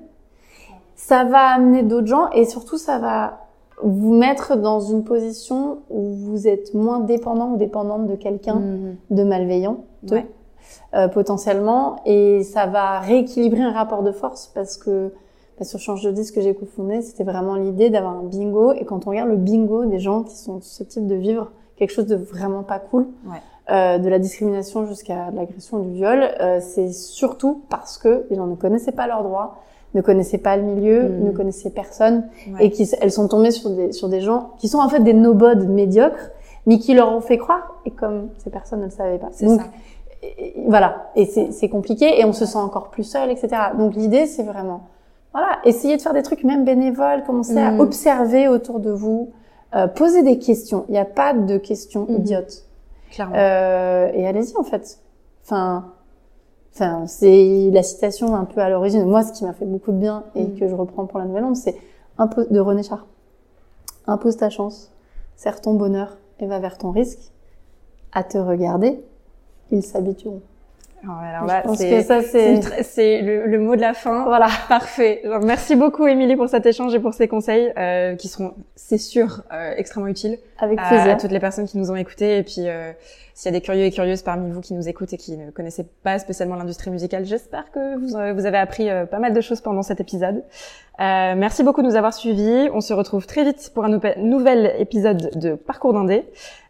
Ça 0.94 1.24
va 1.24 1.48
amener 1.48 1.82
d'autres 1.82 2.06
gens 2.06 2.30
et 2.30 2.44
surtout, 2.44 2.76
ça 2.76 2.98
va 2.98 3.47
vous 3.82 4.12
mettre 4.14 4.56
dans 4.56 4.80
une 4.80 5.04
position 5.04 5.78
où 5.90 6.02
vous 6.14 6.48
êtes 6.48 6.74
moins 6.74 7.00
dépendant 7.00 7.52
ou 7.52 7.56
dépendante 7.56 8.06
de 8.06 8.16
quelqu'un 8.16 8.56
Mhm. 8.56 8.96
de 9.10 9.22
malveillant 9.24 9.78
Ouais. 10.10 10.26
euh, 10.94 11.08
potentiellement 11.08 11.96
et 12.04 12.42
ça 12.42 12.66
va 12.66 12.98
rééquilibrer 13.00 13.62
un 13.62 13.72
rapport 13.72 14.02
de 14.02 14.12
force 14.12 14.50
parce 14.54 14.76
que 14.76 15.12
bah, 15.58 15.64
sur 15.64 15.78
Change 15.78 16.02
de 16.02 16.10
disque 16.12 16.34
que 16.36 16.40
j'ai 16.40 16.54
cofondé, 16.54 17.02
c'était 17.02 17.24
vraiment 17.24 17.54
l'idée 17.56 17.90
d'avoir 17.90 18.16
un 18.16 18.22
bingo 18.22 18.72
et 18.72 18.84
quand 18.84 19.06
on 19.06 19.10
regarde 19.10 19.28
le 19.28 19.36
bingo 19.36 19.84
des 19.86 19.98
gens 19.98 20.22
qui 20.22 20.36
sont 20.36 20.60
susceptibles 20.60 21.06
de 21.06 21.14
vivre 21.16 21.50
quelque 21.76 21.90
chose 21.90 22.06
de 22.06 22.16
vraiment 22.16 22.62
pas 22.64 22.78
cool, 22.80 23.06
Ouais. 23.26 23.38
euh, 23.70 23.98
de 23.98 24.08
la 24.08 24.18
discrimination 24.18 24.86
jusqu'à 24.86 25.30
l'agression 25.32 25.78
du 25.80 25.90
viol, 25.92 26.20
euh, 26.40 26.58
c'est 26.60 26.92
surtout 26.92 27.62
parce 27.70 27.98
que 27.98 28.26
les 28.30 28.36
gens 28.36 28.46
ne 28.46 28.54
connaissaient 28.56 28.92
pas 28.92 29.06
leurs 29.06 29.22
droits, 29.22 29.56
ne 29.94 30.00
connaissaient 30.02 30.38
pas 30.38 30.56
le 30.56 30.62
milieu, 30.62 31.02
Mhm. 31.08 31.24
ne 31.24 31.30
connaissaient 31.32 31.70
personne 31.70 32.28
Ouais. 32.48 32.66
et 32.66 32.70
qui 32.70 32.88
elles 33.00 33.12
sont 33.12 33.26
tombées 33.28 33.50
sur 33.50 33.70
des 33.70 33.92
sur 33.92 34.08
des 34.08 34.20
gens 34.20 34.50
qui 34.58 34.68
sont 34.68 34.78
en 34.78 34.88
fait 34.88 35.00
des 35.00 35.14
nobodes 35.14 35.66
médiocres 35.68 36.30
mais 36.66 36.78
qui 36.78 36.92
leur 36.94 37.10
ont 37.10 37.20
fait 37.22 37.38
croire 37.38 37.76
et 37.86 37.90
comme 37.90 38.28
ces 38.38 38.50
personnes 38.50 38.80
ne 38.80 38.84
le 38.86 38.90
savaient 38.90 39.18
pas. 39.18 39.28
C'est 39.32 39.46
Donc, 39.46 39.60
ça. 39.62 39.66
et- 40.22 40.54
voilà, 40.66 41.06
et 41.16 41.24
c'est 41.24 41.50
c'est 41.52 41.68
compliqué 41.70 42.20
et 42.20 42.24
on 42.26 42.32
se 42.34 42.44
sent 42.44 42.58
encore 42.58 42.90
plus 42.90 43.04
seul, 43.04 43.30
etc. 43.30 43.48
Donc 43.78 43.94
l'idée 43.94 44.26
c'est 44.26 44.42
vraiment, 44.42 44.82
voilà, 45.32 45.58
essayer 45.64 45.96
de 45.96 46.02
faire 46.02 46.12
des 46.12 46.22
trucs 46.22 46.44
même 46.44 46.64
bénévoles, 46.64 47.22
commencer 47.24 47.54
Mhm. 47.54 47.80
à 47.80 47.82
observer 47.82 48.48
autour 48.48 48.80
de 48.80 48.90
vous, 48.90 49.30
euh, 49.74 49.86
poser 49.86 50.22
des 50.22 50.38
questions. 50.38 50.84
Il 50.88 50.92
n'y 50.92 50.98
a 50.98 51.04
pas 51.06 51.32
de 51.32 51.56
questions 51.56 52.04
Mhm. 52.08 52.16
idiotes. 52.16 52.64
Clairement. 53.10 53.34
Euh, 53.36 54.10
et 54.12 54.26
allez-y 54.26 54.54
en 54.58 54.62
fait. 54.64 54.98
Enfin, 55.44 55.86
enfin 56.78 57.06
c'est 57.06 57.70
la 57.72 57.82
citation 57.82 58.34
un 58.34 58.44
peu 58.44 58.60
à 58.60 58.68
l'origine. 58.70 59.04
Moi, 59.04 59.22
ce 59.24 59.32
qui 59.32 59.44
m'a 59.44 59.52
fait 59.52 59.64
beaucoup 59.64 59.90
de 59.92 59.98
bien 59.98 60.22
et 60.34 60.44
Mhm. 60.44 60.58
que 60.58 60.68
je 60.68 60.74
reprends 60.74 61.06
pour 61.06 61.18
la 61.18 61.24
nouvelle 61.24 61.44
onde, 61.44 61.56
c'est 61.56 61.76
de 62.50 62.60
René 62.60 62.82
Char. 62.82 63.06
Impose 64.06 64.36
ta 64.36 64.48
chance, 64.50 64.90
serre 65.36 65.60
ton 65.60 65.74
bonheur 65.74 66.16
et 66.40 66.46
va 66.46 66.58
vers 66.60 66.78
ton 66.78 66.90
risque. 66.92 67.32
À 68.12 68.22
te 68.24 68.38
regarder, 68.38 69.00
ils 69.70 69.82
s'habitueront. 69.82 70.40
Alors, 71.02 71.18
alors 71.18 71.42
je 71.42 71.46
là, 71.46 71.60
pense 71.62 71.78
que 71.78 72.02
ça 72.02 72.22
c'est 72.22 73.22
le, 73.22 73.46
le 73.46 73.58
mot 73.58 73.76
de 73.76 73.80
la 73.80 73.94
fin. 73.94 74.24
voilà. 74.24 74.48
Parfait. 74.68 75.20
Alors, 75.24 75.42
merci 75.42 75.76
beaucoup, 75.76 76.06
Émilie, 76.06 76.36
pour 76.36 76.48
cet 76.48 76.66
échange 76.66 76.94
et 76.94 76.98
pour 77.00 77.14
ces 77.14 77.28
conseils 77.28 77.72
euh, 77.78 78.16
qui 78.16 78.28
seront, 78.28 78.54
c'est 78.74 78.98
sûr, 78.98 79.42
euh, 79.52 79.74
extrêmement 79.76 80.08
utiles 80.08 80.38
Avec 80.58 80.78
à, 80.78 81.02
à 81.02 81.16
toutes 81.16 81.30
les 81.30 81.40
personnes 81.40 81.66
qui 81.66 81.78
nous 81.78 81.90
ont 81.90 81.96
écoutés. 81.96 82.38
Et 82.38 82.42
puis, 82.42 82.68
euh, 82.68 82.92
s'il 83.38 83.52
y 83.52 83.54
a 83.54 83.58
des 83.60 83.64
curieux 83.64 83.84
et 83.84 83.92
curieuses 83.92 84.22
parmi 84.22 84.50
vous 84.50 84.60
qui 84.60 84.74
nous 84.74 84.88
écoutent 84.88 85.12
et 85.12 85.16
qui 85.16 85.36
ne 85.36 85.52
connaissaient 85.52 85.86
pas 86.02 86.18
spécialement 86.18 86.56
l'industrie 86.56 86.90
musicale, 86.90 87.24
j'espère 87.24 87.70
que 87.70 87.96
vous, 87.96 88.16
euh, 88.16 88.32
vous 88.32 88.46
avez 88.46 88.58
appris 88.58 88.90
euh, 88.90 89.06
pas 89.06 89.20
mal 89.20 89.32
de 89.32 89.40
choses 89.40 89.60
pendant 89.60 89.82
cet 89.82 90.00
épisode. 90.00 90.42
Euh, 90.98 91.34
merci 91.36 91.62
beaucoup 91.62 91.80
de 91.82 91.86
nous 91.86 91.94
avoir 91.94 92.12
suivis. 92.12 92.68
On 92.74 92.80
se 92.80 92.92
retrouve 92.92 93.28
très 93.28 93.44
vite 93.44 93.70
pour 93.72 93.84
un 93.84 94.00
nouvel 94.16 94.74
épisode 94.80 95.38
de 95.38 95.54
Parcours 95.54 95.92
d'Indé. 95.92 96.24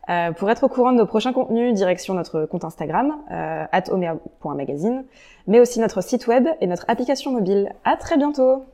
Euh, 0.08 0.32
pour 0.32 0.50
être 0.50 0.64
au 0.64 0.68
courant 0.68 0.92
de 0.92 0.98
nos 0.98 1.06
prochains 1.06 1.32
contenus, 1.32 1.74
direction 1.74 2.14
notre 2.14 2.46
compte 2.46 2.64
Instagram, 2.64 3.14
euh, 3.30 3.64
omea.magazine, 3.90 5.04
mais 5.46 5.60
aussi 5.60 5.80
notre 5.80 6.00
site 6.00 6.26
web 6.26 6.46
et 6.60 6.66
notre 6.66 6.84
application 6.88 7.30
mobile. 7.30 7.72
À 7.84 7.96
très 7.96 8.16
bientôt! 8.16 8.64